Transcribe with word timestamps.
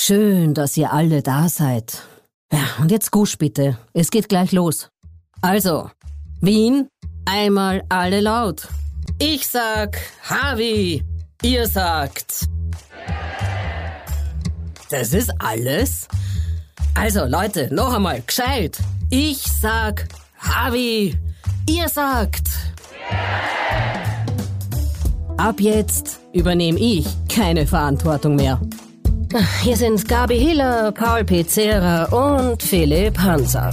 Schön, 0.00 0.54
dass 0.54 0.76
ihr 0.76 0.92
alle 0.92 1.22
da 1.22 1.48
seid. 1.48 2.04
Ja, 2.52 2.60
und 2.80 2.92
jetzt 2.92 3.10
Gusch 3.10 3.36
bitte. 3.36 3.78
Es 3.92 4.12
geht 4.12 4.28
gleich 4.28 4.52
los. 4.52 4.90
Also, 5.42 5.90
Wien, 6.40 6.86
einmal 7.24 7.82
alle 7.88 8.20
laut. 8.20 8.68
Ich 9.18 9.48
sag 9.48 9.98
Harvey, 10.22 11.02
ihr 11.42 11.66
sagt. 11.66 12.46
Das 14.88 15.12
ist 15.14 15.32
alles? 15.40 16.06
Also, 16.94 17.24
Leute, 17.24 17.68
noch 17.74 17.92
einmal, 17.92 18.22
gescheit. 18.22 18.78
Ich 19.10 19.42
sag 19.60 20.06
Harvey, 20.38 21.18
ihr 21.68 21.88
sagt. 21.88 22.46
Ab 25.36 25.56
jetzt 25.58 26.20
übernehme 26.32 26.78
ich 26.78 27.04
keine 27.28 27.66
Verantwortung 27.66 28.36
mehr. 28.36 28.60
Hier 29.62 29.76
sind 29.76 30.08
Gabi 30.08 30.38
Hiller, 30.38 30.90
Paul 30.92 31.24
Pizzera 31.24 32.04
und 32.04 32.62
Philipp 32.62 33.18
Hanser. 33.18 33.70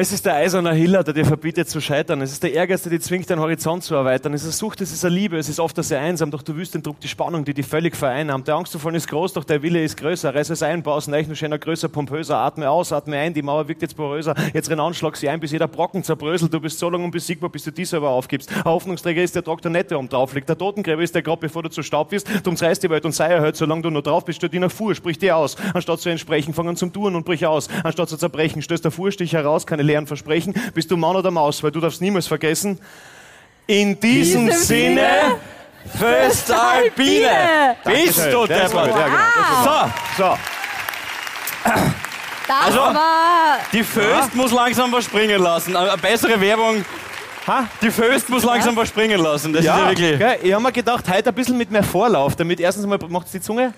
Es 0.00 0.12
ist 0.12 0.26
der 0.26 0.36
eiserne 0.36 0.72
Hiller, 0.74 1.02
der 1.02 1.12
dir 1.12 1.24
verbietet 1.24 1.68
zu 1.68 1.80
scheitern. 1.80 2.20
Es 2.20 2.30
ist 2.30 2.44
der 2.44 2.52
Ehrgeiz, 2.52 2.82
der 2.82 2.90
dich 2.90 3.00
zwingt, 3.00 3.28
deinen 3.28 3.40
Horizont 3.40 3.82
zu 3.82 3.96
erweitern. 3.96 4.32
Es 4.32 4.44
ist 4.44 4.56
Sucht, 4.56 4.80
es 4.80 4.92
ist 4.92 5.04
eine 5.04 5.12
Liebe, 5.12 5.36
es 5.36 5.48
ist 5.48 5.58
oft 5.58 5.74
sehr 5.82 5.98
einsam, 5.98 6.30
doch 6.30 6.42
du 6.42 6.54
wüsst 6.54 6.72
den 6.72 6.84
Druck, 6.84 7.00
die 7.00 7.08
Spannung, 7.08 7.44
die 7.44 7.52
dich 7.52 7.66
völlig 7.66 7.96
vereinnahmt. 7.96 8.46
Der 8.46 8.54
Angst 8.54 8.72
davon 8.72 8.94
ist 8.94 9.08
groß, 9.08 9.32
doch 9.32 9.42
der 9.42 9.60
Wille 9.60 9.82
ist 9.82 9.96
größer. 9.96 10.32
Reiß 10.32 10.50
es 10.50 10.62
ein, 10.62 10.84
baus 10.84 11.08
nur 11.08 11.34
schöner, 11.34 11.58
größer, 11.58 11.88
pompöser. 11.88 12.36
Atme 12.36 12.70
aus, 12.70 12.92
atme 12.92 13.16
ein, 13.16 13.34
die 13.34 13.42
Mauer 13.42 13.66
wirkt 13.66 13.82
jetzt 13.82 13.96
poröser. 13.96 14.36
Jetzt 14.54 14.70
renn 14.70 14.78
an, 14.78 14.94
schlag 14.94 15.16
sie 15.16 15.28
ein, 15.28 15.40
bis 15.40 15.50
jeder 15.50 15.66
Brocken 15.66 16.04
zerbröselt. 16.04 16.54
Du 16.54 16.60
bist 16.60 16.78
so 16.78 16.88
lange 16.88 17.02
unbesiegbar, 17.02 17.50
bis 17.50 17.64
du 17.64 17.72
die 17.72 17.84
selber 17.84 18.10
aufgibst. 18.10 18.52
Ein 18.52 18.66
Hoffnungsträger 18.66 19.24
ist 19.24 19.34
der 19.34 19.42
Doktor 19.42 19.70
Nette, 19.70 19.88
der 19.88 19.98
um 19.98 20.08
drauf 20.08 20.32
liegt. 20.32 20.48
Der 20.48 20.56
Totengräber 20.56 21.02
ist 21.02 21.16
der 21.16 21.22
Grab, 21.22 21.40
bevor 21.40 21.64
du 21.64 21.70
zu 21.70 21.82
Staub 21.82 22.12
wirst. 22.12 22.28
Du 22.44 22.50
umreißt 22.50 22.84
die 22.84 22.90
Welt 22.90 23.04
und 23.04 23.16
sei 23.16 23.30
erhört, 23.30 23.56
solange 23.56 23.82
du 23.82 23.90
nur 23.90 24.02
drauf 24.02 24.24
bist, 24.24 24.36
stört 24.36 24.52
die 24.52 24.60
nach 24.60 24.70
Fuhr, 24.70 24.94
sprich 24.94 25.18
dir 25.18 25.36
aus. 25.36 25.56
Anstatt 25.74 25.98
zu 25.98 26.08
entsprechen, 26.08 26.54
fang 26.54 26.68
an 26.68 26.76
zum 26.76 26.92
Tun 26.92 27.16
und 27.16 27.24
brich 27.24 27.44
aus. 27.44 27.66
Anstatt 27.82 28.08
zu 28.08 28.16
zerbrechen, 28.16 28.62
stößt 28.62 28.84
der 28.84 28.92
Fuhrstich 28.92 29.32
heraus, 29.32 29.66
keine 29.66 29.87
leeren 29.88 30.06
Versprechen 30.06 30.54
bist 30.74 30.90
du 30.90 30.96
Mann 30.96 31.16
oder 31.16 31.30
Maus, 31.30 31.62
weil 31.62 31.72
du 31.72 31.80
darfst 31.80 32.00
niemals 32.00 32.26
vergessen. 32.26 32.78
In 33.66 33.98
diesem, 33.98 34.46
diesem 34.46 34.62
Sinne, 34.62 35.36
Föstalpine! 35.98 37.76
Bist 37.84 38.18
du 38.32 38.46
der 38.46 38.72
wow. 38.72 38.86
ja, 38.86 39.92
So, 40.16 40.22
so. 40.22 40.38
Das 42.48 42.66
also, 42.66 42.78
war 42.78 43.58
die 43.72 43.84
Föst 43.84 44.06
ja. 44.06 44.28
muss 44.32 44.52
langsam 44.52 44.90
was 44.90 45.04
springen 45.04 45.42
lassen. 45.42 45.76
Eine 45.76 45.98
bessere 45.98 46.40
Werbung 46.40 46.84
Ha? 47.48 47.66
Die 47.80 47.90
Föst 47.90 48.28
muss 48.28 48.44
langsam 48.44 48.76
was 48.76 48.88
springen 48.88 49.18
lassen. 49.22 49.54
Das 49.54 49.64
ja, 49.64 49.74
ist 49.74 49.80
ja 49.80 49.88
wirklich. 49.88 50.18
Gell? 50.18 50.38
Ich 50.42 50.52
habe 50.52 50.62
mir 50.62 50.70
gedacht, 50.72 51.08
heute 51.08 51.30
ein 51.30 51.34
bisschen 51.34 51.56
mit 51.56 51.70
mehr 51.70 51.82
Vorlauf, 51.82 52.36
damit 52.36 52.60
erstens 52.60 52.84
mal 52.84 52.98
macht 53.08 53.26
es 53.26 53.32
die 53.32 53.40
Zunge. 53.40 53.72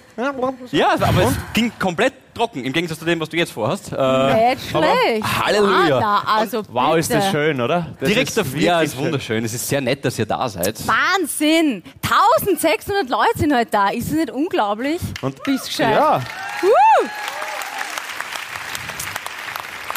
Ja, 0.73 0.91
aber 1.01 1.23
es 1.23 1.37
ging 1.55 1.71
komplett 1.79 2.15
trocken, 2.35 2.65
im 2.65 2.73
Gegensatz 2.73 2.99
zu 2.99 3.05
dem, 3.05 3.21
was 3.21 3.29
du 3.29 3.37
jetzt 3.37 3.53
vorhast. 3.53 3.93
Äh, 3.93 4.55
Nicht 4.55 4.71
schlecht. 4.71 5.25
Halleluja. 5.47 5.99
Ah, 5.99 6.23
na, 6.25 6.39
also 6.39 6.63
wow, 6.69 6.97
ist 6.97 7.15
das 7.15 7.31
schön, 7.31 7.61
oder? 7.61 7.95
Das 8.01 8.09
Direkt 8.09 8.37
auf 8.41 8.57
Ja, 8.57 8.81
ist 8.83 8.97
wunderschön. 8.97 9.45
Es 9.45 9.55
ist 9.55 9.69
sehr 9.69 9.81
nett, 9.81 10.05
dass 10.05 10.19
ihr 10.19 10.27
da 10.27 10.49
seid. 10.49 10.77
Wahnsinn! 10.89 11.85
1600 12.03 13.09
Leute 13.09 13.39
sind 13.39 13.55
heute 13.55 13.71
da. 13.71 13.91
Ist 13.91 14.09
es 14.09 14.13
nicht 14.15 14.31
unglaublich? 14.31 15.01
Und 15.21 15.41
Bist 15.45 15.67
gescheit. 15.67 15.95
Ja. 15.95 16.21
Uh. 16.63 17.07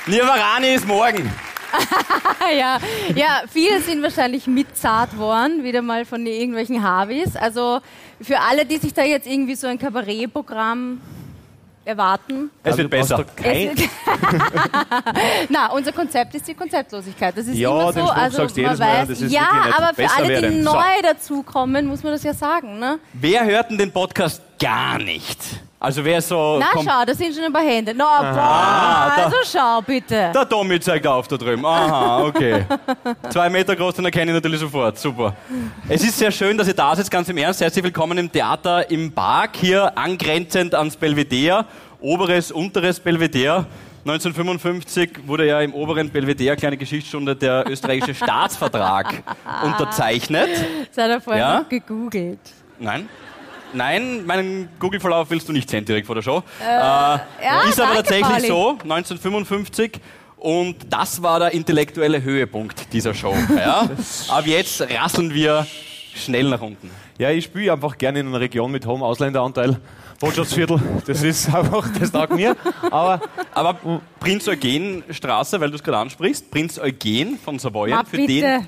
Nirvarani 0.05 0.75
ist 0.75 0.85
morgen. 0.85 1.31
ja, 2.57 2.77
ja, 3.15 3.43
viele 3.49 3.81
sind 3.81 4.01
wahrscheinlich 4.01 4.47
mitzart 4.47 5.17
worden, 5.17 5.63
wieder 5.63 5.81
mal 5.81 6.05
von 6.05 6.25
irgendwelchen 6.25 6.83
Harvis. 6.83 7.35
Also 7.35 7.79
für 8.21 8.39
alle, 8.39 8.65
die 8.65 8.77
sich 8.77 8.93
da 8.93 9.03
jetzt 9.03 9.27
irgendwie 9.27 9.55
so 9.55 9.67
ein 9.67 9.79
Kabarettprogramm 9.79 11.01
erwarten. 11.85 12.49
Es 12.63 12.77
wird 12.77 12.89
besser. 12.89 13.25
Es 13.37 13.77
wird 13.77 13.89
Na, 15.49 15.71
unser 15.71 15.91
Konzept 15.91 16.33
ist 16.35 16.47
die 16.47 16.53
Konzeptlosigkeit. 16.53 17.37
Das 17.37 17.47
ist 17.47 17.57
ja, 17.57 17.69
immer 17.69 17.93
so. 17.93 17.99
Den 17.99 18.09
also 18.09 18.37
sagst 18.37 18.57
man 18.57 18.79
weiß, 18.79 19.07
das 19.09 19.21
ist 19.21 19.31
ja, 19.31 19.49
aber 19.77 19.93
für 19.93 20.09
alle, 20.11 20.49
die 20.49 20.61
neu 20.61 20.71
so. 20.71 21.01
dazukommen, 21.03 21.87
muss 21.87 22.03
man 22.03 22.13
das 22.13 22.23
ja 22.23 22.33
sagen. 22.33 22.79
Ne? 22.79 22.99
Wer 23.13 23.45
hört 23.45 23.69
denn 23.69 23.77
den 23.77 23.91
Podcast 23.91 24.41
gar 24.59 24.97
nicht? 24.97 25.39
Also 25.83 26.01
wer 26.05 26.21
so. 26.21 26.59
Na 26.59 26.81
schau, 26.81 27.05
da 27.05 27.13
sind 27.13 27.35
schon 27.35 27.43
ein 27.43 27.51
paar 27.51 27.61
Hände. 27.61 27.93
Na, 27.93 28.05
boah, 28.21 28.39
ah, 28.39 29.23
also 29.25 29.35
schau 29.43 29.81
bitte. 29.81 30.31
Der 30.33 30.47
Tommy 30.47 30.79
zeigt 30.79 31.05
auf 31.05 31.27
da 31.27 31.35
drüben. 31.35 31.65
Aha, 31.65 32.23
okay. 32.23 32.63
Zwei 33.29 33.49
Meter 33.49 33.75
groß, 33.75 33.95
dann 33.95 34.05
erkenne 34.05 34.31
ich 34.31 34.35
natürlich 34.35 34.61
sofort. 34.61 34.97
Super. 34.97 35.35
Es 35.89 36.01
ist 36.01 36.17
sehr 36.17 36.31
schön, 36.31 36.57
dass 36.57 36.69
ihr 36.69 36.73
da 36.73 36.95
seid, 36.95 37.11
ganz 37.11 37.27
im 37.27 37.35
Ernst. 37.35 37.59
Herzlich 37.59 37.83
willkommen 37.83 38.17
im 38.17 38.31
Theater 38.31 38.89
im 38.89 39.11
Park, 39.11 39.57
hier 39.57 39.97
angrenzend 39.97 40.73
ans 40.73 40.95
Belvedere. 40.95 41.65
Oberes, 41.99 42.53
unteres 42.53 42.97
Belvedere. 43.01 43.65
1955 44.05 45.27
wurde 45.27 45.47
ja 45.47 45.59
im 45.59 45.73
oberen 45.73 46.09
Belvedere, 46.09 46.55
kleine 46.55 46.77
Geschichtsstunde, 46.77 47.35
der 47.35 47.69
österreichische 47.69 48.15
Staatsvertrag 48.15 49.21
unterzeichnet. 49.65 50.47
Das 50.95 51.03
hat 51.03 51.11
er 51.11 51.19
vorher 51.19 51.43
ja? 51.43 51.59
noch 51.59 51.67
gegoogelt. 51.67 52.39
Nein. 52.79 53.09
Nein, 53.73 54.25
meinen 54.25 54.69
Google-Verlauf 54.79 55.29
willst 55.29 55.47
du 55.49 55.53
nicht 55.53 55.69
sehen 55.69 55.85
direkt 55.85 56.05
vor 56.05 56.15
der 56.15 56.21
Show. 56.21 56.43
Äh, 56.61 56.65
äh, 56.65 56.77
ja, 56.77 57.19
ist 57.67 57.79
aber 57.79 57.95
tatsächlich 57.95 58.27
Pauli. 58.27 58.47
so, 58.47 58.69
1955. 58.83 59.99
Und 60.37 60.75
das 60.89 61.23
war 61.23 61.39
der 61.39 61.53
intellektuelle 61.53 62.21
Höhepunkt 62.21 62.91
dieser 62.93 63.13
Show. 63.13 63.33
Ja? 63.55 63.89
Ab 64.27 64.45
jetzt 64.45 64.81
rasseln 64.81 65.33
wir 65.33 65.65
schnell 66.15 66.49
nach 66.49 66.61
unten. 66.61 66.91
Ja, 67.17 67.29
ich 67.29 67.45
spiele 67.45 67.71
einfach 67.71 67.97
gerne 67.97 68.19
in 68.19 68.27
einer 68.27 68.39
Region 68.39 68.71
mit 68.71 68.85
hohem 68.85 69.03
Ausländeranteil. 69.03 69.79
Botschaftsviertel, 70.19 70.81
das 71.05 71.23
ist 71.23 71.47
einfach, 71.53 71.87
das 71.99 72.11
taugt 72.11 72.35
mir. 72.35 72.55
Aber, 72.91 73.21
aber 73.53 74.01
Prinz 74.19 74.47
Eugen 74.47 75.03
Straße, 75.09 75.59
weil 75.59 75.69
du 75.69 75.75
es 75.75 75.83
gerade 75.83 75.97
ansprichst, 75.97 76.49
Prinz 76.51 76.79
Eugen 76.79 77.37
von 77.37 77.59
Savoyen, 77.59 78.05
für 78.05 78.17
den 78.17 78.67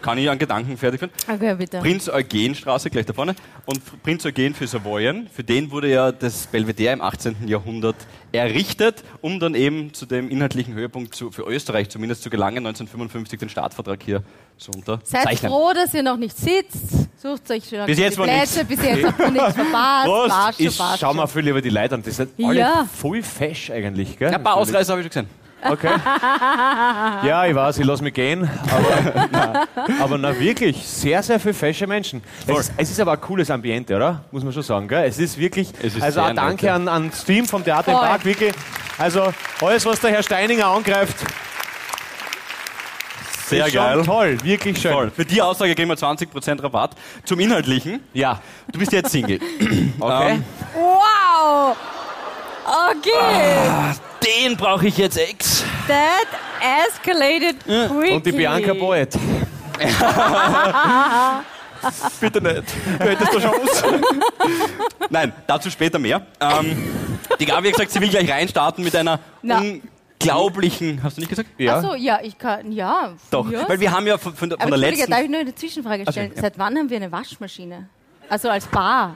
kann 0.00 0.18
ich 0.18 0.28
einen 0.28 0.38
Gedanken 0.38 0.76
fertig 0.76 1.00
führen? 1.00 1.12
Okay, 1.28 1.54
bitte. 1.54 1.78
Prinz 1.78 2.08
Eugen 2.08 2.54
Straße, 2.54 2.90
gleich 2.90 3.06
da 3.06 3.12
vorne. 3.12 3.34
Und 3.66 3.80
Prinz 4.02 4.24
Eugen 4.24 4.54
für 4.54 4.66
Savoyen, 4.66 5.28
für 5.28 5.44
den 5.44 5.70
wurde 5.70 5.90
ja 5.90 6.12
das 6.12 6.46
Belvedere 6.46 6.92
im 6.92 7.00
18. 7.00 7.46
Jahrhundert 7.46 7.96
errichtet, 8.32 9.02
um 9.20 9.40
dann 9.40 9.54
eben 9.54 9.92
zu 9.92 10.06
dem 10.06 10.30
inhaltlichen 10.30 10.74
Höhepunkt 10.74 11.14
zu, 11.14 11.30
für 11.30 11.42
Österreich 11.42 11.88
zumindest 11.88 12.22
zu 12.22 12.30
gelangen, 12.30 12.58
1955 12.58 13.38
den 13.38 13.48
Staatsvertrag 13.48 14.02
hier 14.02 14.22
zu 14.56 14.70
unterzeichnen. 14.72 15.38
Seid 15.38 15.50
froh, 15.50 15.72
dass 15.74 15.94
ihr 15.94 16.02
noch 16.02 16.16
nicht 16.16 16.36
sitzt. 16.36 17.08
Sucht 17.16 17.50
euch 17.50 17.68
schon 17.68 17.86
bis 17.86 17.98
jetzt 17.98 18.16
Plätze, 18.16 18.64
bis 18.64 18.82
jetzt 18.82 19.04
habt 19.04 19.20
ihr 19.20 19.30
nichts 19.30 19.54
verpasst. 19.54 20.04
Prost. 20.06 20.28
Passt 20.28 20.60
ich 20.60 20.80
schau 21.00 21.14
mal 21.14 21.26
viel 21.26 21.48
über 21.48 21.60
die 21.60 21.70
Leute 21.70 21.94
an. 21.96 22.02
Die 22.02 22.10
sind 22.10 22.32
alle 22.42 22.58
ja. 22.58 22.88
voll 22.92 23.22
fesch 23.22 23.70
eigentlich. 23.70 24.18
Gell? 24.18 24.30
Ja, 24.30 24.38
ein 24.38 24.42
paar 24.42 24.56
Ausreißer 24.56 24.92
habe 24.92 25.02
ich 25.02 25.12
schon 25.12 25.24
gesehen. 25.24 25.39
Okay. 25.62 25.90
Ja, 27.22 27.44
ich 27.46 27.54
weiß, 27.54 27.78
ich 27.78 27.84
lasse 27.84 28.02
mich 28.02 28.14
gehen. 28.14 28.48
Aber, 28.70 29.28
na, 29.30 29.66
aber 30.00 30.18
na, 30.18 30.38
wirklich, 30.38 30.86
sehr, 30.86 31.22
sehr 31.22 31.38
viele 31.38 31.54
fesche 31.54 31.86
Menschen. 31.86 32.22
Es 32.46 32.58
ist, 32.58 32.72
es 32.76 32.90
ist, 32.90 33.00
aber 33.00 33.12
ein 33.12 33.20
cooles 33.20 33.50
Ambiente, 33.50 33.94
oder? 33.96 34.24
Muss 34.30 34.42
man 34.42 34.52
schon 34.52 34.62
sagen. 34.62 34.88
Gell? 34.88 35.04
Es 35.04 35.18
ist 35.18 35.38
wirklich, 35.38 35.70
es 35.82 35.96
ist 35.96 36.02
also 36.02 36.20
danke 36.34 36.72
an, 36.72 36.88
an 36.88 37.10
das 37.10 37.24
Team 37.24 37.46
vom 37.46 37.62
Theater 37.64 37.92
im 37.92 37.98
Park, 37.98 38.24
wirklich. 38.24 38.52
Also 38.98 39.32
alles, 39.60 39.84
was 39.86 40.00
der 40.00 40.10
Herr 40.10 40.22
Steininger 40.22 40.66
angreift, 40.66 41.16
sehr 43.50 43.66
ist 43.66 43.74
geil. 43.74 44.02
Toll, 44.04 44.38
wirklich 44.44 44.80
schön. 44.80 44.92
Toll. 44.92 45.10
Für 45.10 45.24
die 45.24 45.42
Aussage 45.42 45.74
geben 45.74 45.90
wir 45.90 45.96
20% 45.96 46.62
Rabatt. 46.62 46.92
Zum 47.24 47.40
Inhaltlichen. 47.40 48.00
Ja. 48.12 48.40
Du 48.70 48.78
bist 48.78 48.92
jetzt 48.92 49.10
Single. 49.10 49.40
okay. 49.98 50.34
Ähm, 50.34 50.44
wow! 50.74 51.76
Okay. 52.92 53.10
Ah, 53.68 53.92
den 54.24 54.56
brauche 54.56 54.86
ich 54.86 54.96
jetzt 54.98 55.18
ex. 55.18 55.64
That 55.86 56.26
escalated 56.86 57.64
quickly. 57.64 58.12
Und 58.12 58.26
die 58.26 58.32
Bianca 58.32 58.74
Boet. 58.74 59.16
Bitte 62.20 62.42
nicht. 62.42 62.64
Du 62.98 63.04
hättest 63.04 63.30
eine 63.30 63.40
Chance. 63.40 64.00
Nein, 65.08 65.32
dazu 65.46 65.70
später 65.70 65.98
mehr. 65.98 66.26
Ähm, 66.40 66.76
die 67.38 67.46
Gabi 67.46 67.68
hat 67.68 67.76
gesagt, 67.76 67.92
sie 67.92 68.00
will 68.00 68.10
gleich 68.10 68.30
reinstarten 68.30 68.84
mit 68.84 68.94
einer 68.94 69.20
unglaublichen. 69.42 71.02
Hast 71.02 71.16
du 71.16 71.20
nicht 71.20 71.30
gesagt? 71.30 71.48
Ja. 71.58 71.76
Achso, 71.76 71.94
ja, 71.94 72.18
ich 72.22 72.36
kann. 72.36 72.72
Ja. 72.72 73.14
Doch, 73.30 73.50
ja. 73.50 73.66
weil 73.68 73.80
wir 73.80 73.90
haben 73.90 74.06
ja 74.06 74.18
von, 74.18 74.34
von, 74.34 74.50
von 74.50 74.70
der 74.70 74.78
letzten. 74.78 75.10
Darf 75.10 75.22
ich 75.22 75.30
nur 75.30 75.40
eine 75.40 75.54
Zwischenfrage 75.54 76.02
stellen? 76.10 76.26
Okay, 76.26 76.36
ja. 76.36 76.42
Seit 76.42 76.58
wann 76.58 76.76
haben 76.76 76.90
wir 76.90 76.96
eine 76.96 77.10
Waschmaschine? 77.10 77.88
Also 78.28 78.50
als 78.50 78.66
Bar? 78.66 79.14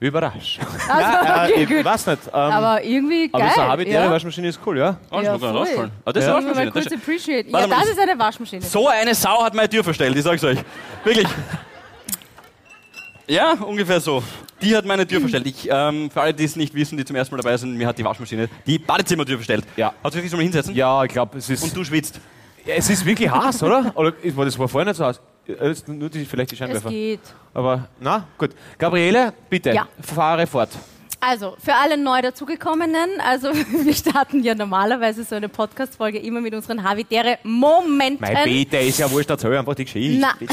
Überrascht. 0.00 0.58
Also, 0.88 1.52
okay, 1.52 1.62
ich 1.62 1.68
gut. 1.68 1.84
weiß 1.84 2.06
nicht. 2.06 2.26
Ähm, 2.28 2.32
Aber 2.32 2.82
irgendwie 2.82 3.28
geil. 3.28 3.42
aber 3.42 3.50
so 3.54 3.60
Habitäre 3.62 4.04
ja. 4.06 4.10
Waschmaschine 4.10 4.48
ist 4.48 4.58
cool, 4.66 4.78
ja? 4.78 4.96
Oh, 5.10 5.16
Ja, 5.16 5.22
das 5.22 5.32
muss 5.32 5.40
man 5.42 5.50
voll. 5.50 5.58
rausfallen. 5.60 5.90
Ah, 6.06 6.12
das 6.12 6.24
ist 6.24 6.28
Ja. 6.28 6.34
eine 6.36 6.40
Mal 6.46 6.48
Waschmaschine. 6.48 6.72
kurz 6.72 6.84
Das 6.84 6.92
ist- 6.94 6.98
appreciate. 7.02 7.46
Ja, 7.46 7.52
mal, 7.52 7.68
das 7.68 7.78
das- 7.80 7.88
ist 7.90 8.00
eine 8.00 8.18
Waschmaschine. 8.18 8.62
So 8.62 8.88
eine 8.88 9.14
Sau 9.14 9.44
hat 9.44 9.54
meine 9.54 9.68
Tür 9.68 9.84
verstellt, 9.84 10.16
ich 10.16 10.22
sag's 10.24 10.42
euch. 10.42 10.58
Wirklich. 11.04 11.28
Ja, 13.28 13.52
ungefähr 13.52 14.00
so. 14.00 14.22
Die 14.60 14.76
hat 14.76 14.84
meine 14.84 15.06
Tür 15.06 15.20
verstellt. 15.20 15.46
Ich, 15.46 15.68
ähm, 15.70 16.10
für 16.10 16.20
alle, 16.20 16.34
die 16.34 16.44
es 16.44 16.56
nicht 16.56 16.74
wissen, 16.74 16.98
die 16.98 17.04
zum 17.04 17.14
ersten 17.16 17.34
Mal 17.34 17.42
dabei 17.42 17.56
sind, 17.56 17.76
mir 17.76 17.86
hat 17.86 17.96
die 17.96 18.04
Waschmaschine 18.04 18.48
die 18.66 18.78
Badezimmertür 18.78 19.36
verstellt. 19.36 19.64
Ja. 19.76 19.92
Hast 20.02 20.14
du 20.16 20.20
dich 20.20 20.28
schon 20.30 20.38
mal 20.38 20.42
hinsetzen? 20.42 20.74
Ja, 20.74 21.04
ich 21.04 21.12
glaube, 21.12 21.38
es 21.38 21.48
ist. 21.48 21.62
Und 21.62 21.76
du 21.76 21.84
schwitzt. 21.84 22.20
Ja, 22.66 22.74
es 22.74 22.90
ist 22.90 23.04
wirklich 23.06 23.30
heiß, 23.30 23.62
oder? 23.62 23.92
Oder 23.96 24.12
ist- 24.22 24.36
war 24.36 24.44
das 24.44 24.58
war 24.58 24.68
vorher 24.68 24.86
nicht 24.90 24.96
so 24.96 25.04
heiß? 25.06 25.20
Jetzt 25.60 25.88
Nur 25.88 26.08
die, 26.10 26.24
vielleicht 26.24 26.50
die 26.50 26.54
Es 26.54 26.58
Scheinwerfer. 26.58 26.88
geht. 26.90 27.20
Aber 27.54 27.88
na, 28.00 28.26
gut. 28.38 28.50
Gabriele, 28.78 29.32
bitte, 29.48 29.70
Ja. 29.72 29.86
fahre 30.00 30.46
fort. 30.46 30.70
Also, 31.22 31.54
für 31.62 31.74
alle 31.74 31.98
neu 31.98 32.22
dazugekommenen, 32.22 33.20
also 33.20 33.48
wir 33.84 33.92
starten 33.94 34.42
ja 34.42 34.54
normalerweise 34.54 35.22
so 35.24 35.34
eine 35.34 35.50
Podcast-Folge 35.50 36.18
immer 36.18 36.40
mit 36.40 36.54
unseren 36.54 36.82
Habitäre 36.82 37.38
Momenten. 37.42 38.20
Mein 38.20 38.44
Bitte 38.44 38.78
ist 38.78 38.98
ja 38.98 39.10
wurscht, 39.10 39.28
erzähl 39.28 39.54
einfach 39.56 39.74
die 39.74 39.84
Geschichte. 39.84 40.18
Na. 40.18 40.32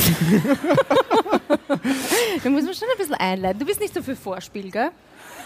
Da 2.43 2.49
muss 2.49 2.63
man 2.63 2.73
schon 2.73 2.87
ein 2.91 2.97
bisschen 2.97 3.15
einleiten. 3.15 3.59
Du 3.59 3.65
bist 3.65 3.79
nicht 3.79 3.93
so 3.93 4.01
für 4.01 4.15
Vorspiel, 4.15 4.69
gell? 4.71 4.89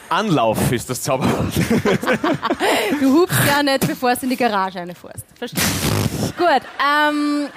Anlauf 0.10 0.72
ist 0.72 0.90
das 0.90 1.02
Zauberwort. 1.02 1.54
Du 3.00 3.14
hupst 3.22 3.40
ja 3.48 3.64
nicht, 3.64 3.88
bevor 3.88 4.14
du 4.16 4.24
in 4.24 4.30
die 4.30 4.38
Garage 4.38 4.80
reinfährst. 4.80 5.26
Verstehe. 5.38 5.64
Gut, 6.38 6.62
ähm, 6.80 7.48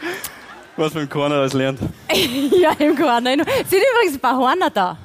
Was 0.76 0.92
mit 0.94 1.04
dem 1.04 1.08
Corner 1.08 1.36
alles 1.36 1.52
lernt. 1.52 1.78
ja, 2.60 2.72
im 2.78 2.96
Corner. 2.96 3.30
Sind 3.30 3.82
übrigens 3.92 4.14
ein 4.14 4.20
paar 4.20 4.36
Horner 4.36 4.70
da. 4.70 4.98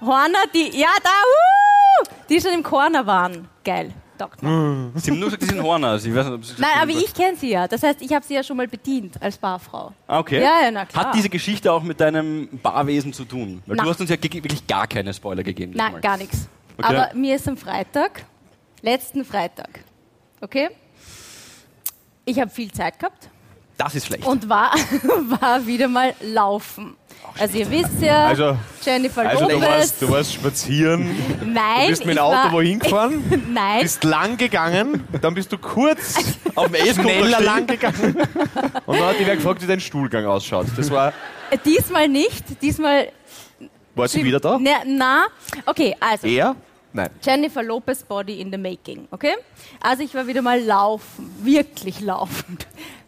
Horner, 0.00 0.44
die, 0.52 0.78
ja, 0.78 0.88
da, 1.02 1.10
uh, 1.10 2.08
die 2.28 2.40
schon 2.40 2.52
im 2.52 2.62
Corner 2.62 3.06
waren. 3.06 3.48
Geil. 3.64 3.92
Sie 4.94 5.10
haben 5.10 5.18
nur 5.18 5.24
gesagt, 5.24 5.42
die 5.42 5.46
sind 5.46 5.60
Horner. 5.60 5.88
Also 5.88 6.08
ich 6.08 6.14
weiß 6.14 6.26
nicht, 6.26 6.34
ob 6.34 6.44
sie 6.44 6.54
Nein, 6.58 6.70
aber 6.80 6.92
ich 6.92 7.12
kenne 7.12 7.36
sie 7.36 7.50
ja. 7.50 7.66
Das 7.66 7.82
heißt, 7.82 8.02
ich 8.02 8.12
habe 8.12 8.24
sie 8.24 8.34
ja 8.34 8.44
schon 8.44 8.56
mal 8.56 8.68
bedient 8.68 9.20
als 9.20 9.36
Barfrau. 9.36 9.92
Ah, 10.06 10.20
okay. 10.20 10.40
Ja, 10.40 10.62
ja, 10.62 10.70
na 10.70 10.84
klar. 10.84 11.06
Hat 11.06 11.14
diese 11.16 11.28
Geschichte 11.28 11.72
auch 11.72 11.82
mit 11.82 11.98
deinem 11.98 12.48
Barwesen 12.62 13.12
zu 13.12 13.24
tun? 13.24 13.64
Weil 13.66 13.76
Na. 13.76 13.82
du 13.82 13.90
hast 13.90 14.00
uns 14.00 14.10
ja 14.10 14.22
wirklich 14.22 14.64
gar 14.68 14.86
keine 14.86 15.12
Spoiler 15.12 15.42
gegeben. 15.42 15.72
Nein, 15.74 16.00
gar 16.00 16.16
nichts. 16.18 16.48
Okay. 16.78 16.86
Aber 16.86 17.14
mir 17.14 17.34
ist 17.34 17.48
am 17.48 17.56
Freitag, 17.56 18.24
letzten 18.80 19.24
Freitag, 19.24 19.80
okay? 20.40 20.70
Ich 22.24 22.38
habe 22.38 22.50
viel 22.50 22.70
Zeit 22.70 23.00
gehabt 23.00 23.28
Das 23.78 23.94
ist 23.94 24.06
schlecht. 24.06 24.24
und 24.26 24.48
war, 24.48 24.72
war 25.40 25.66
wieder 25.66 25.88
mal 25.88 26.14
laufen. 26.20 26.96
Also 27.38 27.56
ihr 27.58 27.70
wisst 27.70 28.00
ja, 28.00 28.26
Also- 28.26 28.56
Jennifer 28.84 29.26
Also 29.26 29.46
du 29.46 29.52
Lopez. 29.52 29.68
warst, 29.68 30.02
du 30.02 30.10
warst 30.10 30.32
spazieren, 30.34 31.16
nein, 31.46 31.82
du 31.84 31.88
bist 31.88 32.04
mit 32.04 32.14
ich 32.16 32.20
dem 32.20 32.24
Auto 32.24 32.36
war, 32.36 32.52
wohin 32.52 32.78
gefahren, 32.78 33.42
Nein, 33.52 33.80
bist 33.82 34.04
lang 34.04 34.36
gegangen, 34.36 35.04
dann 35.20 35.32
bist 35.34 35.50
du 35.52 35.56
kurz 35.56 36.16
Auf 36.54 36.66
dem 36.70 36.74
E-Scooter 36.86 37.40
lang 37.40 37.66
gegangen 37.66 38.16
und 38.86 38.96
dann 38.98 39.06
hat 39.06 39.18
die 39.18 39.26
wer 39.26 39.36
gefragt, 39.36 39.62
wie 39.62 39.66
dein 39.66 39.80
Stuhlgang 39.80 40.26
ausschaut. 40.26 40.66
Das 40.76 40.90
war, 40.90 41.08
äh, 41.50 41.56
diesmal 41.64 42.08
nicht. 42.08 42.44
Diesmal. 42.60 43.08
war 43.94 44.08
sie 44.08 44.22
wieder 44.24 44.40
da? 44.40 44.58
Na, 44.60 44.70
na, 44.84 45.24
okay, 45.64 45.96
also. 46.00 46.26
Er? 46.26 46.54
Nein. 46.92 47.08
Jennifer 47.22 47.62
Lopez 47.62 48.02
Body 48.02 48.40
in 48.42 48.50
the 48.52 48.58
Making, 48.58 49.08
okay? 49.10 49.34
Also 49.80 50.02
ich 50.02 50.14
war 50.14 50.26
wieder 50.26 50.42
mal 50.42 50.60
laufen, 50.60 51.30
wirklich 51.42 52.00
laufen. 52.00 52.58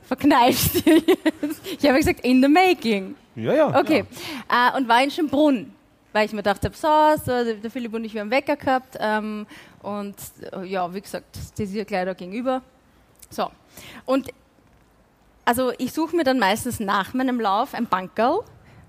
Verkneifst 0.06 0.84
dir 0.86 0.98
jetzt. 0.98 1.62
Ich 1.80 1.88
habe 1.88 1.98
gesagt, 1.98 2.20
in 2.20 2.42
the 2.42 2.48
making. 2.48 3.14
Ja, 3.36 3.54
ja. 3.54 3.80
Okay. 3.80 4.04
Äh, 4.48 4.76
und 4.76 4.88
war 4.88 5.02
in 5.02 5.10
Schönbrunn, 5.10 5.72
weil 6.12 6.26
ich 6.26 6.32
mir 6.32 6.42
dachte, 6.42 6.70
so, 6.72 6.88
so, 7.24 7.32
der 7.54 7.70
Philipp 7.70 7.94
und 7.94 8.04
ich, 8.04 8.14
wir 8.14 8.20
haben 8.20 8.30
Wecker 8.30 8.56
gehabt. 8.56 8.96
Ähm, 9.00 9.46
und 9.82 10.14
äh, 10.52 10.64
ja, 10.64 10.92
wie 10.92 11.00
gesagt, 11.00 11.36
das 11.36 11.66
ist 11.66 11.72
hier 11.72 11.84
gleich 11.84 12.04
da 12.04 12.12
gegenüber. 12.12 12.62
So. 13.30 13.50
Und 14.04 14.30
also 15.44 15.72
ich 15.78 15.92
suche 15.92 16.16
mir 16.16 16.24
dann 16.24 16.38
meistens 16.38 16.80
nach 16.80 17.12
meinem 17.12 17.40
Lauf 17.40 17.74
ein 17.74 17.86
Bankerl, 17.86 18.40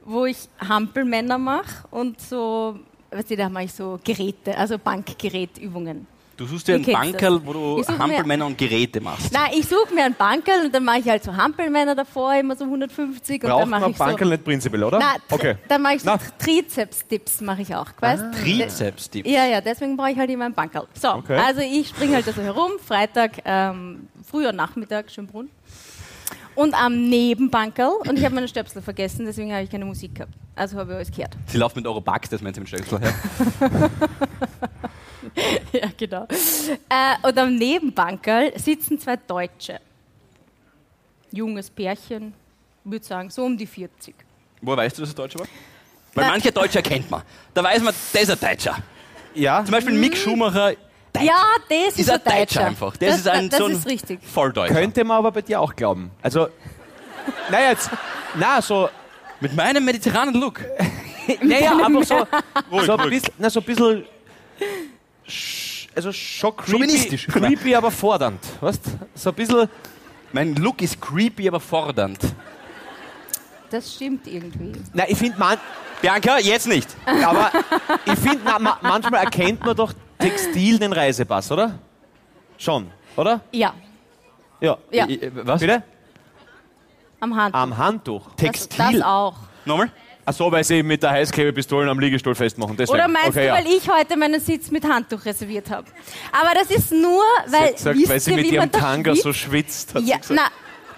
wo 0.06 0.26
ich 0.26 0.48
Hampelmänner 0.60 1.38
mache 1.38 1.88
und 1.92 2.22
so, 2.22 2.80
weißt 3.12 3.32
du, 3.32 3.36
da 3.36 3.50
mache 3.50 3.66
ich 3.66 3.74
so 3.74 4.00
Geräte, 4.04 4.58
also 4.58 4.78
Bankgerätübungen. 4.78 6.08
Du 6.38 6.46
suchst 6.46 6.68
dir 6.68 6.76
einen 6.76 6.86
Bankerl, 6.86 7.40
das? 7.40 7.46
wo 7.46 7.54
du 7.54 7.84
Hampelmänner 7.88 8.46
und 8.46 8.58
Geräte 8.58 9.00
machst. 9.00 9.32
Nein, 9.32 9.52
ich 9.58 9.66
suche 9.68 9.94
mir 9.94 10.04
ein 10.04 10.16
Bankerl 10.16 10.66
und 10.66 10.76
dann 10.76 10.84
mache 10.84 11.00
ich 11.00 11.08
halt 11.08 11.24
so 11.24 11.36
Hampelmänner 11.36 11.96
davor, 11.96 12.36
immer 12.36 12.56
so 12.58 12.66
150 12.66 13.44
und 13.44 13.50
Braucht 13.50 13.62
dann 13.62 13.70
mache 13.70 13.82
man 13.82 13.92
ich 13.92 13.98
so... 13.98 14.04
Bankerl 14.04 14.30
nicht 14.30 14.44
prinzipiell, 14.44 14.84
oder? 14.84 15.00
Na, 15.00 15.16
okay. 15.30 15.56
dann 15.70 15.82
mache 15.82 15.96
ich 15.96 16.02
so. 16.02 16.12
Trizeps-Dips, 16.40 17.42
mache 17.42 17.62
ich 17.62 17.74
auch, 17.74 17.88
weißt 18.00 18.24
Trizeps-Dips. 18.44 19.30
Ja, 19.30 19.46
ja, 19.46 19.62
deswegen 19.62 19.96
brauche 19.96 20.12
ich 20.12 20.18
halt 20.18 20.30
immer 20.30 20.46
ein 20.46 20.54
Bankerl. 20.54 20.88
So, 20.94 21.10
Okay. 21.14 21.38
also 21.38 21.62
ich 21.62 21.88
springe 21.90 22.16
halt 22.16 22.28
da 22.28 22.34
so 22.34 22.42
herum, 22.42 22.72
Freitag, 22.86 23.42
ähm, 23.46 24.10
früher 24.30 24.52
Nachmittag, 24.52 25.10
Schönbrunn. 25.10 25.50
Und 26.56 26.74
am 26.74 27.10
Nebenbankerl, 27.10 27.92
und 28.08 28.18
ich 28.18 28.24
habe 28.24 28.36
meine 28.36 28.48
Stöpsel 28.48 28.82
vergessen, 28.82 29.26
deswegen 29.26 29.52
habe 29.54 29.64
ich 29.64 29.70
keine 29.70 29.86
Musik 29.86 30.16
gehabt. 30.16 30.32
Also 30.56 30.78
habe 30.78 30.92
ich 30.92 30.96
alles 30.96 31.12
gehört. 31.12 31.36
Sie 31.48 31.58
laufen 31.58 31.80
mit 31.80 31.88
Eurobucks, 31.88 32.30
das 32.30 32.42
meint 32.42 32.56
sie 32.56 32.62
mit 32.62 32.70
Stöcksel. 32.70 33.00
Ja. 33.02 33.70
ja, 35.74 35.90
genau. 35.98 36.26
Äh, 36.90 37.28
und 37.28 37.38
am 37.38 37.56
Nebenbankerl 37.56 38.58
sitzen 38.58 39.00
zwei 39.00 39.18
Deutsche. 39.18 39.80
Junges 41.32 41.70
Pärchen, 41.70 42.34
würde 42.84 43.06
sagen, 43.06 43.30
so 43.30 43.44
um 43.44 43.58
die 43.58 43.68
40. 43.68 44.16
Woher 44.62 44.78
weißt 44.78 44.98
du, 44.98 45.02
dass 45.02 45.10
es 45.10 45.16
Deutscher 45.16 45.40
war? 45.40 45.48
Weil 46.14 46.28
manche 46.28 46.52
Deutsche 46.52 46.82
kennt 46.82 47.12
man. 47.12 47.24
Da 47.54 47.62
weiß 47.62 47.84
man, 47.84 47.94
der 48.14 48.22
ist 48.22 48.32
ein 48.32 48.40
Deutscher. 48.40 48.78
Ja, 49.34 49.64
Zum 49.66 49.72
Beispiel 49.74 49.94
Mick 49.96 50.16
Schumacher 50.16 50.72
Ja, 51.20 51.44
das 51.68 51.90
ist, 51.90 52.00
ist 52.00 52.10
ein 52.10 52.20
Deutscher 52.24 52.38
Deutscher 52.40 52.66
einfach. 52.68 52.96
Das, 52.98 53.10
das 53.10 53.18
ist 53.20 53.28
ein 53.28 53.50
das 53.50 53.60
so 53.60 53.66
ein 53.66 53.72
ist 53.74 53.86
richtig. 53.86 54.24
Volldeutscher. 54.24 54.76
könnte 54.76 55.04
man 55.04 55.18
aber 55.18 55.32
bei 55.34 55.42
dir 55.42 55.60
auch 55.60 55.76
glauben. 55.76 56.10
Also, 56.22 56.48
naja, 57.52 57.72
jetzt, 57.72 57.90
na, 58.36 58.62
so, 58.62 58.88
Mit 59.42 59.54
meinem 59.54 59.84
mediterranen 59.84 60.36
Look. 60.36 60.62
naja, 61.42 61.78
aber 61.84 62.06
so, 62.06 62.26
so 62.86 62.96
ein 62.98 63.10
bisschen, 63.10 63.34
na, 63.38 63.50
so 63.50 63.60
ein 63.60 63.66
bisschen, 63.66 64.06
sch- 64.06 64.06
also 65.96 66.12
schon 66.12 66.56
creepy, 66.56 67.18
creepy, 67.18 67.76
aber 67.76 67.92
fordernd, 67.92 68.40
weißt? 68.62 68.82
So 69.16 69.30
ein 69.30 69.36
bisschen, 69.36 69.70
Mein 70.32 70.56
Look 70.56 70.82
ist 70.82 71.00
creepy, 71.02 71.48
aber 71.48 71.60
fordernd. 71.60 72.20
Das 73.70 73.96
stimmt 73.96 74.28
irgendwie. 74.28 74.74
na, 74.94 75.08
ich 75.08 75.18
finde, 75.18 75.38
man, 75.40 75.58
Bianca, 76.02 76.38
jetzt 76.40 76.68
nicht. 76.68 76.88
aber 77.06 77.52
ich 78.06 78.20
finde, 78.20 78.40
ma, 78.60 78.78
manchmal 78.82 79.24
erkennt 79.24 79.66
man 79.66 79.76
doch 79.76 79.94
Textil 80.20 80.78
den 80.80 80.94
Reisepass, 80.94 81.52
oder? 81.52 81.80
Schon, 82.58 82.90
oder? 83.16 83.42
Ja, 83.52 83.74
Ja. 84.62 84.78
ja, 84.92 85.08
I- 85.08 85.26
i- 85.26 85.32
Was? 85.34 85.60
Bitte? 85.62 85.84
am 87.20 87.36
Handtuch. 87.36 87.60
Am 87.60 87.78
Handtuch. 87.78 88.28
das, 88.28 88.36
Textil. 88.36 88.94
das 89.00 89.02
auch. 89.02 89.36
Nochmal? 89.66 89.90
Ach 90.28 90.34
so, 90.34 90.52
weil 90.52 90.64
sie 90.64 90.82
mit 90.82 91.04
der 91.04 91.12
Heißklebepistolen 91.12 91.88
am 91.88 92.00
Liegestuhl 92.00 92.34
festmachen. 92.34 92.76
Deswegen. 92.76 92.98
Oder 92.98 93.08
meinst 93.08 93.30
okay, 93.30 93.42
du, 93.42 93.46
ja. 93.46 93.54
weil 93.54 93.68
ich 93.68 93.88
heute 93.88 94.18
meinen 94.18 94.42
Sitz 94.42 94.72
mit 94.72 94.84
Handtuch 94.84 95.24
reserviert 95.24 95.70
habe? 95.70 95.86
Aber 96.32 96.50
das 96.56 96.72
ist 96.76 96.92
nur, 96.92 97.22
Sie 97.46 97.54
weil, 97.54 97.62
hat 97.68 97.76
gesagt, 97.78 97.98
wisst 98.00 98.10
weil 98.10 98.20
sie 98.20 98.32
ihr, 98.32 98.38
mit 98.38 98.46
wie 98.50 98.56
ihrem 98.56 98.72
Tanga 98.72 99.12
schwitzt? 99.12 99.24
so 99.24 99.34
schwitzt. 99.34 99.94
Hat 99.94 100.04
Ja, 100.04 100.18
sie 100.22 100.34
na, 100.34 100.48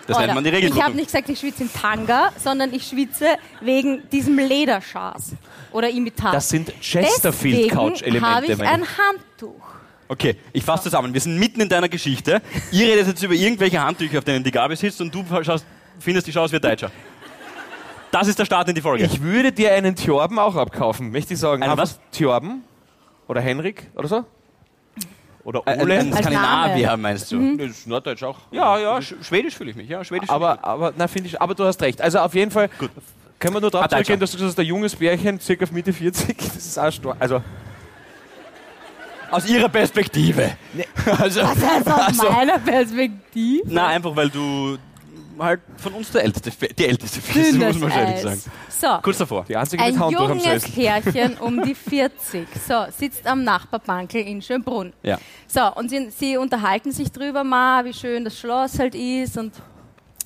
Das 0.08 0.18
nennt 0.20 0.34
man 0.34 0.44
die 0.46 0.50
Ich 0.50 0.56
Regelblutung. 0.56 0.86
habe 0.86 0.96
nicht 0.96 1.08
gesagt, 1.08 1.28
ich 1.28 1.40
schwitze 1.40 1.64
im 1.64 1.74
Tanga, 1.74 2.32
sondern 2.42 2.74
ich 2.74 2.88
schwitze 2.88 3.26
wegen 3.60 4.08
diesem 4.10 4.38
Lederschas 4.40 5.34
oder 5.74 5.90
Imitat. 5.90 6.34
Das 6.34 6.48
sind 6.48 6.70
Deswegen 6.70 7.06
habe 7.06 7.12
Chesterfield-Couch-Elemente. 7.12 8.52
ich 8.54 8.58
meine 8.58 8.70
ein 8.72 8.84
Handtuch. 8.98 9.62
Okay, 10.08 10.38
ich 10.54 10.64
fasse 10.64 10.84
zusammen. 10.84 11.14
Wir 11.14 11.20
sind 11.20 11.38
mitten 11.38 11.60
in 11.60 11.68
deiner 11.68 11.90
Geschichte. 11.90 12.42
Ihr 12.72 12.88
redet 12.88 13.08
jetzt 13.08 13.22
über 13.24 13.34
irgendwelche 13.34 13.82
Handtücher, 13.84 14.20
auf 14.20 14.24
denen 14.24 14.42
die 14.42 14.52
Gabi 14.52 14.78
sitzt 14.78 15.02
und 15.02 15.14
du 15.14 15.26
schaust, 15.44 15.66
findest, 16.00 16.28
die 16.28 16.32
schaust 16.32 16.54
wie 16.54 16.60
Deutscher. 16.62 16.90
Das 18.20 18.28
ist 18.28 18.40
der 18.40 18.46
Start 18.46 18.68
in 18.70 18.76
die 18.76 18.82
Folge. 18.82 19.04
Ich 19.04 19.22
würde 19.22 19.52
dir 19.52 19.74
einen 19.74 19.96
Thjorben 19.96 20.40
auch 20.40 20.56
abkaufen, 20.56 21.12
möchte 21.12 21.34
ich 21.36 21.40
sagen. 21.40 21.62
Einen 21.62 21.78
was? 21.78 22.00
Thjorben 22.12 22.64
oder 23.28 23.42
Henrik 23.42 23.92
oder 23.96 24.08
so. 24.08 24.26
Oder 25.44 25.62
ein, 25.66 25.80
Ole. 25.82 26.00
ein 26.00 26.08
Als 26.14 26.22
Skandinavier, 26.26 26.88
Name. 26.88 27.02
meinst 27.04 27.32
du? 27.32 27.36
Mhm. 27.38 27.58
Das 27.58 27.68
ist 27.70 27.88
Norddeutsch 27.88 28.24
auch. 28.24 28.38
Ja, 28.52 28.78
ja, 28.80 29.02
sch 29.02 29.14
Schwedisch 29.22 29.56
fühle 29.56 29.70
ich 29.70 29.76
mich. 29.78 29.88
Ja, 29.88 30.04
Schwedisch 30.04 30.30
Aber, 30.30 30.64
aber, 30.66 30.94
na, 30.98 31.08
finde 31.08 31.30
ich, 31.30 31.40
aber 31.42 31.54
du 31.56 31.64
hast 31.64 31.82
recht. 31.82 32.02
Also 32.02 32.20
auf 32.20 32.34
jeden 32.34 32.52
Fall 32.52 32.70
können 33.40 33.54
wir 33.56 33.62
nur 33.62 33.72
darauf 33.72 33.86
Ah, 33.86 33.90
zurückgehen, 33.90 34.20
dass 34.20 34.32
du 34.32 34.38
gesagt 34.38 34.52
hast, 34.58 34.60
ein 34.60 34.66
junges 34.66 34.96
Bärchen, 34.96 35.40
circa 35.40 35.64
auf 35.64 35.72
Mitte 35.72 35.94
40, 35.94 36.36
das 36.38 36.56
ist 36.58 36.80
auch 36.80 36.92
stark. 36.92 37.16
Also. 37.20 37.42
Aus 39.30 39.48
ihrer 39.48 39.70
Perspektive. 39.70 40.52
Also, 41.20 41.40
Das 41.42 41.50
heißt 41.66 41.88
aus 41.88 42.08
also, 42.08 42.30
meiner 42.32 42.60
Perspektive. 42.60 43.62
na, 43.66 43.88
einfach 43.88 44.14
weil 44.16 44.30
du 44.30 44.78
halt 45.40 45.62
von 45.78 45.94
uns 45.94 46.12
der 46.12 46.24
Älteste, 46.24 46.52
die 46.74 46.86
Älteste 46.86 47.20
Dünnes 47.34 47.76
muss 47.80 47.82
man 47.82 47.92
Eis. 47.92 48.22
sagen. 48.22 48.42
So, 48.70 48.88
Kurz 49.02 49.18
davor. 49.18 49.46
die 49.48 49.56
einzige 49.56 49.82
ein 49.84 49.94
mit 49.94 50.00
Handtuch 50.02 50.22
am 50.30 50.40
junges 50.40 50.64
Sessel. 50.64 50.72
Pärchen 50.72 51.38
um 51.40 51.64
die 51.64 51.76
40 51.90 52.48
so, 52.68 52.86
sitzt 52.96 53.26
am 53.28 53.44
Nachbarbankel 53.44 54.22
in 54.22 54.42
Schönbrunn. 54.42 54.94
Ja. 55.04 55.18
So, 55.48 55.62
und 55.76 55.90
sie, 55.90 56.10
sie 56.12 56.38
unterhalten 56.38 56.92
sich 56.92 57.12
drüber 57.12 57.44
mal, 57.44 57.86
wie 57.86 57.94
schön 57.94 58.24
das 58.26 58.38
Schloss 58.38 58.78
halt 58.80 58.96
ist 58.96 59.38
und 59.38 59.54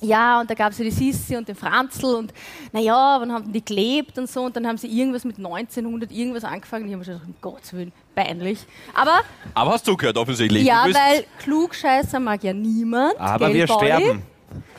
ja, 0.04 0.40
und 0.40 0.50
da 0.50 0.54
gab 0.54 0.72
es 0.72 0.78
ja 0.78 0.84
die 0.84 0.90
Sissi 0.90 1.36
und 1.36 1.46
den 1.46 1.54
Franzl 1.54 2.06
und 2.16 2.34
naja, 2.72 3.18
wann 3.20 3.30
haben 3.30 3.52
die 3.52 3.64
gelebt 3.64 4.18
und 4.18 4.28
so 4.28 4.42
und 4.42 4.56
dann 4.56 4.66
haben 4.66 4.76
sie 4.76 4.88
irgendwas 4.88 5.24
mit 5.24 5.36
1900 5.38 6.10
irgendwas 6.10 6.42
angefangen. 6.42 6.86
Ich 6.86 6.92
habe 6.92 6.98
mir 6.98 7.04
schon 7.04 7.14
gedacht, 7.14 7.28
um 7.28 7.34
Gottes 7.40 7.72
Willen, 7.72 7.92
peinlich. 8.16 8.58
Aber 8.94 9.20
Aber 9.54 9.70
hast 9.70 9.86
du 9.86 9.96
gehört, 9.96 10.16
offensichtlich. 10.18 10.64
ja, 10.66 10.86
weil 10.86 11.24
Klugscheißer 11.38 12.18
mag 12.18 12.42
ja 12.42 12.52
niemand. 12.52 13.14
Aber 13.20 13.46
gell, 13.46 13.54
wir 13.58 13.66
Pauli? 13.68 13.86
sterben. 13.86 14.22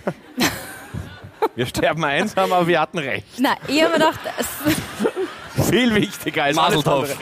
wir 1.55 1.65
sterben 1.65 2.03
einsam, 2.03 2.51
aber 2.51 2.67
wir 2.67 2.79
hatten 2.79 2.97
recht. 2.99 3.25
Na, 3.37 3.55
ich 3.67 3.81
habe 3.81 3.91
mir 3.91 3.99
gedacht, 3.99 4.19
es- 4.39 5.65
Viel 5.69 5.93
wichtiger 5.93 6.45
als 6.45 6.55
Maseltopf. 6.55 7.15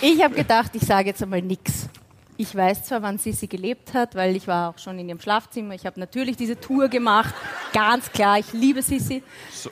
ich 0.00 0.22
habe 0.22 0.34
gedacht, 0.34 0.70
ich 0.74 0.82
sage 0.82 1.08
jetzt 1.08 1.22
einmal 1.22 1.42
nichts. 1.42 1.88
Ich 2.36 2.54
weiß 2.54 2.84
zwar, 2.84 3.02
wann 3.02 3.18
Sissi 3.18 3.46
gelebt 3.46 3.92
hat, 3.94 4.14
weil 4.14 4.34
ich 4.34 4.48
war 4.48 4.70
auch 4.70 4.78
schon 4.78 4.98
in 4.98 5.08
ihrem 5.08 5.20
Schlafzimmer. 5.20 5.74
Ich 5.74 5.86
habe 5.86 6.00
natürlich 6.00 6.36
diese 6.36 6.58
Tour 6.58 6.88
gemacht. 6.88 7.34
Ganz 7.72 8.10
klar, 8.10 8.38
ich 8.38 8.52
liebe 8.52 8.82
Sissi. 8.82 9.22
so 9.52 9.70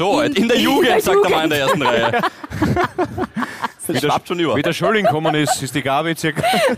alt. 0.00 0.38
In 0.38 0.48
der 0.48 0.56
In 0.56 0.62
Jugend, 0.64 0.88
der 0.88 1.00
sagt 1.00 1.24
der 1.24 1.30
Mann 1.30 1.44
in 1.44 1.50
der 1.50 1.58
ersten 1.60 1.82
Reihe. 1.82 2.20
Das 3.84 4.00
schwappt 4.00 4.28
schon 4.28 4.38
über. 4.38 4.54
Wie 4.56 4.62
der 4.62 4.72
Schulding 4.72 5.04
gekommen 5.04 5.34
ist, 5.34 5.60
ist 5.60 5.74
die 5.74 5.82
Gabi 5.82 6.14
circa. 6.16 6.42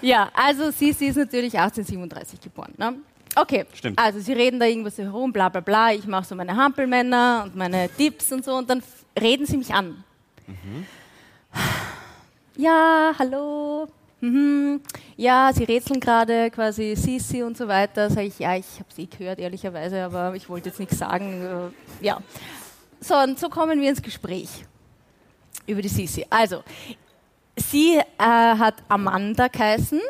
Ja, 0.00 0.30
also 0.34 0.70
Sissi 0.70 1.06
ist 1.06 1.16
natürlich 1.16 1.58
1837 1.58 2.40
geboren. 2.40 2.72
Ne? 2.76 2.94
Okay, 3.34 3.66
Stimmt. 3.74 3.98
also 3.98 4.18
sie 4.20 4.32
reden 4.32 4.58
da 4.58 4.66
irgendwas 4.66 4.96
so 4.96 5.02
herum, 5.02 5.32
bla 5.32 5.48
bla 5.48 5.60
bla. 5.60 5.92
Ich 5.92 6.06
mache 6.06 6.24
so 6.24 6.34
meine 6.34 6.56
Hampelmänner 6.56 7.42
und 7.44 7.56
meine 7.56 7.88
Tipps 7.96 8.32
und 8.32 8.44
so 8.44 8.54
und 8.54 8.70
dann 8.70 8.82
reden 9.20 9.46
sie 9.46 9.56
mich 9.58 9.72
an. 9.74 10.02
Ja, 12.56 13.12
hallo. 13.18 13.88
Mhm. 14.20 14.80
Ja, 15.16 15.50
sie 15.54 15.64
rätseln 15.64 16.00
gerade 16.00 16.50
quasi 16.50 16.94
Sissi 16.96 17.42
und 17.42 17.56
so 17.56 17.68
weiter. 17.68 18.08
Sag 18.10 18.24
ich, 18.24 18.38
ja, 18.38 18.56
ich 18.56 18.66
habe 18.78 18.86
es 18.90 18.98
eh 18.98 19.06
gehört, 19.06 19.38
ehrlicherweise, 19.38 20.04
aber 20.04 20.34
ich 20.34 20.48
wollte 20.48 20.70
jetzt 20.70 20.78
nichts 20.80 20.98
sagen. 20.98 21.72
Äh, 22.00 22.04
Ja. 22.06 22.18
So, 23.00 23.14
und 23.14 23.38
so 23.38 23.48
kommen 23.50 23.80
wir 23.80 23.90
ins 23.90 24.00
Gespräch 24.00 24.48
über 25.66 25.82
die 25.82 25.88
Sissi. 25.88 26.24
Also, 26.30 26.62
sie 27.56 27.98
äh, 27.98 28.02
hat 28.18 28.76
Amanda 28.88 29.48
geheißen 29.48 30.00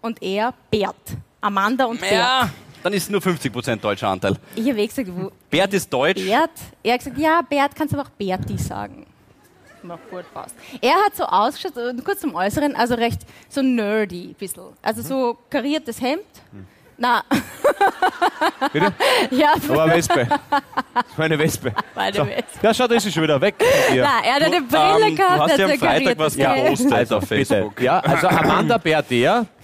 und 0.00 0.22
er 0.22 0.54
Bert. 0.70 0.94
Amanda 1.40 1.86
und 1.86 2.00
Bert. 2.00 2.12
Ja, 2.12 2.48
dann 2.84 2.92
ist 2.92 3.10
nur 3.10 3.20
50% 3.20 3.76
deutscher 3.80 4.08
Anteil. 4.08 4.36
Ich 4.54 4.68
habe 4.68 4.80
eh 4.80 4.86
gesagt, 4.86 5.10
Bert 5.50 5.74
ist 5.74 5.92
deutsch. 5.92 6.24
Bert. 6.24 6.50
Er 6.84 6.94
hat 6.94 7.00
gesagt, 7.00 7.18
ja, 7.18 7.42
Bert 7.42 7.74
kannst 7.74 7.92
du 7.92 7.98
aber 7.98 8.08
auch 8.08 8.12
Berti 8.12 8.56
sagen. 8.58 9.06
Na 9.86 9.98
gut, 10.10 10.24
passt. 10.34 10.54
Er 10.80 10.94
hat 10.94 11.14
so 11.14 11.24
ausgeschaut, 11.24 11.76
äh, 11.76 11.94
kurz 12.04 12.20
zum 12.20 12.34
Äußeren, 12.34 12.74
also 12.74 12.94
recht 12.94 13.20
so 13.48 13.62
nerdy 13.62 14.28
ein 14.30 14.34
bisschen. 14.34 14.64
Also 14.82 15.02
so 15.02 15.38
kariertes 15.48 16.00
Hemd. 16.00 16.24
Na. 16.98 17.22
Bitte? 18.72 18.92
ja, 19.30 19.52
Aber 19.68 19.82
eine 19.84 19.94
Wespe. 19.96 20.26
Das 20.26 21.04
war 21.18 21.24
eine 21.26 21.38
Wespe. 21.38 21.72
meine 21.94 22.16
So. 22.16 22.26
Wespe. 22.26 22.44
Ja, 22.62 22.72
schau, 22.74 22.86
da 22.88 22.94
ist 22.94 23.02
sie 23.02 23.12
schon 23.12 23.22
wieder 23.22 23.38
weg. 23.40 23.54
dir. 23.58 24.02
Na, 24.02 24.24
er 24.24 24.34
hat 24.36 24.42
eine 24.42 24.62
Brille 24.62 25.08
ähm, 25.08 25.16
gehabt, 25.16 25.36
du 25.38 25.42
hast 25.42 25.58
ja 25.58 25.66
ein 25.66 25.72
am 25.72 25.78
Freitag 25.78 26.18
was 26.18 26.36
gepostet 26.36 27.12
auf 27.12 27.28
Bitte. 27.28 27.44
Facebook. 27.44 27.80
Ja, 27.80 28.00
also 28.00 28.28
Amanda 28.28 28.78
Berter. 28.78 29.46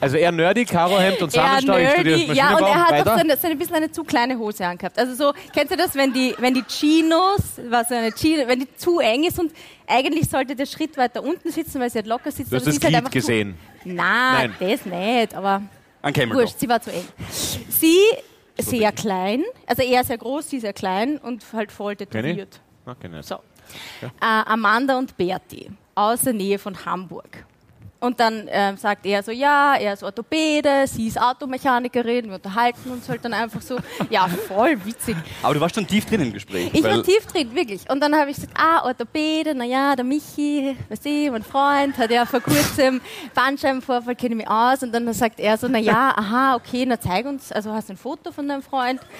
Also 0.00 0.16
eher 0.16 0.32
nerdy, 0.32 0.64
Karohemd 0.64 1.22
und 1.22 1.32
Samenstau. 1.32 1.76
Ich 1.78 1.90
studiere 1.90 2.18
nerdy. 2.18 2.32
Ja, 2.34 2.54
und 2.54 2.60
Maschinenbau. 2.60 2.66
er 2.66 2.98
hat 2.98 3.08
auch 3.08 3.14
so 3.14 3.20
eine, 3.20 3.36
so 3.36 3.46
ein 3.48 3.58
bisschen 3.58 3.76
eine 3.76 3.90
zu 3.90 4.04
kleine 4.04 4.38
Hose 4.38 4.66
angehabt. 4.66 4.98
Also 4.98 5.14
so, 5.14 5.32
kennst 5.54 5.72
du 5.72 5.76
das, 5.76 5.94
wenn 5.94 6.12
die, 6.12 6.34
wenn 6.38 6.54
die 6.54 6.64
Chinos, 6.64 7.60
was 7.68 7.88
so 7.88 7.94
eine 7.94 8.12
Chino, 8.12 8.46
wenn 8.46 8.60
die 8.60 8.76
zu 8.76 8.98
eng 8.98 9.24
ist 9.24 9.38
und 9.38 9.52
eigentlich 9.86 10.28
sollte 10.28 10.54
der 10.54 10.66
Schritt 10.66 10.96
weiter 10.96 11.22
unten 11.22 11.50
sitzen, 11.50 11.80
weil 11.80 11.90
sie 11.90 11.98
halt 11.98 12.06
locker 12.06 12.30
sitzt. 12.30 12.52
Du 12.52 12.56
hast 12.56 12.62
aber 12.62 12.72
das 12.72 12.82
halt 12.82 12.82
Glied 12.82 12.96
einfach 12.96 13.10
gesehen. 13.10 13.56
Zu, 13.82 13.88
Nein, 13.88 14.54
Nein. 14.58 14.70
das 14.70 14.84
nicht, 14.84 15.34
aber 15.34 15.62
wurscht, 16.32 16.58
sie 16.58 16.68
war 16.68 16.80
zu 16.80 16.92
eng. 16.92 17.04
Sie 17.30 17.98
sehr 18.58 18.92
klein, 18.92 19.44
also 19.66 19.82
er 19.82 20.04
sehr 20.04 20.18
groß, 20.18 20.50
sie 20.50 20.60
sehr 20.60 20.72
klein 20.72 21.18
und 21.18 21.44
halt 21.52 21.72
voll 21.72 21.96
tätowiert. 21.96 22.60
Okay, 22.84 23.08
nicht. 23.08 23.28
So. 23.28 23.36
Äh, 24.02 24.08
Amanda 24.20 24.96
und 24.98 25.16
Berti 25.16 25.70
aus 25.94 26.22
der 26.22 26.32
Nähe 26.32 26.58
von 26.58 26.84
Hamburg. 26.84 27.44
Und 27.98 28.20
dann 28.20 28.46
ähm, 28.50 28.76
sagt 28.76 29.06
er 29.06 29.22
so, 29.22 29.32
ja, 29.32 29.74
er 29.74 29.94
ist 29.94 30.02
Orthopäde, 30.02 30.86
sie 30.86 31.08
ist 31.08 31.20
Automechanikerin, 31.20 32.26
wir 32.26 32.34
unterhalten 32.34 32.90
uns 32.90 33.08
halt 33.08 33.24
dann 33.24 33.32
einfach 33.32 33.62
so. 33.62 33.78
Ja, 34.10 34.28
voll 34.28 34.78
witzig. 34.84 35.16
Aber 35.42 35.54
du 35.54 35.60
warst 35.60 35.74
schon 35.74 35.86
tief 35.86 36.04
drin 36.04 36.20
im 36.20 36.32
Gespräch. 36.32 36.70
Ich 36.72 36.84
war 36.84 37.02
tief 37.02 37.26
drin, 37.26 37.54
wirklich. 37.54 37.88
Und 37.90 38.00
dann 38.00 38.14
habe 38.14 38.30
ich 38.30 38.36
gesagt, 38.36 38.56
ah, 38.56 38.84
Orthopäde, 38.84 39.54
naja, 39.54 39.96
der 39.96 40.04
Michi, 40.04 40.76
weißt 40.88 41.04
du, 41.04 41.30
mein 41.32 41.42
Freund, 41.42 41.96
hat 41.98 42.10
ja 42.10 42.26
vor 42.26 42.40
kurzem 42.40 43.00
Bandscheibenvorfall, 43.34 44.14
kenne 44.14 44.34
ich 44.34 44.38
mich 44.38 44.48
aus. 44.48 44.82
Und 44.82 44.92
dann 44.92 45.12
sagt 45.12 45.40
er 45.40 45.56
so, 45.56 45.66
naja, 45.66 46.12
aha, 46.16 46.54
okay, 46.56 46.84
na 46.86 47.00
zeig 47.00 47.26
uns, 47.26 47.50
also 47.50 47.72
hast 47.72 47.88
du 47.88 47.94
ein 47.94 47.96
Foto 47.96 48.30
von 48.30 48.46
deinem 48.46 48.62
Freund? 48.62 49.00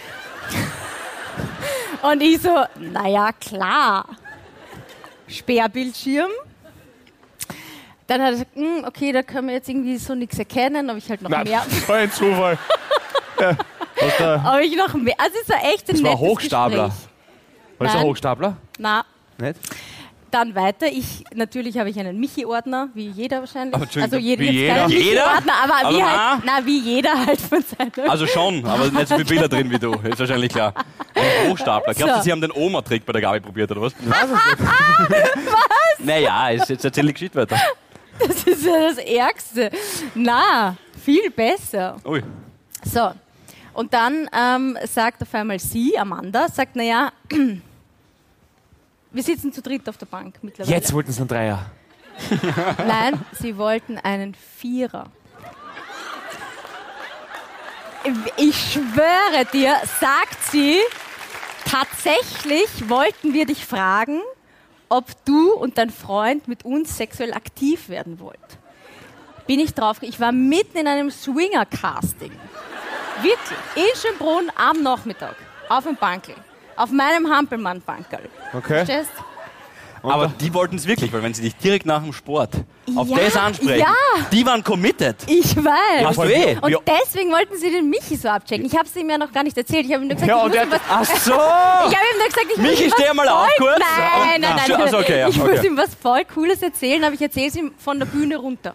Und 2.02 2.22
ich 2.22 2.40
so, 2.40 2.64
naja, 2.78 3.30
klar. 3.32 4.04
Sperrbildschirm. 5.26 6.30
Dann 8.06 8.20
hat 8.20 8.28
er 8.28 8.32
gesagt, 8.32 8.54
"Hm, 8.54 8.84
okay, 8.86 9.12
da 9.12 9.22
können 9.22 9.48
wir 9.48 9.54
jetzt 9.54 9.68
irgendwie 9.68 9.96
so 9.96 10.14
nichts 10.14 10.38
erkennen, 10.38 10.88
ob 10.90 10.96
ich 10.96 11.08
halt 11.10 11.22
noch 11.22 11.30
Nein, 11.30 11.44
mehr, 11.44 11.62
das 11.68 11.88
war 11.88 11.96
ein 11.96 12.10
Zufall. 12.12 12.58
Ja. 13.40 14.54
Ob 14.54 14.60
ich 14.62 14.76
noch 14.76 14.94
mehr, 14.94 15.14
also 15.18 15.36
es 15.42 15.48
war 15.48 15.58
echt 15.72 15.88
ein 15.90 15.94
das 15.96 16.02
war 16.02 16.18
Hochstapler. 16.18 16.84
Gespräch. 16.86 17.08
war 17.78 17.86
das 17.86 17.94
ein 17.94 17.98
Nein. 18.00 18.06
Hochstapler? 18.08 18.56
Na, 18.78 19.04
Nicht? 19.38 19.60
Dann 20.30 20.54
weiter. 20.54 20.86
Ich, 20.88 21.24
natürlich 21.34 21.78
habe 21.78 21.88
ich 21.88 21.98
einen 21.98 22.18
Michi-Ordner, 22.18 22.88
wie 22.94 23.08
jeder 23.08 23.40
wahrscheinlich. 23.40 23.74
Aber 23.74 23.84
Entschuldigung, 23.84 24.14
also 24.18 24.26
jeder, 24.26 24.42
wie 24.42 24.50
jeder? 24.50 24.86
Jeder? 24.88 25.24
Michi-Ordner, 25.26 25.52
aber, 25.64 25.74
Aber 25.86 25.96
wie 25.96 26.00
na? 26.00 26.30
halt, 26.32 26.42
na, 26.44 26.66
wie 26.66 26.80
jeder 26.80 27.26
halt 27.26 27.40
von 27.40 27.62
seinem. 27.62 28.10
Also 28.10 28.26
schon, 28.26 28.64
aber 28.66 28.90
nicht 28.90 29.08
so 29.08 29.14
viele 29.14 29.24
Bilder 29.28 29.48
drin 29.48 29.70
wie 29.70 29.78
du. 29.78 29.92
Ist 29.94 30.18
wahrscheinlich 30.18 30.52
klar. 30.52 30.72
Ein 31.14 31.50
Hochstapler. 31.50 31.94
Glaubst 31.94 32.14
du, 32.14 32.18
So. 32.18 32.24
sie 32.24 32.32
haben 32.32 32.40
den 32.40 32.52
Oma-Trick 32.52 33.04
bei 33.06 33.12
der 33.12 33.22
Gabi 33.22 33.40
probiert, 33.40 33.70
oder 33.70 33.82
was? 33.82 33.92
was? 34.04 34.28
Naja, 35.98 36.50
jetzt 36.50 36.68
jetzt 36.70 36.84
erzähl 36.84 37.06
die 37.06 37.12
Geschichte 37.12 37.38
weiter. 37.38 37.56
Das 38.26 38.44
ist 38.44 38.64
ja 38.64 38.88
das 38.88 38.98
Ärgste. 38.98 39.70
Na, 40.14 40.76
viel 41.04 41.30
besser. 41.30 41.96
Ui. 42.04 42.22
So. 42.84 43.12
Und 43.72 43.92
dann 43.92 44.28
ähm, 44.32 44.78
sagt 44.84 45.22
auf 45.22 45.34
einmal 45.34 45.58
sie, 45.58 45.98
Amanda, 45.98 46.48
sagt, 46.48 46.76
naja, 46.76 47.12
wir 49.10 49.22
sitzen 49.22 49.52
zu 49.52 49.60
dritt 49.60 49.88
auf 49.88 49.98
der 49.98 50.06
Bank 50.06 50.36
mittlerweile. 50.42 50.74
Jetzt 50.74 50.92
wollten 50.92 51.12
sie 51.12 51.20
einen 51.20 51.28
Dreier. 51.28 51.70
Nein, 52.78 53.20
sie 53.38 53.56
wollten 53.58 53.98
einen 53.98 54.34
Vierer. 54.34 55.10
Ich 58.36 58.72
schwöre 58.72 59.44
dir, 59.52 59.74
sagt 60.00 60.42
sie, 60.50 60.78
tatsächlich 61.64 62.88
wollten 62.88 63.34
wir 63.34 63.46
dich 63.46 63.66
fragen, 63.66 64.20
ob 64.88 65.06
du 65.24 65.52
und 65.52 65.78
dein 65.78 65.90
Freund 65.90 66.48
mit 66.48 66.64
uns 66.64 66.96
sexuell 66.96 67.32
aktiv 67.32 67.88
werden 67.88 68.20
wollt. 68.20 68.38
Bin 69.46 69.60
ich 69.60 69.74
drauf, 69.74 69.98
ich 70.00 70.18
war 70.18 70.32
mitten 70.32 70.78
in 70.78 70.88
einem 70.88 71.10
Swinger-Casting. 71.10 72.32
Wirklich, 73.22 73.58
in 73.76 73.96
Schönbrunn 73.96 74.50
am 74.56 74.82
Nachmittag, 74.82 75.36
auf 75.68 75.84
dem 75.84 75.96
Bankel, 75.96 76.34
auf 76.76 76.90
meinem 76.90 77.30
Hampelmann-Bankerl. 77.30 78.28
Okay. 78.52 78.84
Verstehst? 78.84 79.10
Aber 80.12 80.32
die 80.40 80.52
wollten 80.54 80.76
es 80.76 80.86
wirklich, 80.86 81.12
weil 81.12 81.22
wenn 81.22 81.34
sie 81.34 81.42
dich 81.42 81.56
direkt 81.56 81.86
nach 81.86 82.02
dem 82.02 82.12
Sport 82.12 82.50
auf 82.94 83.08
Ja, 83.08 83.16
das 83.16 83.36
ansprechen, 83.36 83.80
ja. 83.80 83.94
die 84.32 84.46
waren 84.46 84.62
committed. 84.62 85.16
Ich 85.26 85.56
weiß. 85.56 86.04
Hast 86.04 86.18
du 86.18 86.22
eh? 86.22 86.56
Und 86.60 86.76
deswegen 86.86 87.30
wollten 87.32 87.56
sie 87.56 87.70
den 87.70 87.88
Michi 87.90 88.16
so 88.16 88.28
abchecken. 88.28 88.64
Ich 88.66 88.74
habe 88.74 88.86
es 88.86 88.96
ihm 88.96 89.08
ja 89.10 89.18
noch 89.18 89.32
gar 89.32 89.42
nicht 89.42 89.56
erzählt. 89.56 89.86
Ich 89.86 89.92
habe 89.92 90.04
ihm 90.04 90.08
nur 90.08 90.16
gesagt, 90.16 90.28
Ja, 90.30 90.46
ich, 90.46 90.52
muss 90.52 90.70
was, 90.70 90.80
Ach 90.88 91.04
so! 91.04 91.32
ich 91.32 91.36
habe 91.36 92.06
ihm 92.12 92.18
nur 92.18 92.26
gesagt, 92.28 92.46
ich 92.54 92.58
Michi, 92.58 92.90
steh 92.90 93.12
mal 93.14 93.28
auf 93.28 93.48
kurz. 93.58 93.78
Nein, 93.78 94.40
nein, 94.40 94.56
nein. 94.56 94.80
Ach 94.82 94.88
so, 94.88 94.98
okay, 94.98 95.20
ja, 95.20 95.28
ich 95.28 95.40
okay. 95.40 95.54
muss 95.56 95.64
ihm 95.64 95.76
was 95.76 95.90
voll 95.94 96.24
Cooles 96.24 96.62
erzählen, 96.62 97.02
aber 97.04 97.14
ich 97.14 97.22
erzähle 97.22 97.48
es 97.48 97.56
ihm 97.56 97.72
von 97.78 97.98
der 97.98 98.06
Bühne 98.06 98.36
runter. 98.36 98.74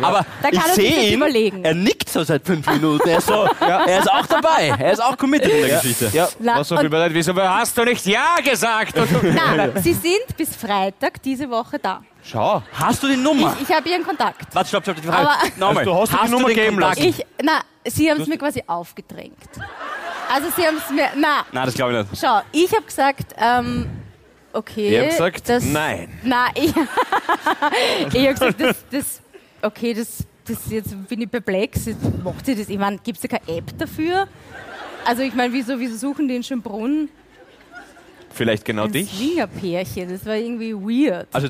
Aber 0.00 0.24
Da 0.42 0.48
ich 0.50 0.58
er 0.58 0.74
sehe 0.74 1.08
ihn, 1.08 1.14
überlegen. 1.16 1.64
er 1.64 1.74
nickt 1.74 2.08
so 2.08 2.22
seit 2.24 2.44
fünf 2.46 2.66
Minuten. 2.66 3.08
Er 3.08 3.18
ist, 3.18 3.26
so, 3.26 3.46
er 3.60 3.98
ist 3.98 4.10
auch 4.10 4.26
dabei. 4.26 4.74
Er 4.78 4.92
ist 4.92 5.02
auch 5.02 5.16
committed 5.18 5.50
in 5.52 5.66
der 5.66 5.76
Geschichte. 5.80 6.10
Ja, 6.12 6.28
Na, 6.38 6.58
was 6.60 6.68
so 6.68 6.76
viel 6.76 6.88
bedeutet, 6.88 7.14
wieso 7.14 7.34
hast 7.34 7.76
du 7.76 7.84
nicht 7.84 8.06
Ja 8.06 8.36
gesagt? 8.44 8.94
Nein, 9.22 9.72
sie 9.82 9.92
sind 9.94 10.36
bis 10.36 10.54
Freitag 10.56 11.22
diese 11.22 11.48
Woche 11.50 11.78
da. 11.78 12.02
Schau. 12.24 12.62
Hast 12.72 13.02
du 13.02 13.08
die 13.08 13.16
Nummer? 13.16 13.56
Ich 13.60 13.74
habe 13.74 13.88
ihren 13.88 14.04
Kontakt. 14.04 14.54
Warte, 14.54 14.68
stopp, 14.68 14.84
stopp, 14.84 14.96
die 14.96 15.02
Frage. 15.08 15.28
Aber- 15.28 15.38
Nochmal. 15.56 15.78
Also, 15.78 15.90
du 15.92 16.00
hast 16.00 16.12
dir 16.12 16.18
die 16.26 16.30
Nummer 16.30 16.48
geben 16.50 16.78
lassen. 16.78 17.02
Ich, 17.04 17.26
na, 17.42 17.60
sie 17.84 18.10
haben 18.10 18.20
es 18.20 18.28
mir 18.28 18.38
quasi 18.38 18.62
aufgedrängt. 18.66 19.36
Also 20.32 20.48
sie 20.56 20.66
haben 20.66 20.76
es 20.78 20.88
mir, 20.90 21.08
na, 21.16 21.44
Nein, 21.52 21.66
das 21.66 21.74
glaube 21.74 21.92
ich 21.98 22.10
nicht. 22.10 22.20
schau, 22.24 22.40
ich 22.52 22.72
habe 22.72 22.84
gesagt, 22.84 23.34
ähm, 23.36 23.90
okay. 24.52 24.88
Ich 24.94 24.98
hab 25.00 25.08
gesagt, 25.10 25.48
das, 25.48 25.64
nein. 25.64 26.08
Nein, 26.22 26.50
ich, 26.54 26.72
ich 28.14 28.26
habe 28.26 28.32
gesagt, 28.32 28.60
das, 28.60 28.76
das, 28.90 29.20
okay, 29.62 29.94
das, 29.94 30.24
das 30.46 30.58
jetzt 30.70 31.08
bin 31.08 31.20
ich 31.22 31.30
perplex. 31.30 31.86
Jetzt 31.86 32.00
Macht 32.24 32.46
sie 32.46 32.54
das? 32.54 32.68
Ich 32.68 32.78
meine, 32.78 32.98
gibt 32.98 33.16
es 33.16 33.28
da 33.28 33.38
keine 33.38 33.58
App 33.58 33.76
dafür? 33.78 34.28
Also 35.04 35.22
ich 35.22 35.34
meine, 35.34 35.52
wieso, 35.52 35.78
wieso 35.78 35.96
suchen 35.96 36.28
die 36.28 36.36
in 36.36 36.42
Schönbrunn? 36.42 37.08
Vielleicht 38.34 38.64
genau 38.64 38.84
ein 38.84 38.92
dich. 38.92 39.10
Swingerpärchen. 39.12 40.08
Das 40.08 40.24
war 40.24 40.36
irgendwie 40.36 40.72
weird. 40.74 41.28
Also, 41.32 41.48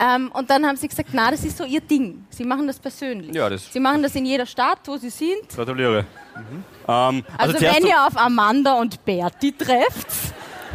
Ähm, 0.00 0.32
und 0.34 0.50
dann 0.50 0.66
haben 0.66 0.76
sie 0.76 0.88
gesagt, 0.88 1.10
na, 1.12 1.30
das 1.30 1.44
ist 1.44 1.56
so 1.56 1.64
ihr 1.64 1.80
Ding. 1.80 2.24
Sie 2.28 2.42
machen 2.44 2.66
das 2.66 2.80
persönlich. 2.80 3.32
Ja, 3.32 3.48
das- 3.48 3.72
sie 3.72 3.78
machen 3.78 4.02
das 4.02 4.12
in 4.16 4.26
jeder 4.26 4.44
Stadt, 4.44 4.80
wo 4.86 4.96
sie 4.96 5.08
sind. 5.10 5.48
gratuliere. 5.54 6.04
Ähm, 6.88 7.24
also, 7.38 7.54
Also, 7.54 7.60
wenn 7.60 7.86
ihr 7.86 8.04
auf 8.04 8.16
Amanda 8.16 8.74
und 8.80 9.04
Berti 9.04 9.52
trefft, 9.52 10.08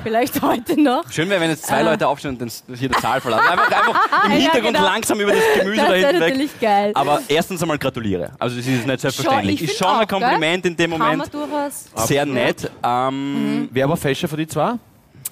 vielleicht 0.04 0.42
heute 0.42 0.80
noch. 0.82 1.10
Schön 1.12 1.30
wäre, 1.30 1.42
wenn 1.42 1.50
jetzt 1.50 1.66
zwei 1.66 1.82
Leute 1.82 2.08
aufstehen 2.08 2.32
und 2.32 2.42
den, 2.42 2.52
hier 2.76 2.90
den 2.90 3.02
Saal 3.02 3.22
verlassen. 3.22 3.48
Einfach, 3.48 3.72
einfach 3.72 4.26
im 4.26 4.32
Ja, 4.32 4.38
Hintergrund 4.38 4.76
genau. 4.76 4.86
langsam 4.86 5.20
über 5.20 5.32
das 5.32 5.44
Gemüse 5.58 5.78
Das 5.78 5.86
da 5.88 5.94
wäre 5.94 6.08
hinten 6.08 6.22
weg. 6.22 6.30
natürlich 6.30 6.60
geil. 6.60 6.92
Aber 6.96 7.22
erstens 7.28 7.62
einmal 7.62 7.78
gratuliere. 7.78 8.32
Also 8.40 8.58
das 8.58 8.66
ist 8.68 8.86
nicht 8.88 9.00
selbstverständlich. 9.00 9.56
ich 9.56 9.62
ist 9.70 9.78
find 9.78 9.80
schon 9.90 9.98
ein 10.00 10.04
auch, 10.06 10.08
Kompliment 10.08 10.66
in 10.66 10.76
dem 10.78 10.92
Kann 10.92 11.00
man 11.00 11.12
Moment. 11.18 11.34
durchaus. 11.34 11.86
Sehr 12.08 12.26
nett. 12.26 12.70
Ähm, 12.84 13.70
Wer 13.72 13.90
war 13.90 13.98
fescher 13.98 14.28
von 14.28 14.38
die 14.38 14.48
zwei? 14.48 14.74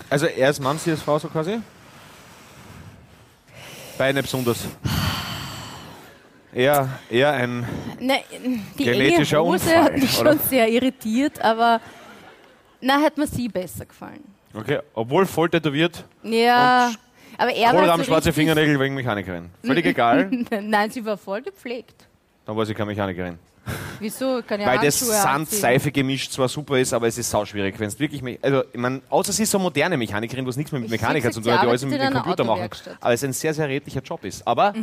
Also 0.09 0.25
er 0.27 0.49
ist 0.49 0.59
Mann, 0.61 0.77
sie 0.77 0.91
ist 0.91 1.01
Frau 1.03 1.17
so 1.19 1.27
quasi? 1.27 1.59
Beide 3.97 4.21
besonders. 4.21 4.59
Eher, 6.53 6.89
eher 7.09 7.33
ein. 7.33 7.67
Ne, 7.99 8.19
die 8.77 8.83
Genetischer 8.85 9.37
enge 9.39 9.47
Hose 9.47 9.65
Unfall, 9.65 9.83
hat 9.83 9.93
mich 9.97 10.19
oder? 10.19 10.31
schon 10.33 10.39
sehr 10.49 10.67
irritiert, 10.69 11.39
aber 11.41 11.81
na, 12.79 13.01
hat 13.01 13.17
mir 13.17 13.27
sie 13.27 13.47
besser 13.49 13.85
gefallen. 13.85 14.23
Okay, 14.57 14.79
obwohl 14.93 15.25
voll 15.25 15.49
tätowiert, 15.49 16.03
Ja, 16.23 16.91
aber 17.37 17.51
er 17.53 17.73
war 17.73 17.97
so 17.97 18.03
schwarze 18.03 18.33
Fingernägel 18.33 18.79
wegen 18.79 18.95
Mechanikerin. 18.95 19.49
Völlig 19.63 19.85
egal, 19.93 20.29
Nein, 20.61 20.89
sie 20.89 21.05
war 21.05 21.17
voll 21.17 21.41
gepflegt. 21.41 22.07
dann 22.45 22.55
war 22.57 22.65
sie 22.65 22.73
keine 22.73 22.91
Mechanikerin. 22.91 23.37
Wieso? 23.99 24.41
Kann 24.47 24.61
ja 24.61 24.67
Weil 24.67 24.77
das 24.79 25.01
Handschuhe 25.01 25.13
Sand, 25.21 25.27
anziehen. 25.41 25.59
Seife 25.59 25.91
gemischt 25.91 26.31
zwar 26.31 26.47
super 26.47 26.79
ist, 26.79 26.93
aber 26.93 27.07
es 27.07 27.17
ist 27.17 27.29
sauschwierig. 27.29 27.77
Wenn 27.77 27.89
es 27.89 27.99
wirklich, 27.99 28.23
also 28.41 28.63
ich 28.71 28.79
mein, 28.79 29.01
außer 29.09 29.33
sie 29.33 29.43
ist 29.43 29.51
so 29.51 29.59
moderne 29.59 29.97
Mechanikerin, 29.97 30.45
wo 30.45 30.49
es 30.49 30.55
nichts 30.55 30.71
mehr 30.71 30.79
mit 30.79 30.87
Ich 30.91 30.99
Mechaniker 31.01 31.23
find, 31.23 31.33
zu 31.33 31.41
tun 31.41 31.51
hat, 31.51 31.63
die 31.63 31.67
alles 31.67 31.83
mit 31.83 31.99
dem 31.99 32.13
Computer 32.13 32.43
machen. 32.45 32.69
Aber 33.01 33.13
es 33.13 33.23
ein 33.23 33.33
sehr, 33.33 33.53
sehr 33.53 33.67
redlicher 33.67 34.01
Job 34.01 34.23
ist. 34.23 34.47
Aber 34.47 34.73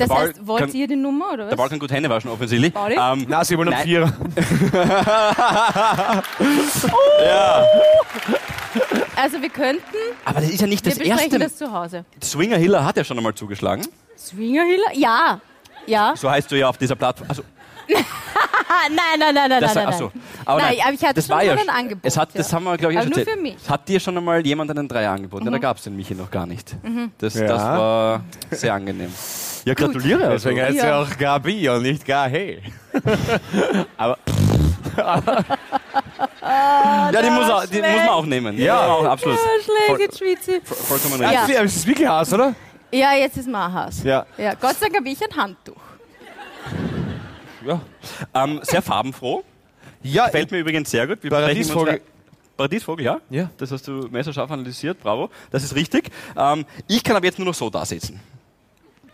Das 0.00 0.08
Der 0.08 0.14
Ball 0.14 0.28
heißt, 0.28 0.46
wollt 0.46 0.60
kann- 0.60 0.72
ihr 0.72 0.86
die 0.88 0.96
Nummer 0.96 1.32
oder 1.34 1.46
der 1.48 1.56
Ball 1.56 1.64
was? 1.66 1.70
kann 1.70 1.78
gut 1.78 1.92
Hände 1.92 2.08
waschen, 2.08 2.30
offensichtlich. 2.30 2.72
Pauli? 2.72 2.96
Ähm, 2.98 3.26
na, 3.28 3.44
sie 3.44 3.56
wollen 3.58 3.68
um 3.68 3.74
Nein. 3.74 3.84
vier. 3.84 4.00
ja. 7.24 7.64
Also 9.16 9.42
wir 9.42 9.50
könnten, 9.50 9.82
Aber 10.24 10.40
das 10.40 10.48
ist 10.50 10.60
ja 10.60 10.66
nicht 10.66 10.84
wir 10.84 10.90
das 10.92 10.98
besprechen 10.98 11.22
erste. 11.24 11.38
das 11.40 11.56
zu 11.56 11.70
Hause. 11.72 12.04
Swinger 12.22 12.56
Hiller 12.56 12.84
hat 12.84 12.96
ja 12.96 13.04
schon 13.04 13.18
einmal 13.18 13.34
zugeschlagen. 13.34 13.84
Swinger 14.16 14.62
Hiller? 14.62 14.92
Ja. 14.94 15.40
Ja. 15.86 16.14
So 16.16 16.30
heißt 16.30 16.50
du 16.50 16.56
ja 16.56 16.68
auf 16.68 16.78
dieser 16.78 16.94
Plattform. 16.96 17.28
Also, 17.28 17.42
nein, 17.88 18.04
nein, 19.18 19.34
nein, 19.34 19.50
nein, 19.50 19.60
das, 19.60 19.74
nein, 19.74 19.84
nein. 19.84 19.92
achso. 19.92 20.12
Aber 20.46 20.60
Nein, 20.62 20.76
aber 20.82 20.92
ich 20.94 21.02
hatte 21.04 21.14
das 21.14 21.26
schon 21.26 21.36
war 21.36 21.42
ja 21.42 21.54
mal 21.56 21.62
ein 21.62 21.68
Angebot, 21.68 22.04
Es 22.04 22.16
hat, 22.16 22.30
das 22.34 22.50
ja. 22.50 22.56
haben 22.56 22.64
wir, 22.64 22.76
glaube 22.78 22.92
ich, 22.94 22.98
Aber 23.00 23.08
schon 23.12 23.24
nur 23.24 23.34
für 23.34 23.40
mich. 23.40 23.56
Hat 23.68 23.88
dir 23.88 23.98
schon 24.00 24.16
einmal 24.16 24.46
jemand 24.46 24.70
einen 24.70 24.88
Dreier 24.88 25.10
angeboten? 25.12 25.44
Ja, 25.44 25.50
da 25.50 25.58
gab 25.58 25.76
es 25.76 25.82
den 25.84 25.96
Michi 25.96 26.14
noch 26.14 26.30
gar 26.30 26.46
nicht. 26.46 26.74
Das, 27.18 27.34
das 27.34 27.42
Ja. 27.42 27.78
war 27.78 28.20
sehr 28.52 28.72
angenehm. 28.72 29.12
Ja, 29.64 29.74
gratuliere. 29.74 30.24
Also. 30.26 30.48
Deswegen 30.48 30.60
heißt 30.66 30.80
sie 30.80 30.86
Ja. 30.86 31.00
auch 31.02 31.16
Gabi 31.18 31.68
und 31.68 31.82
nicht 31.82 32.04
Gahe. 32.04 32.58
aber 33.96 34.18
Ja, 36.42 37.22
die 37.22 37.30
muss, 37.30 37.50
auch, 37.50 37.66
die 37.66 37.78
muss 37.78 37.88
man 37.96 38.08
auch 38.08 38.26
nehmen. 38.26 38.56
Die 38.56 38.62
Ja. 38.64 38.86
auch, 38.86 39.04
absolut. 39.04 39.36
Ja, 39.38 39.44
schlecht, 39.62 39.86
Voll- 39.86 40.00
jetzt 40.00 40.18
schwitze 40.18 40.56
ich. 40.56 40.64
Vollkommen 40.64 41.20
Ja. 41.22 41.28
richtig. 41.30 41.56
aber 41.56 41.64
es 41.66 41.76
ist 41.76 41.86
wirklich 41.86 42.08
Hass, 42.08 42.32
oder? 42.32 42.54
Ja, 42.92 43.12
jetzt 43.14 43.36
ist 43.36 43.48
Mahas. 43.48 44.02
Ja. 44.02 44.26
ja. 44.36 44.54
Gott 44.54 44.76
sei 44.76 44.86
Dank 44.86 44.96
habe 44.96 45.08
ich 45.08 45.18
ein 45.22 45.36
Handtuch. 45.36 45.76
Ja. 47.66 47.80
Ähm, 48.34 48.60
sehr 48.62 48.82
farbenfroh. 48.82 49.44
Ja, 50.02 50.26
Gefällt 50.26 50.50
mir 50.50 50.58
übrigens 50.58 50.90
sehr 50.90 51.06
gut. 51.06 51.22
Wir 51.22 51.30
Paradiesvogel. 51.30 52.00
Paradiesvogel, 52.56 53.04
ja? 53.04 53.20
Ja. 53.30 53.50
Das 53.58 53.70
hast 53.70 53.86
du 53.86 54.08
messerscharf 54.10 54.50
analysiert, 54.50 54.98
bravo. 55.00 55.30
Das 55.50 55.62
ist 55.62 55.74
richtig. 55.74 56.10
Ähm, 56.36 56.64
ich 56.88 57.04
kann 57.04 57.16
aber 57.16 57.26
jetzt 57.26 57.38
nur 57.38 57.46
noch 57.46 57.54
so 57.54 57.70
da 57.70 57.84
sitzen. 57.84 58.20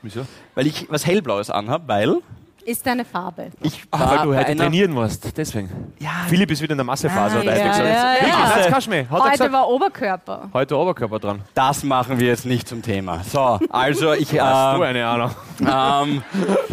Wieso? 0.02 0.26
Weil 0.54 0.66
ich 0.66 0.86
was 0.90 1.04
Hellblaues 1.06 1.50
anhabe, 1.50 1.84
weil 1.88 2.16
Ist 2.64 2.86
deine 2.86 3.04
Farbe. 3.04 3.50
ich 3.62 3.82
war 3.92 4.10
weil 4.10 4.26
du 4.26 4.36
heute 4.36 4.56
trainieren 4.56 4.92
musst, 4.92 5.36
deswegen. 5.36 5.68
Ja, 5.98 6.10
Philipp 6.28 6.50
ist 6.50 6.60
wieder 6.62 6.72
in 6.72 6.78
der 6.78 6.84
Massephase, 6.84 7.38
Ah, 7.38 7.42
ja, 7.42 7.56
ja, 7.56 7.66
ja. 7.66 7.72
Du. 8.20 8.26
Hat 8.26 8.90
er 8.90 9.10
Heute 9.10 9.30
gesagt. 9.32 9.52
war 9.52 9.68
Oberkörper. 9.68 10.48
Heute 10.52 10.76
Oberkörper 10.76 11.18
dran. 11.18 11.42
Das 11.54 11.82
machen 11.82 12.18
wir 12.18 12.26
jetzt 12.28 12.44
nicht 12.46 12.68
zum 12.68 12.82
Thema. 12.82 13.22
So, 13.24 13.58
also 13.70 14.12
ich. 14.14 14.38
Hast 14.40 14.76
du 14.78 14.82
Ähm, 14.82 14.82
eine 14.82 15.06
Ahnung. 15.06 15.30
ähm, 15.60 16.22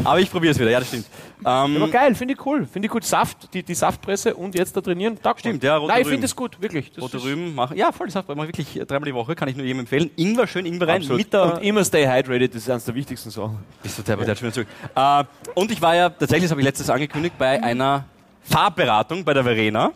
aber 0.04 0.20
ich 0.20 0.32
probiere 0.32 0.52
es 0.52 0.60
wieder, 0.60 0.70
ja, 0.72 0.80
das 0.80 0.88
stimmt. 0.90 1.06
Ähm, 1.46 1.76
Aber 1.78 1.90
geil, 1.90 2.16
finde 2.16 2.34
ich 2.34 2.46
cool. 2.46 2.66
Finde 2.66 2.88
ich 2.88 2.92
gut. 2.92 3.04
Saft, 3.04 3.54
die, 3.54 3.64
die 3.64 3.74
Saftpresse 3.76 4.36
und 4.36 4.56
jetzt 4.56 4.76
da 4.76 4.82
trainieren. 4.82 5.22
Tag 5.22 5.40
Stimmt, 5.40 5.64
ja, 5.64 5.78
rote 5.78 5.94
Nein, 5.94 6.02
ich 6.02 6.08
finde 6.08 6.26
es 6.26 6.36
gut, 6.36 6.62
wirklich. 6.62 6.92
Das 6.92 7.04
Rote 7.04 7.24
Rüben 7.24 7.54
machen. 7.56 7.78
Ja, 7.78 7.92
voll, 7.92 8.08
das 8.08 8.16
mache 8.28 8.50
ich 8.50 8.58
wirklich 8.58 8.88
dreimal 8.88 9.08
die 9.08 9.14
Woche, 9.14 9.36
kann 9.36 9.48
ich 9.48 9.56
nur 9.56 9.66
jedem 9.66 9.82
empfehlen. 9.82 10.12
Ingwer, 10.16 10.48
schön 10.48 10.66
Ingwer 10.66 10.88
rein. 10.88 11.02
Absolut. 11.02 11.20
Mit 11.20 11.34
der, 11.34 11.56
und 11.56 11.64
immer 11.64 11.84
stay 11.84 12.06
hydrated, 12.06 12.54
das 12.56 12.64
ist 12.64 12.70
eines 12.70 12.86
der 12.86 12.96
wichtigsten 12.96 13.30
Sachen. 13.30 13.58
Bist 13.82 13.98
du 13.98 14.04
der 14.04 14.18
hat 14.18 14.38
schon 14.38 14.48
wieder 14.48 14.54
zurück. 14.54 14.68
Äh, 14.96 15.24
und 15.54 15.72
ich 15.72 15.82
war 15.82 15.96
ja, 15.96 16.10
tatsächlich, 16.10 16.44
das 16.44 16.52
habe 16.52 16.62
ich 16.62 16.66
letztes 16.66 16.90
angekündigt, 16.90 17.38
bei 17.38 17.62
einer 17.62 18.06
Farbberatung 18.44 19.24
bei 19.24 19.34
der 19.34 19.44
Verena. 19.44 19.92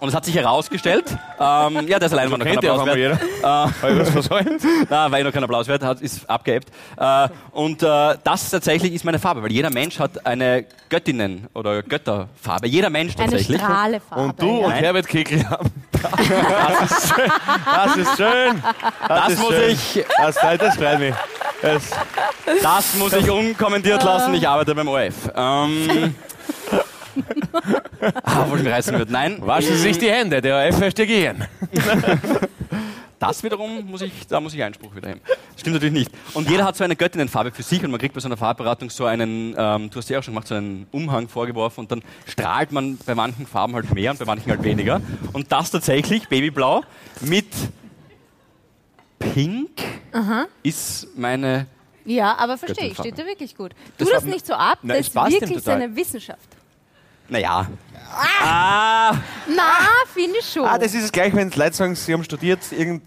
Und 0.00 0.08
es 0.08 0.14
hat 0.14 0.24
sich 0.24 0.34
herausgestellt, 0.34 1.04
ähm, 1.40 1.86
ja, 1.88 1.98
das 1.98 2.12
allein 2.12 2.30
war 2.30 2.36
noch 2.38 2.44
kein 2.44 2.58
Applaus 2.58 2.84
wert. 2.84 2.96
jeder. 2.96 3.18
Habe 3.42 3.92
ich 3.92 3.98
was 4.00 4.10
versäumt? 4.10 4.62
Na, 4.90 5.10
weil 5.10 5.24
noch 5.24 5.32
kein 5.32 5.44
Applaus 5.44 5.68
wert 5.68 5.82
hat, 5.82 6.00
ist 6.00 6.28
abgeebbt. 6.28 6.68
Äh, 6.96 7.28
und 7.52 7.82
äh, 7.82 8.16
das 8.22 8.50
tatsächlich 8.50 8.92
ist 8.92 9.04
meine 9.04 9.18
Farbe, 9.18 9.42
weil 9.42 9.52
jeder 9.52 9.70
Mensch 9.70 9.98
hat 9.98 10.26
eine 10.26 10.64
Göttinnen- 10.90 11.46
oder 11.54 11.82
Götterfarbe. 11.82 12.66
Jeder 12.66 12.90
Mensch 12.90 13.14
Eine 13.16 13.30
tatsächlich. 13.30 13.60
Strahlefarbe. 13.60 14.24
Und 14.24 14.42
du 14.42 14.60
ja. 14.60 14.66
und 14.66 14.72
Herbert 14.72 15.06
Kekli 15.06 15.40
haben. 15.42 15.70
Das 16.04 16.90
ist 16.90 17.08
schön. 17.14 17.32
Das 17.66 17.96
ist 17.96 18.16
schön. 18.16 18.62
Das 19.08 19.28
ist 19.32 19.40
muss 19.40 19.54
schön. 19.54 19.70
ich, 19.70 20.04
Das, 20.18 20.34
das 20.34 20.76
freut 20.76 20.98
mich. 20.98 21.14
Das, 21.62 21.82
das 22.62 22.94
muss 22.96 23.12
ich 23.14 23.30
unkommentiert 23.30 24.02
lassen. 24.02 24.34
Ich 24.34 24.46
arbeite 24.46 24.74
beim 24.74 24.88
OF. 24.88 25.14
Ähm, 25.34 26.14
ah, 28.24 28.46
mir 28.46 28.70
reißen 28.72 28.98
wird. 28.98 29.10
Nein, 29.10 29.38
waschen 29.40 29.74
Sie 29.74 29.82
sich 29.82 29.98
die 29.98 30.10
Hände, 30.10 30.40
der 30.40 30.68
OF 30.68 30.78
möchte 30.78 31.06
gehen. 31.06 31.44
Das 33.20 33.42
wiederum 33.42 33.86
muss 33.86 34.02
ich, 34.02 34.26
da 34.26 34.38
muss 34.38 34.52
ich 34.52 34.62
Einspruch 34.62 34.94
wieder 34.94 35.08
hin. 35.08 35.20
Stimmt 35.56 35.74
natürlich 35.74 35.94
nicht. 35.94 36.10
Und 36.34 36.50
jeder 36.50 36.64
hat 36.66 36.76
so 36.76 36.84
eine 36.84 36.94
Göttinnenfarbe 36.94 37.52
für 37.52 37.62
sich 37.62 37.82
und 37.82 37.90
man 37.90 37.98
kriegt 37.98 38.12
bei 38.12 38.20
so 38.20 38.28
einer 38.28 38.36
Farbberatung 38.36 38.90
so 38.90 39.06
einen, 39.06 39.54
ähm, 39.56 39.88
du 39.88 39.96
hast 39.96 40.10
ja 40.10 40.18
auch 40.18 40.22
schon 40.22 40.34
gemacht, 40.34 40.46
so 40.48 40.54
einen 40.56 40.86
Umhang 40.90 41.28
vorgeworfen 41.28 41.80
und 41.80 41.90
dann 41.90 42.02
strahlt 42.26 42.70
man 42.70 42.98
bei 43.06 43.14
manchen 43.14 43.46
Farben 43.46 43.74
halt 43.74 43.94
mehr 43.94 44.10
und 44.10 44.18
bei 44.18 44.26
manchen 44.26 44.50
halt 44.50 44.62
weniger. 44.62 45.00
Und 45.32 45.50
das 45.50 45.70
tatsächlich, 45.70 46.28
Babyblau, 46.28 46.82
mit 47.22 47.46
Pink 49.18 49.70
ist 50.62 51.08
meine. 51.16 51.66
Ja, 52.04 52.36
aber 52.36 52.58
verstehe 52.58 52.88
ich, 52.88 52.98
steht 52.98 53.16
dir 53.16 53.24
wirklich 53.26 53.56
gut. 53.56 53.72
Das 53.96 54.06
Tu 54.08 54.12
das 54.14 54.24
war- 54.24 54.30
nicht 54.30 54.46
so 54.46 54.52
ab, 54.52 54.80
Na, 54.82 54.98
das 54.98 55.08
ist 55.08 55.14
wirklich 55.14 55.62
seine 55.62 55.96
Wissenschaft. 55.96 56.53
Naja. 57.34 57.66
Ah! 58.40 59.10
Na, 59.48 59.62
finde 60.14 60.36
ich 60.38 60.48
schon. 60.52 60.64
Ah, 60.64 60.78
das 60.78 60.94
ist 60.94 61.02
es 61.02 61.10
gleich, 61.10 61.34
wenn 61.34 61.50
Leute 61.50 61.74
sagen, 61.74 61.96
sie 61.96 62.12
haben 62.12 62.22
studiert, 62.22 62.60
irgend, 62.70 63.02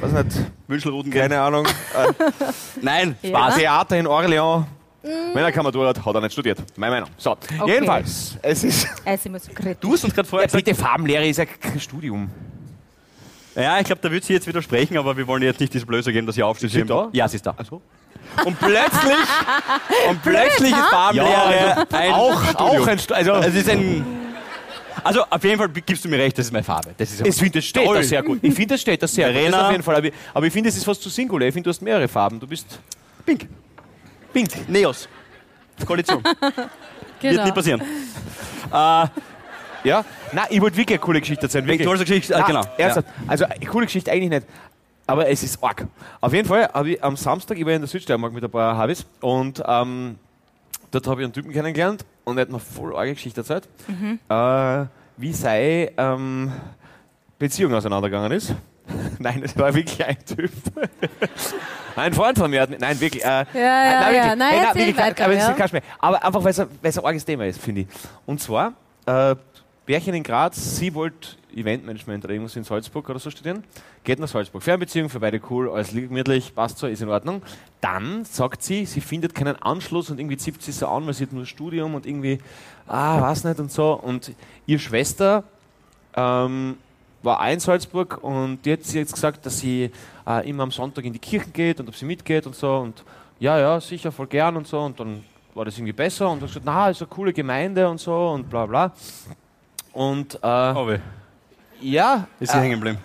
weiß 0.00 0.10
nicht, 0.12 0.36
Wünschelruten 0.66 1.12
keine 1.12 1.38
Ahnung, 1.38 1.66
äh, 1.66 2.30
Nein, 2.80 3.14
Ja. 3.20 3.28
Spaß. 3.28 3.56
Theater 3.56 3.98
in 3.98 4.06
Orléans. 4.06 4.64
Wenn 5.02 5.36
er 5.44 5.52
kein 5.52 5.64
Matura 5.64 5.88
hat, 5.90 6.02
hat 6.04 6.14
er 6.14 6.20
nicht 6.22 6.32
studiert. 6.32 6.58
Meine 6.76 6.92
Meinung. 6.94 7.10
So, 7.18 7.36
jedenfalls, 7.66 8.38
es 8.40 8.64
ist. 8.64 8.88
ist 9.04 9.26
immer 9.26 9.38
so 9.38 9.52
kritisch. 9.52 9.76
Du 9.80 9.92
hast 9.92 10.04
uns 10.04 10.14
gerade 10.14 10.26
vorher 10.28 10.44
Ja, 10.48 10.50
gesagt, 10.50 10.64
bitte, 10.64 10.80
Farbenlehre 10.80 11.26
ist 11.28 11.36
ja 11.36 11.44
kein 11.44 11.78
Studium. 11.78 12.30
ja, 13.54 13.78
ich 13.80 13.84
glaube, 13.84 14.00
da 14.00 14.10
wird 14.10 14.24
sie 14.24 14.32
jetzt 14.32 14.46
widersprechen, 14.46 14.96
aber 14.96 15.14
wir 15.14 15.26
wollen 15.26 15.42
jetzt 15.42 15.60
nicht 15.60 15.74
diese 15.74 15.84
Blöße 15.84 16.10
geben, 16.10 16.26
dass 16.26 16.36
sie 16.36 16.42
aufsteht. 16.42 16.68
Ist 16.70 16.74
sie 16.74 16.84
da? 16.84 17.08
Ja, 17.12 17.28
sie 17.28 17.36
ist 17.36 17.44
da. 17.46 17.54
Achso. 17.56 17.82
Und 18.44 18.58
plötzlich, 18.58 19.16
und 20.08 20.22
plötzlich 20.22 20.70
ist 20.70 20.78
Farbenlehre 20.90 21.86
ein 21.92 22.12
Auch, 22.12 22.54
auch 22.54 22.86
ein. 22.86 22.98
Also, 23.10 23.32
Es 23.34 23.54
ist 23.54 23.68
ein. 23.68 24.04
Also 25.04 25.22
auf 25.30 25.44
jeden 25.44 25.58
Fall 25.58 25.68
gibst 25.68 26.04
du 26.04 26.08
mir 26.08 26.18
recht, 26.18 26.36
das 26.36 26.46
ist 26.46 26.52
meine 26.52 26.64
Farbe. 26.64 26.90
Das 26.98 27.10
ist 27.10 27.24
ich 27.24 27.34
finde, 27.36 27.58
das 27.60 27.64
steht 27.64 27.84
Toll. 27.84 27.96
da 27.96 28.02
sehr 28.02 28.22
gut. 28.22 28.40
Ich 28.42 28.52
finde, 28.54 28.74
das 28.74 28.80
steht 28.80 29.02
da 29.02 29.06
sehr 29.06 29.28
gut. 29.28 29.36
Das 29.36 29.42
Verena. 29.42 29.66
auf 29.66 29.70
jeden 29.72 29.82
Fall. 29.82 29.96
Aber 29.96 30.06
ich, 30.06 30.12
aber 30.34 30.46
ich 30.46 30.52
finde, 30.52 30.68
es 30.68 30.76
ist 30.76 30.84
fast 30.84 31.00
zu 31.02 31.08
singular. 31.08 31.46
Ich 31.48 31.54
finde, 31.54 31.64
du 31.64 31.70
hast 31.70 31.80
mehrere 31.80 32.08
Farben. 32.08 32.40
Du 32.40 32.46
bist 32.46 32.78
pink. 33.24 33.46
pink. 34.32 34.68
Neos. 34.68 35.08
Koalition. 35.86 36.22
Wird 36.40 36.68
Genau. 37.20 37.44
nie 37.44 37.52
passieren. 37.52 37.82
Ja? 39.84 40.04
Nein, 40.32 40.46
ich 40.50 40.60
wollte 40.60 40.76
wirklich 40.76 40.98
eine 40.98 41.04
coole 41.04 41.20
Geschichte 41.20 41.44
erzählen. 41.44 41.66
Wirklich. 41.66 41.86
toller 41.86 42.00
Geschichte, 42.00 42.34
äh, 42.34 42.38
Nein, 42.38 42.46
genau. 42.46 42.62
Ernsthaft. 42.76 43.08
Also, 43.26 43.44
eine 43.44 43.66
coole 43.66 43.86
Geschichte 43.86 44.10
eigentlich 44.12 44.30
nicht. 44.30 44.46
Aber 45.08 45.26
es 45.26 45.42
ist 45.42 45.64
arg. 45.64 45.86
Auf 46.20 46.34
jeden 46.34 46.46
Fall 46.46 46.68
habe 46.74 46.90
ich 46.90 47.02
am 47.02 47.16
Samstag, 47.16 47.56
ich 47.56 47.64
war 47.64 47.72
in 47.72 47.80
der 47.80 47.88
Südsteiermark 47.88 48.30
mit 48.30 48.44
ein 48.44 48.50
paar 48.50 48.76
Habis 48.76 49.06
und 49.22 49.62
ähm, 49.66 50.18
dort 50.90 51.06
habe 51.06 51.22
ich 51.22 51.24
einen 51.24 51.32
Typen 51.32 51.50
kennengelernt 51.50 52.04
und 52.24 52.36
er 52.36 52.42
hat 52.42 52.50
mir 52.50 52.60
voll 52.60 52.94
arge 52.94 53.14
Geschichte 53.14 53.40
erzählt, 53.40 53.66
äh, 54.28 54.86
wie 55.16 55.32
seine 55.32 55.92
ähm, 55.96 56.52
Beziehung 57.38 57.72
auseinandergegangen 57.72 58.32
ist. 58.32 58.54
Nein, 59.18 59.40
es 59.42 59.56
war 59.56 59.72
wirklich 59.74 60.04
ein 60.04 60.18
Typ. 60.26 60.50
ein 61.96 62.12
Freund 62.12 62.36
von 62.36 62.50
mir 62.50 62.60
hat 62.60 62.68
mich, 62.68 62.78
nein, 62.78 63.00
wirklich. 63.00 63.24
Äh, 63.24 63.28
ja, 63.28 63.44
ja, 63.54 64.10
ja. 64.10 64.36
Nein, 64.36 64.54
erzähl 64.62 64.86
wirklich, 64.86 64.98
weiter, 64.98 65.24
aber, 65.24 65.34
ja. 65.34 65.52
kein 65.54 65.68
Schmäh. 65.68 65.80
aber 65.98 66.22
einfach, 66.22 66.44
weil 66.44 66.50
es 66.82 66.98
ein, 66.98 67.04
arges 67.04 67.24
Thema 67.24 67.46
ist, 67.46 67.60
finde 67.60 67.82
ich. 67.82 67.86
Und 68.26 68.42
zwar, 68.42 68.74
äh, 69.06 69.36
Bärchen 69.86 70.14
in 70.14 70.22
Graz, 70.22 70.76
sie 70.76 70.94
wollte 70.94 71.37
Eventmanagement 71.54 72.24
oder 72.24 72.34
irgendwas 72.34 72.56
in 72.56 72.64
Salzburg 72.64 73.08
oder 73.08 73.18
so 73.18 73.30
studieren, 73.30 73.64
geht 74.04 74.18
nach 74.18 74.28
Salzburg. 74.28 74.62
Fernbeziehung 74.62 75.08
für 75.08 75.20
beide 75.20 75.40
cool, 75.50 75.70
alles 75.70 75.92
gemütlich, 75.92 76.54
passt 76.54 76.78
so, 76.78 76.86
ist 76.86 77.02
in 77.02 77.08
Ordnung. 77.08 77.42
Dann 77.80 78.24
sagt 78.24 78.62
sie, 78.62 78.84
sie 78.84 79.00
findet 79.00 79.34
keinen 79.34 79.56
Anschluss 79.56 80.10
und 80.10 80.18
irgendwie 80.18 80.36
zippt 80.36 80.62
sie 80.62 80.72
so 80.72 80.88
an, 80.88 81.06
weil 81.06 81.14
sie 81.14 81.24
hat 81.24 81.32
nur 81.32 81.46
Studium 81.46 81.94
und 81.94 82.06
irgendwie, 82.06 82.38
ah, 82.86 83.20
weiß 83.20 83.44
nicht 83.44 83.58
und 83.60 83.72
so. 83.72 83.92
Und 83.92 84.32
ihre 84.66 84.78
Schwester 84.78 85.44
ähm, 86.14 86.76
war 87.22 87.40
auch 87.40 87.52
in 87.52 87.60
Salzburg 87.60 88.22
und 88.22 88.64
die 88.64 88.72
hat 88.72 88.84
sie 88.84 88.98
jetzt 88.98 89.14
gesagt, 89.14 89.44
dass 89.46 89.58
sie 89.58 89.90
äh, 90.26 90.48
immer 90.48 90.62
am 90.62 90.70
Sonntag 90.70 91.04
in 91.04 91.12
die 91.12 91.18
Kirchen 91.18 91.52
geht 91.52 91.80
und 91.80 91.88
ob 91.88 91.96
sie 91.96 92.04
mitgeht 92.04 92.46
und 92.46 92.54
so. 92.54 92.76
Und 92.76 93.04
ja, 93.40 93.58
ja, 93.58 93.80
sicher, 93.80 94.12
voll 94.12 94.26
gern 94.26 94.56
und 94.56 94.66
so. 94.66 94.80
Und 94.80 94.98
dann 95.00 95.24
war 95.54 95.64
das 95.64 95.76
irgendwie 95.76 95.92
besser 95.92 96.30
und 96.30 96.40
hat 96.40 96.48
gesagt, 96.48 96.66
na, 96.66 96.90
ist 96.90 97.00
eine 97.02 97.08
coole 97.08 97.32
Gemeinde 97.32 97.88
und 97.88 97.98
so 97.98 98.30
und 98.30 98.48
bla 98.48 98.66
bla. 98.66 98.92
Und 99.92 100.38
äh. 100.42 100.98
Ja, 101.80 102.26
Ist 102.40 102.52
sie 102.52 102.58
äh, 102.58 102.60
hängen 102.60 102.72
geblieben? 102.80 102.98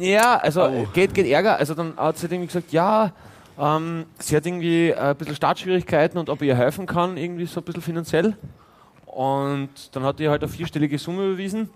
ja, 0.00 0.36
also 0.38 0.64
Oh. 0.66 0.86
geht, 0.92 1.14
geht 1.14 1.26
Ärger. 1.26 1.56
Also 1.56 1.74
dann 1.74 1.96
hat 1.96 2.16
sie 2.18 2.22
halt 2.22 2.32
irgendwie 2.32 2.46
gesagt, 2.48 2.72
ja, 2.72 3.12
ähm, 3.58 4.06
sie 4.18 4.36
hat 4.36 4.44
irgendwie 4.46 4.90
äh, 4.90 4.96
ein 4.98 5.16
bisschen 5.16 5.36
Startschwierigkeiten 5.36 6.18
und 6.18 6.28
ob 6.28 6.42
ich 6.42 6.48
ihr 6.48 6.56
helfen 6.56 6.86
kann, 6.86 7.16
irgendwie 7.16 7.46
so 7.46 7.60
ein 7.60 7.64
bisschen 7.64 7.82
finanziell. 7.82 8.36
Und 9.06 9.70
dann 9.92 10.02
hat 10.02 10.20
ihr 10.20 10.30
halt 10.30 10.42
eine 10.42 10.50
vierstellige 10.52 10.98
Summe 10.98 11.26
überwiesen. 11.28 11.70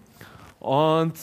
Und 0.58 1.14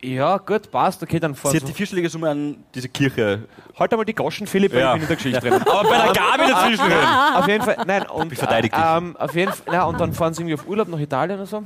ja, 0.00 0.38
gut, 0.38 0.70
passt, 0.70 1.02
okay, 1.02 1.18
dann 1.18 1.34
fahren 1.34 1.52
Sie 1.52 1.58
hat 1.60 1.68
die 1.68 1.72
vierstellige 1.72 2.08
Summe 2.08 2.30
an 2.30 2.64
diese 2.74 2.88
Kirche. 2.88 3.42
Halt 3.78 3.92
einmal 3.92 4.06
die 4.06 4.14
Goschen, 4.14 4.46
Philipp, 4.46 4.72
Ja. 4.72 4.94
ich 4.94 5.00
bin 5.00 5.02
in 5.02 5.08
der 5.08 5.16
Geschichte 5.16 5.40
drin. 5.40 5.52
Aber 5.68 5.88
bei 5.88 5.98
der 6.04 6.12
Gabi 6.12 6.50
dazwischen. 6.50 6.92
auf 7.34 7.48
jeden 7.48 7.64
Fall, 7.64 7.76
nein, 7.86 8.06
und, 8.06 8.32
Ich 8.32 8.38
verteidige 8.38 8.76
dich. 8.76 8.84
ähm, 8.96 9.16
auf 9.18 9.34
jeden 9.34 9.52
Fall, 9.52 9.74
ja, 9.74 9.84
und 9.84 10.00
dann 10.00 10.12
fahren 10.14 10.32
sie 10.32 10.42
irgendwie 10.42 10.54
auf 10.54 10.66
Urlaub 10.68 10.88
nach 10.88 11.00
Italien 11.00 11.36
oder 11.38 11.46
so. 11.46 11.64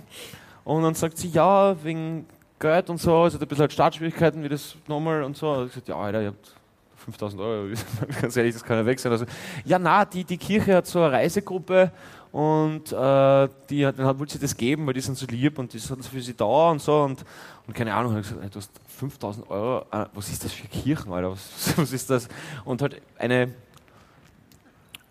Und 0.65 0.83
dann 0.83 0.95
sagt 0.95 1.19
sie, 1.19 1.29
ja, 1.29 1.77
wegen 1.85 2.27
Geld 2.63 2.89
und 2.91 2.99
so, 2.99 3.15
also 3.17 3.39
ein 3.39 3.47
bisschen 3.47 3.63
halt 3.63 3.73
Startschwierigkeiten, 3.73 4.43
wie 4.43 4.49
das 4.49 4.77
nochmal 4.87 5.25
und 5.25 5.37
so. 5.37 5.51
Und 5.53 5.67
ich 5.67 5.73
gesagt, 5.73 5.89
ja, 5.89 5.97
Alter, 5.97 6.23
ihr 6.23 6.29
habt 6.29 6.55
5000 6.97 7.43
Euro, 7.43 7.75
ganz 8.21 8.37
ehrlich, 8.37 8.55
das 8.55 8.65
kann 8.65 8.77
ja 8.79 8.87
weg 8.87 9.01
sein. 9.01 9.11
Also, 9.11 9.27
ja, 9.65 9.79
na, 9.79 10.05
die, 10.05 10.23
die 10.23 10.39
Kirche 10.39 10.77
hat 10.77 10.87
so 10.87 11.01
eine 11.01 11.13
Reisegruppe 11.13 11.91
und 12.31 12.93
äh, 12.93 13.49
die 13.69 13.85
hat, 13.85 13.99
dann 13.99 14.07
hat, 14.07 14.19
wollte 14.19 14.35
sie 14.35 14.39
das 14.39 14.57
geben, 14.57 14.87
weil 14.87 14.95
die 14.95 15.01
sind 15.01 15.19
so 15.19 15.27
lieb 15.27 15.59
und 15.59 15.73
die 15.73 15.79
sind 15.79 16.05
für 16.07 16.21
sie 16.21 16.35
da 16.35 16.71
und 16.71 16.81
so. 16.81 17.03
Und, 17.03 17.25
und 17.67 17.75
keine 17.75 17.93
Ahnung, 17.93 18.17
ich 18.17 18.29
gesagt, 18.29 18.55
du 18.55 18.59
hast 18.59 18.71
5000 18.97 19.51
Euro, 19.51 19.85
äh, 19.91 20.07
was 20.15 20.31
ist 20.31 20.45
das 20.45 20.53
für 20.53 20.69
Kirchen, 20.69 21.13
Alter, 21.13 21.33
was, 21.33 21.75
was 21.77 21.93
ist 21.93 22.09
das? 22.11 22.29
Und 22.65 22.81
halt 22.81 23.03
eine 23.19 23.53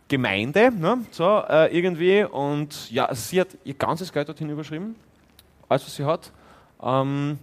Gemeinde, 0.07 0.71
ne, 0.71 1.05
so 1.11 1.43
äh, 1.49 1.77
irgendwie. 1.77 2.23
Und 2.23 2.89
ja, 2.89 3.07
also 3.07 3.21
sie 3.21 3.41
hat 3.41 3.49
ihr 3.65 3.73
ganzes 3.73 4.11
Geld 4.11 4.29
dorthin 4.29 4.49
überschrieben, 4.49 4.95
alles 5.67 5.85
was 5.85 5.95
sie 5.95 6.05
hat. 6.05 6.31
Ähm, 6.83 7.39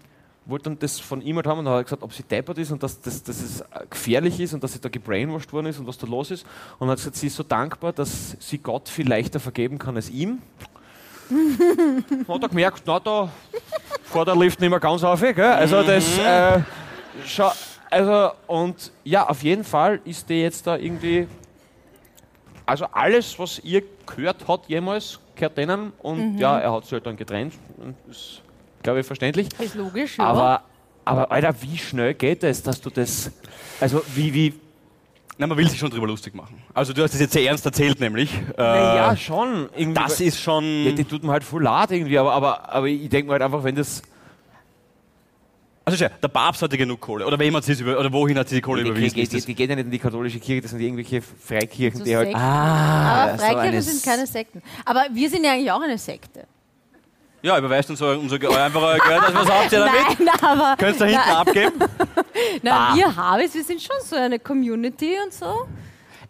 wollte 0.47 0.65
dann 0.65 0.79
das 0.79 0.99
von 0.99 1.21
ihm 1.21 1.37
halt 1.37 1.47
haben 1.47 1.59
und 1.59 1.69
hat 1.69 1.75
er 1.75 1.85
gesagt, 1.85 2.03
ob 2.03 2.13
sie 2.13 2.23
deppert 2.23 2.57
ist 2.59 2.71
und 2.71 2.83
dass, 2.83 3.01
dass, 3.01 3.23
dass 3.23 3.41
es 3.41 3.61
äh, 3.61 3.65
gefährlich 3.91 4.41
ist 4.41 4.55
und 4.55 4.65
dass 4.65 4.73
sie 4.73 4.81
da 4.81 4.89
gebrainwashed 4.89 5.53
worden 5.53 5.67
ist 5.67 5.79
und 5.79 5.87
was 5.87 5.99
da 5.99 6.07
los 6.07 6.31
ist. 6.31 6.47
Und 6.79 6.89
hat 6.89 6.97
gesagt, 6.97 7.17
sie 7.17 7.27
ist 7.27 7.37
so 7.37 7.43
dankbar, 7.43 7.93
dass 7.93 8.37
sie 8.41 8.59
Gott 8.59 8.89
viel 8.89 9.09
leichter 9.09 9.41
vergeben 9.41 9.79
kann 9.79 9.97
als 9.97 10.09
ihm. 10.09 10.41
hat 12.29 12.43
er 12.43 12.49
gemerkt, 12.49 12.83
na 12.87 12.99
da 12.99 13.31
fährt 14.05 14.29
der 14.29 14.37
Lift 14.37 14.61
nicht 14.61 14.71
mehr 14.71 14.81
ganz 14.81 15.05
auf, 15.05 15.21
gell? 15.21 15.41
Also 15.41 15.83
das, 15.83 16.19
äh, 16.19 16.63
schau, 17.27 17.53
also 17.91 18.31
und 18.47 18.91
ja, 19.05 19.29
auf 19.29 19.43
jeden 19.43 19.65
Fall 19.65 20.01
ist 20.05 20.29
die 20.31 20.41
jetzt 20.41 20.67
da 20.67 20.79
irgendwie 20.79 21.29
also 22.69 22.85
alles, 22.93 23.39
was 23.39 23.59
ihr 23.61 23.83
gehört 24.07 24.47
hat 24.47 24.67
jemals, 24.69 25.19
gehört 25.35 25.57
denen. 25.57 25.93
Und 26.01 26.39
ja, 26.39 26.59
er 26.59 26.73
hat 26.73 26.85
sich 26.85 26.93
halt 26.93 27.07
dann 27.07 27.17
getrennt. 27.17 27.55
Und 27.79 27.97
ist, 28.11 28.43
glaube 28.89 29.01
ich, 29.01 29.07
verständlich. 29.07 29.49
Ist 29.59 29.75
logisch, 29.75 30.19
ja. 30.19 30.25
Aber, 30.25 30.63
aber 31.05 31.31
Alter, 31.31 31.55
wie 31.63 31.77
schnell 31.79 32.15
geht 32.15 32.43
es, 32.43 32.63
dass 32.63 32.81
du 32.81 32.91
das. 32.91 33.31
Also, 33.81 34.03
wie, 34.15 34.33
wie. 34.35 34.55
Nein, 35.41 35.51
man 35.51 35.57
will 35.59 35.69
sich 35.69 35.79
schon 35.79 35.91
drüber 35.91 36.07
lustig 36.09 36.35
machen. 36.35 36.61
Also 36.75 36.93
du 36.93 37.03
hast 37.03 37.13
das 37.13 37.21
jetzt 37.21 37.33
sehr 37.33 37.45
ernst 37.47 37.65
erzählt, 37.65 38.01
nämlich. 38.01 38.29
Äh, 38.35 38.61
Naja, 38.61 39.17
schon. 39.17 39.69
Irgendwie, 39.77 39.95
das 40.01 40.21
ist 40.21 40.41
schon. 40.41 40.65
Ja, 40.85 40.91
die 40.93 41.05
tut 41.05 41.23
mir 41.23 41.31
halt 41.31 41.45
voll 41.45 41.63
leid 41.63 41.93
irgendwie, 41.93 42.19
aber, 42.19 42.33
aber, 42.33 42.69
aber 42.69 42.87
ich 42.89 43.09
denke 43.09 43.27
mir 43.29 43.33
halt 43.35 43.43
einfach, 43.43 43.63
wenn 43.63 43.77
das. 43.77 44.03
also 45.85 45.97
schau, 46.05 46.11
der 46.21 46.29
Papst 46.29 46.61
hatte 46.63 46.77
genug 46.77 47.01
Kohle. 47.01 47.25
Oder 47.25 47.39
wem 47.39 47.55
hat 47.55 47.63
sie 47.65 47.73
es 47.73 47.81
über, 47.81 47.99
oder 48.01 48.13
wohin 48.13 48.37
hat 48.37 48.49
sie 48.49 48.57
die 48.57 48.61
Kohle 48.63 48.83
Die, 48.83 48.91
überwiesen? 48.91 49.15
die, 49.15 49.23
Ist 49.23 49.33
die, 49.33 49.41
die 49.41 49.55
gehen 49.55 49.71
ja 49.71 49.77
nicht 49.77 49.85
in 49.85 49.91
die 49.93 49.99
katholische 50.01 50.41
Kirche, 50.41 50.63
das 50.63 50.73
sind 50.73 50.81
irgendwelche 50.81 51.23
Freikirchen, 51.23 51.99
So 52.01 52.05
die 52.05 52.17
halt. 52.17 52.27
Sekten. 52.29 52.41
Ah, 52.43 53.23
Aber 53.23 53.33
so 53.33 53.45
Freikirchen 53.45 53.69
eine 53.69 53.83
sind 53.83 54.03
keine 54.03 54.27
Sekten. 54.27 54.63
Aber 54.85 55.07
wir 55.13 55.31
sind 55.31 55.45
ja 55.45 55.53
eigentlich 55.53 55.71
auch 55.71 55.81
eine 55.83 55.99
Sekte. 55.99 56.47
Ja, 57.43 57.57
überweist 57.59 57.89
uns 57.91 58.01
unser, 58.03 58.37
euer, 58.43 58.65
einfach 58.65 58.83
euer 58.83 58.99
Geld. 58.99 59.23
Also 59.23 59.35
was 59.39 59.49
habt 59.51 59.73
ihr 59.73 59.79
damit? 59.79 60.21
Nein, 60.21 60.29
aber 60.43 60.77
Könnt 60.77 60.97
ihr 60.97 60.99
da 60.99 61.05
hinten 61.07 61.31
abgeben? 61.37 61.73
na, 62.63 62.95
wir 62.97 63.15
Habis, 63.17 63.55
wir 63.55 63.63
sind 63.65 63.81
schon 63.81 63.97
so 64.05 64.17
eine 64.17 64.39
Community 64.39 65.15
und 65.25 65.33
so. 65.33 65.67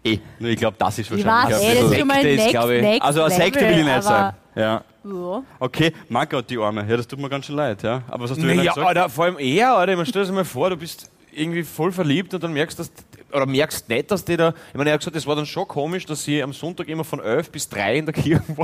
Eh, 0.05 0.19
nur 0.39 0.51
ich 0.51 0.59
glaube, 0.59 0.77
das 0.79 0.99
ist 0.99 1.11
Ich 1.11 1.25
wahrscheinlich 1.25 1.57
weiß, 1.57 1.63
ein 1.63 1.67
ey, 1.67 1.75
das 1.75 1.77
ist 1.77 1.89
bisschen- 1.91 1.99
schon 1.99 2.09
mal 2.09 2.25
ist, 2.27 2.41
ich. 2.41 2.83
next 2.83 3.03
Also 3.05 3.23
eine 3.23 3.35
Sekte 3.35 3.61
will 3.61 3.79
ich 3.79 3.85
nicht 3.85 4.03
sein. 4.03 4.15
aber- 4.15 4.35
Ja. 4.55 4.83
Ja. 5.05 5.43
Okay, 5.61 5.93
mein 6.11 6.29
Gott, 6.29 6.51
die 6.51 6.59
Arme. 6.59 6.85
Ja, 6.87 6.97
das 6.97 7.07
tut 7.09 7.19
mir 7.19 7.29
ganz 7.31 7.47
schön 7.47 7.57
leid. 7.57 7.83
Ja. 7.83 8.03
Aber 8.09 8.25
was 8.25 8.31
hast 8.33 8.43
du 8.43 8.47
denn 8.47 8.59
ja, 8.63 8.73
gesagt? 8.73 8.87
Alter, 8.87 9.09
vor 9.09 9.25
allem 9.25 9.39
eher, 9.39 9.75
Alter, 9.75 9.97
man 9.97 10.05
stell 10.05 10.23
dir 10.23 10.27
das 10.29 10.35
mal 10.35 10.45
vor, 10.45 10.69
du 10.71 10.77
bist 10.77 11.11
irgendwie 11.33 11.63
voll 11.63 11.93
verliebt 11.93 12.35
und 12.35 12.43
dann 12.43 12.53
merkst 12.53 12.79
du, 12.79 12.85
oder 13.33 13.47
merkst 13.47 13.89
nicht, 13.89 14.11
dass 14.11 14.25
die 14.25 14.37
da, 14.37 14.49
ich 14.71 14.75
meine, 14.75 14.91
er 14.91 14.95
hat 14.95 15.01
gesagt, 15.01 15.17
es 15.17 15.27
war 15.27 15.37
dann 15.37 15.47
schon 15.47 15.67
komisch, 15.69 16.05
dass 16.05 16.25
sie 16.25 16.43
am 16.43 16.53
Sonntag 16.53 16.89
immer 16.89 17.05
von 17.05 17.21
11 17.21 17.51
bis 17.51 17.69
3 17.69 17.97
in 17.99 18.07
der 18.07 18.15
Kirche 18.15 18.43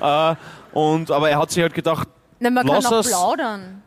war. 0.00 0.36
Äh, 0.74 0.78
und, 0.78 1.10
aber 1.10 1.30
er 1.30 1.38
hat 1.38 1.50
sich 1.50 1.62
halt 1.62 1.74
gedacht, 1.74 2.08
Na, 2.40 2.50
man 2.50 2.66
Lass 2.66 2.84
kann 2.84 2.92
auch 2.94 3.00
es. 3.00 3.08
plaudern. 3.08 3.82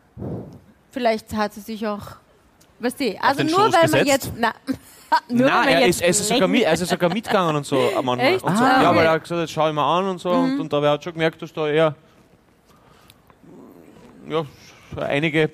Vielleicht 0.91 1.33
hat 1.35 1.53
sie 1.53 1.61
sich 1.61 1.85
auch. 1.87 2.01
Weißt 2.79 2.99
du, 2.99 3.15
also 3.21 3.37
den 3.43 3.47
nur 3.47 3.65
Schoß 3.65 3.73
weil 3.73 3.89
man 3.89 4.05
gesetzt? 4.05 4.07
jetzt. 4.07 4.31
Na, 4.37 4.53
nur 5.29 5.47
nein, 5.47 5.55
weil 5.55 5.65
man 5.65 5.67
er 5.67 5.79
jetzt 5.87 5.95
ist, 5.95 6.01
er, 6.01 6.09
ist 6.09 6.27
sogar 6.27 6.47
mit, 6.47 6.63
er 6.63 6.73
ist 6.73 6.87
sogar 6.87 7.13
mitgegangen 7.13 7.55
und 7.55 7.65
so. 7.65 7.77
am 7.95 8.09
Anfang. 8.09 8.19
Echt? 8.33 8.43
Und 8.43 8.57
so. 8.57 8.63
Ah, 8.63 8.67
Ja, 8.67 8.77
okay. 8.81 8.91
Mhm. 8.91 8.95
weil 8.97 9.05
er 9.05 9.11
hat 9.11 9.21
gesagt, 9.23 9.41
jetzt 9.41 9.51
schau 9.51 9.67
ich 9.67 9.73
mal 9.73 9.99
an 9.99 10.05
und 10.09 10.19
so. 10.19 10.29
Und, 10.31 10.59
und 10.59 10.73
da 10.73 10.81
hat 10.91 11.03
schon 11.03 11.13
gemerkt, 11.13 11.41
dass 11.41 11.53
da 11.53 11.67
eher 11.67 11.95
ja, 14.29 14.45
einige 14.97 15.49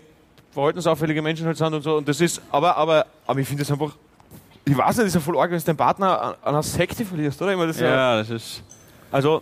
verhaltensauffällige 0.52 1.22
Menschen 1.22 1.46
halt 1.46 1.58
sind 1.58 1.74
und 1.74 1.82
so. 1.82 1.98
Und 1.98 2.08
das 2.08 2.19
ist, 2.22 2.41
aber, 2.52 2.76
aber, 2.78 3.06
aber 3.28 3.39
ich 3.39 3.48
finde 3.48 3.63
das 3.63 3.72
einfach, 3.72 3.91
ich 4.65 4.78
weiß 4.78 4.88
nicht, 4.98 5.00
das 5.00 5.06
ist 5.08 5.15
ja 5.15 5.19
voll 5.19 5.38
arg, 5.39 5.52
wenn 5.52 5.58
du 5.60 5.63
deinen 5.65 5.78
Partner 5.78 6.22
an, 6.22 6.30
an 6.34 6.38
einer 6.41 6.63
Sekte 6.63 7.06
verlierst, 7.06 7.41
oder? 7.41 7.52
Ich 7.52 7.58
meine, 7.58 7.67
das 7.67 7.78
ist 7.78 7.82
ja, 7.82 7.89
Ja, 7.89 8.17
das 8.17 8.30
ist. 8.30 8.63
also, 9.12 9.41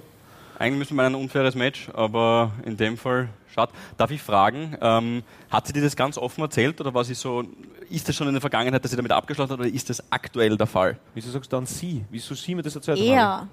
Eigentlich 0.61 0.77
müssen 0.77 0.95
wir 0.95 1.03
ein 1.03 1.15
unfaires 1.15 1.55
Match, 1.55 1.89
aber 1.91 2.51
in 2.63 2.77
dem 2.77 2.95
Fall, 2.95 3.29
schade. 3.51 3.71
Darf 3.97 4.11
ich 4.11 4.21
fragen, 4.21 4.77
ähm, 4.79 5.23
hat 5.49 5.65
sie 5.65 5.73
dir 5.73 5.81
das 5.81 5.95
ganz 5.95 6.19
offen 6.19 6.41
erzählt 6.41 6.79
oder 6.79 6.93
war 6.93 7.03
sie 7.03 7.15
so, 7.15 7.43
ist 7.89 8.07
das 8.07 8.15
schon 8.15 8.27
in 8.27 8.35
der 8.35 8.41
Vergangenheit, 8.41 8.83
dass 8.83 8.91
sie 8.91 8.95
damit 8.95 9.11
abgeschlossen 9.11 9.53
hat 9.53 9.59
oder 9.59 9.67
ist 9.67 9.89
das 9.89 10.03
aktuell 10.11 10.55
der 10.57 10.67
Fall? 10.67 10.99
wieso 11.15 11.31
sagst 11.31 11.51
du 11.51 11.55
dann 11.57 11.65
sie? 11.65 12.05
Wieso 12.11 12.35
sie 12.35 12.53
mir 12.53 12.61
das 12.61 12.75
erzählt? 12.75 12.99
hat? 12.99 13.05
Er. 13.07 13.47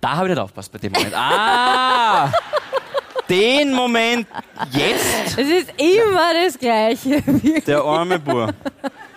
Da 0.00 0.12
habe 0.12 0.28
ich 0.28 0.34
nicht 0.34 0.40
aufgepasst 0.40 0.70
bei 0.70 0.78
dem 0.78 0.92
Moment. 0.92 1.12
Ah! 1.16 2.32
Den 3.28 3.72
Moment 3.72 4.28
jetzt, 4.70 5.38
Es 5.38 5.48
ist 5.48 5.72
immer 5.76 6.34
das 6.44 6.56
Gleiche. 6.56 7.20
der 7.66 7.82
arme 7.82 8.20
Bur. 8.20 8.54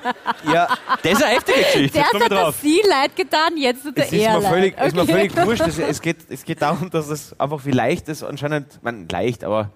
Ja, 0.53 0.67
Das 1.03 1.11
ist 1.13 1.23
eine 1.23 1.33
heftige 1.35 1.57
Geschichte, 1.59 1.97
jetzt 1.97 2.09
Zuerst 2.11 2.25
hat 2.25 2.31
er 2.31 2.51
sie 2.51 2.81
leid 2.87 3.15
getan, 3.15 3.57
jetzt 3.57 3.83
tut 3.83 3.97
es 3.97 4.11
er 4.11 4.17
ist 4.19 4.25
er 4.25 4.33
mir 4.33 4.39
leid. 4.41 4.51
völlig, 4.53 4.77
ist 4.77 4.95
mir 4.95 5.01
Okay. 5.01 5.11
völlig 5.29 5.45
wurscht. 5.45 5.61
Es, 5.67 5.77
es, 5.79 6.01
geht, 6.01 6.17
es 6.29 6.43
geht 6.43 6.61
darum, 6.61 6.89
dass 6.89 7.09
es 7.09 7.39
einfach 7.39 7.65
wie 7.65 7.71
leicht 7.71 8.07
ist, 8.09 8.23
anscheinend, 8.23 8.83
man 8.83 9.07
leicht, 9.09 9.43
aber 9.43 9.71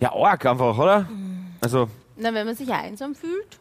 ja, 0.00 0.12
arg 0.14 0.44
einfach, 0.46 0.76
oder? 0.78 1.08
Also, 1.60 1.88
Na, 2.16 2.32
wenn 2.34 2.46
man 2.46 2.54
sich 2.54 2.70
einsam 2.72 3.14
fühlt. 3.14 3.58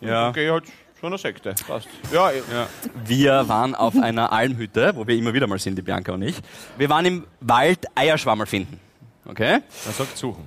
Ja. 0.00 0.28
okay, 0.28 0.50
halt 0.50 0.64
schon 1.00 1.08
eine 1.08 1.18
Sekte, 1.18 1.54
passt. 1.66 1.88
Ja, 2.12 2.30
ja. 2.30 2.66
Wir 3.04 3.48
waren 3.48 3.74
auf 3.74 3.96
einer 4.00 4.32
Almhütte, 4.32 4.92
wo 4.94 5.06
wir 5.06 5.16
immer 5.16 5.32
wieder 5.34 5.46
mal 5.46 5.58
sind, 5.58 5.76
die 5.76 5.82
Bianca 5.82 6.12
und 6.12 6.22
ich. 6.22 6.36
Wir 6.76 6.88
waren 6.88 7.04
im 7.04 7.24
Wald 7.40 7.86
Eierschwammerl 7.94 8.46
finden. 8.46 8.80
Okay? 9.26 9.58
man 9.84 9.94
sagt 9.94 10.16
suchen. 10.16 10.46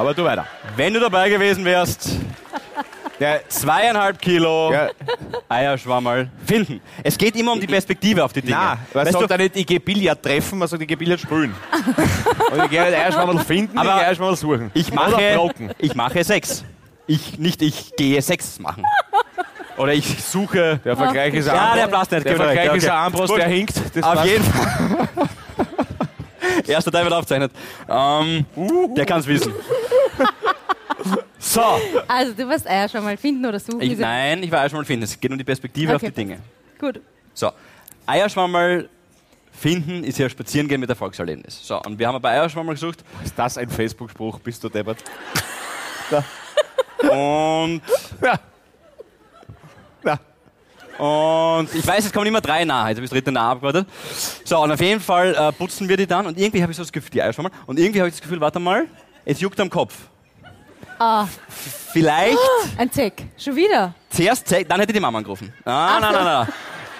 Aber 0.00 0.14
du 0.14 0.24
weiter. 0.24 0.46
Wenn 0.76 0.94
du 0.94 1.00
dabei 1.00 1.28
gewesen 1.28 1.62
wärst, 1.62 2.08
Der, 3.20 3.46
zweieinhalb 3.50 4.18
Kilo 4.18 4.72
ja, 4.72 4.88
Eierschwammerl 5.46 6.30
finden. 6.46 6.80
Es 7.04 7.18
geht 7.18 7.36
immer 7.36 7.52
um 7.52 7.60
die 7.60 7.66
Perspektive 7.66 8.24
auf 8.24 8.32
die 8.32 8.40
Dinge. 8.40 8.56
nein, 8.56 8.78
man 8.94 9.04
weißt 9.04 9.12
sagt 9.12 9.30
du, 9.30 9.34
auch 9.34 9.38
nicht, 9.38 9.56
ich 9.56 9.66
gehe 9.66 9.78
Billard 9.78 10.22
treffen, 10.22 10.58
man 10.58 10.68
sagt, 10.68 10.80
ich 10.80 10.88
gehe 10.88 10.96
Billard 10.96 11.20
spielen. 11.20 11.54
Und 12.50 12.64
ich 12.64 12.70
gehe 12.70 12.82
nicht 12.82 12.94
Eierschwammerl 12.94 13.40
finden, 13.40 13.76
Aber 13.76 13.90
ich 13.90 13.94
gehe 13.96 14.06
Eierschwammerl 14.06 14.36
suchen. 14.36 14.70
ich 14.72 14.90
mache, 14.94 15.50
ich 15.76 15.94
mache 15.94 16.24
Sex. 16.24 16.64
Ich, 17.06 17.38
nicht 17.38 17.60
ich 17.60 17.94
gehe 17.94 18.22
Sex 18.22 18.58
machen. 18.58 18.84
Oder 19.76 19.92
ich 19.92 20.24
suche. 20.24 20.80
Der 20.82 20.96
Vergleich 20.96 21.34
ist 21.34 21.46
Ja, 21.46 21.72
ein 21.72 21.76
der 21.78 21.88
passt 21.88 22.12
nicht. 22.12 22.24
Der 22.24 22.32
weg. 22.38 22.42
Vergleich 22.42 22.66
Ja, 22.66 22.72
ist 22.74 22.84
okay. 22.84 22.92
ein 22.92 22.98
Armbrust, 22.98 23.36
der 23.36 23.48
hinkt. 23.48 23.74
Das 23.94 24.02
Auf 24.02 24.24
jeden 24.24 24.44
Fall. 24.44 25.08
Erster 26.68 26.92
Teil 26.92 27.04
wird 27.04 27.14
aufgezeichnet. 27.14 27.52
Ähm, 27.88 28.46
der 28.96 29.06
kann 29.06 29.20
es 29.20 29.26
wissen. 29.26 29.52
So. 31.38 31.62
Also, 32.06 32.32
du 32.34 32.48
wirst 32.48 32.68
Eier 32.68 32.88
schon 32.88 33.02
mal 33.02 33.16
finden 33.16 33.46
oder 33.46 33.58
suchen. 33.58 33.80
Ich, 33.80 33.96
nein, 33.98 34.42
ich 34.42 34.50
war 34.50 34.60
Eierschwammerl 34.60 34.84
finden. 34.84 35.04
Es 35.04 35.18
geht 35.18 35.30
um 35.30 35.38
die 35.38 35.44
Perspektive 35.44 35.96
auf 35.96 36.02
Okay. 36.02 36.10
die 36.10 36.14
Dinge. 36.14 36.38
Gut. 36.78 37.00
So. 37.34 37.50
Eierschwammerl 38.06 38.88
Finden 39.52 40.04
ist 40.04 40.18
ja 40.18 40.28
Spazierengehen 40.28 40.80
mit 40.80 40.88
Erfolgserlebnis. 40.88 41.66
So, 41.66 41.80
und 41.82 41.98
wir 41.98 42.08
haben 42.08 42.20
bei 42.22 42.48
schon 42.48 42.64
mal 42.64 42.72
gesucht. 42.72 43.04
Ist 43.24 43.38
das 43.38 43.58
ein 43.58 43.68
Facebook-Spruch? 43.68 44.38
Bist 44.40 44.62
du 44.64 44.68
deppert? 44.68 44.98
Und, 47.02 47.82
Ja. 48.22 48.38
Ja. 50.04 50.18
Und 51.00 51.74
ich 51.74 51.86
weiß, 51.86 52.04
es 52.04 52.12
kommen 52.12 52.26
immer 52.26 52.40
drei 52.40 52.64
nahe. 52.64 52.88
Jetzt 52.90 52.98
habe 52.98 53.04
ich 53.04 53.10
das 53.10 53.16
dritte 53.16 53.32
nahe 53.32 53.52
abgewartet. 53.52 53.88
So, 54.44 54.58
und 54.62 54.70
auf 54.70 54.80
jeden 54.80 55.00
Fall 55.00 55.34
äh, 55.34 55.52
putzen 55.52 55.88
wir 55.88 55.96
die 55.96 56.06
dann. 56.06 56.26
Und 56.26 56.38
irgendwie 56.38 56.62
habe 56.62 56.70
ich 56.72 56.76
so 56.76 56.82
das 56.82 56.92
Gefühl, 56.92 57.10
die 57.10 57.22
Eier 57.22 57.32
schon 57.32 57.44
mal. 57.44 57.52
Und 57.66 57.78
irgendwie 57.78 58.00
habe 58.00 58.08
ich 58.08 58.14
das 58.14 58.20
Gefühl, 58.22 58.40
warte 58.40 58.58
mal, 58.60 58.86
es 59.24 59.40
juckt 59.40 59.58
am 59.60 59.70
Kopf. 59.70 59.94
Ah, 60.98 61.26
Vielleicht 61.92 62.38
ein 62.76 62.90
Zeck. 62.92 63.24
Schon 63.38 63.56
wieder. 63.56 63.94
zuerst 64.10 64.46
Zeck, 64.46 64.68
dann 64.68 64.78
hätte 64.80 64.92
die 64.92 65.00
Mama 65.00 65.18
angerufen. 65.18 65.52
Ah, 65.64 65.98
nein, 66.00 66.12
nein, 66.12 66.24
nein. 66.24 66.48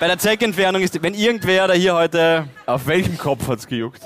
Bei 0.01 0.07
der 0.07 0.19
Zeckentfernung 0.19 0.81
ist, 0.81 1.03
wenn 1.03 1.13
irgendwer 1.13 1.69
da 1.69 1.75
hier 1.75 1.95
heute 1.95 2.49
Auf 2.65 2.87
welchem 2.87 3.19
Kopf 3.19 3.47
hat's 3.49 3.67
gejuckt? 3.67 4.01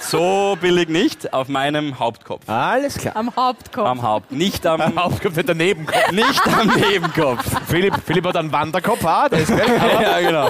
So 0.00 0.56
billig 0.60 0.88
nicht, 0.88 1.32
auf 1.32 1.48
meinem 1.48 1.98
Hauptkopf. 1.98 2.48
Alles 2.48 2.96
klar. 2.98 3.16
Am 3.16 3.34
Hauptkopf. 3.36 3.86
Am 3.86 4.02
Haupt, 4.02 4.32
nicht 4.32 4.66
am, 4.66 4.98
Aufkopf 4.98 5.36
nicht 5.36 5.48
daneben. 5.48 5.86
nicht 6.12 6.46
am 6.46 6.68
Nebenkopf. 6.68 7.44
Philipp, 7.68 7.94
Philipp 8.04 8.26
hat 8.26 8.36
einen 8.36 8.50
Wanderkopf, 8.52 9.04
ah, 9.04 9.28
der 9.28 9.40
ist. 9.40 9.52
Aber 9.52 10.02
ja, 10.02 10.20
genau. 10.20 10.48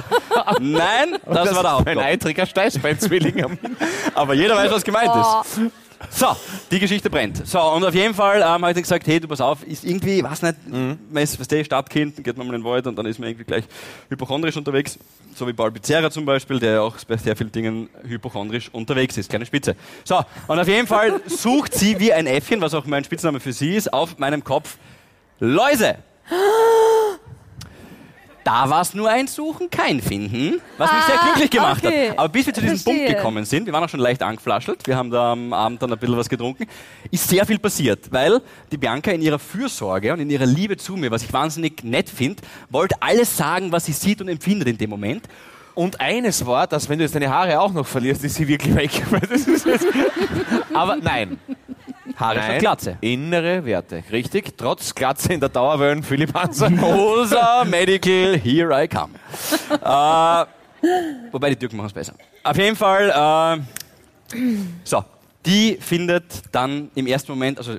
Nein, 0.60 1.16
das, 1.26 1.54
war 1.54 1.62
der 1.62 1.70
Ein 1.70 1.76
Hauptkopf. 1.76 2.04
eitriger 2.04 2.46
Steißbeinzwilling. 2.46 3.44
am- 3.44 3.58
Aber 4.14 4.34
jeder 4.34 4.56
weiß, 4.56 4.70
was 4.70 4.84
gemeint 4.84 5.10
Oh. 5.14 5.40
ist. 5.42 5.60
So, 6.12 6.26
die 6.70 6.80
Geschichte 6.80 7.08
brennt. 7.08 7.46
So, 7.46 7.60
und 7.60 7.84
auf 7.84 7.94
jeden 7.94 8.14
Fall 8.14 8.38
ähm, 8.38 8.42
habe 8.44 8.68
ich 8.70 8.74
dann 8.74 8.82
gesagt, 8.82 9.06
hey, 9.06 9.20
du 9.20 9.28
pass 9.28 9.40
auf, 9.40 9.62
ist 9.64 9.84
irgendwie, 9.84 10.22
weiß 10.22 10.42
nicht, 10.42 10.56
Mhm. 10.68 10.98
man 11.10 11.22
ist, 11.22 11.38
weißt 11.38 11.52
du, 11.52 11.64
Stadtkind, 11.64 12.16
dann 12.18 12.24
geht 12.24 12.36
man 12.36 12.46
mal 12.48 12.54
in 12.56 12.62
den 12.62 12.68
Wald 12.68 12.86
und 12.88 12.96
dann 12.96 13.06
ist 13.06 13.18
man 13.20 13.28
irgendwie 13.28 13.44
gleich 13.44 13.64
hypochondrisch 14.08 14.56
unterwegs. 14.56 14.98
So 15.36 15.46
wie 15.46 15.52
Paul 15.52 15.70
Pizzerra 15.70 16.10
zum 16.10 16.24
Beispiel, 16.26 16.58
der 16.58 16.72
ja 16.72 16.80
auch 16.80 16.96
bei 17.06 17.16
sehr 17.16 17.36
vielen 17.36 17.52
Dingen 17.52 17.88
hypochondrisch 18.06 18.68
unterwegs 18.72 19.16
ist. 19.16 19.30
Keine 19.30 19.46
Spitze. 19.46 19.76
So, 20.04 20.20
und 20.48 20.58
auf 20.58 20.66
jeden 20.68 20.88
Fall 20.88 21.20
sucht 21.26 21.74
sie 21.74 21.98
wie 22.00 22.12
ein 22.12 22.26
Äffchen, 22.26 22.60
was 22.60 22.74
auch 22.74 22.84
mein 22.86 23.04
Spitzname 23.04 23.38
für 23.38 23.52
sie 23.52 23.76
ist, 23.76 23.92
auf 23.92 24.18
meinem 24.18 24.42
Kopf 24.42 24.76
Läuse. 25.38 25.96
Da 28.50 28.68
war 28.68 28.80
es 28.80 28.94
nur 28.94 29.08
ein 29.08 29.28
Suchen, 29.28 29.70
kein 29.70 30.02
Finden, 30.02 30.60
was 30.76 30.92
mich 30.92 31.02
sehr 31.04 31.20
Ah, 31.20 31.24
glücklich 31.24 31.50
gemacht 31.50 31.86
okay. 31.86 32.10
hat. 32.10 32.18
Aber 32.18 32.28
bis 32.30 32.46
wir 32.46 32.52
zu 32.52 32.60
diesem 32.60 32.82
Punkt 32.82 33.06
gekommen 33.06 33.44
sind, 33.44 33.64
wir 33.64 33.72
waren 33.72 33.84
auch 33.84 33.88
schon 33.88 34.00
leicht 34.00 34.24
angeflaschelt, 34.24 34.88
wir 34.88 34.96
haben 34.96 35.08
da 35.08 35.30
am 35.32 35.52
Abend 35.52 35.80
dann 35.80 35.92
ein 35.92 35.98
bisschen 36.00 36.16
was 36.16 36.28
getrunken, 36.28 36.66
ist 37.12 37.28
sehr 37.28 37.46
viel 37.46 37.60
passiert, 37.60 38.10
weil 38.10 38.40
die 38.72 38.76
Bianca 38.76 39.12
in 39.12 39.22
ihrer 39.22 39.38
Fürsorge 39.38 40.12
und 40.12 40.18
in 40.18 40.30
ihrer 40.30 40.46
Liebe 40.46 40.76
zu 40.76 40.96
mir, 40.96 41.12
was 41.12 41.22
ich 41.22 41.32
wahnsinnig 41.32 41.84
nett 41.84 42.10
finde, 42.10 42.42
wollte 42.70 42.96
alles 43.00 43.36
sagen, 43.36 43.70
was 43.70 43.86
sie 43.86 43.92
sieht 43.92 44.20
und 44.20 44.26
empfindet 44.26 44.66
in 44.66 44.78
dem 44.78 44.90
Moment. 44.90 45.28
Und 45.76 46.00
eines 46.00 46.44
war, 46.44 46.66
dass 46.66 46.88
wenn 46.88 46.98
du 46.98 47.04
jetzt 47.04 47.14
deine 47.14 47.30
Haare 47.30 47.60
auch 47.60 47.72
noch 47.72 47.86
verlierst, 47.86 48.24
ist 48.24 48.34
sie 48.34 48.48
wirklich 48.48 48.74
weg. 48.74 48.90
Aber 50.74 50.96
nein. 50.96 51.38
Haare 52.20 52.36
statt 52.38 52.48
Nein. 52.48 52.58
Glatze. 52.60 52.96
Innere 53.00 53.64
Werte. 53.64 54.04
Richtig? 54.12 54.56
Trotz 54.56 54.94
Glatze 54.94 55.32
in 55.32 55.40
der 55.40 55.48
Dauerwellen, 55.48 56.02
Philipp 56.02 56.34
Hanser. 56.34 56.70
Mosa 56.70 57.64
Medical, 57.64 58.38
here 58.38 58.70
I 58.84 58.86
come. 58.86 59.14
äh, 59.70 60.46
wobei 61.32 61.50
die 61.50 61.56
Türken 61.56 61.76
machen 61.76 61.86
es 61.86 61.92
besser. 61.92 62.14
Auf 62.42 62.56
jeden 62.56 62.76
Fall, 62.76 63.62
äh, 64.32 64.36
so, 64.84 65.04
die 65.46 65.78
findet 65.80 66.42
dann 66.52 66.90
im 66.94 67.06
ersten 67.06 67.32
Moment, 67.32 67.58
also 67.58 67.76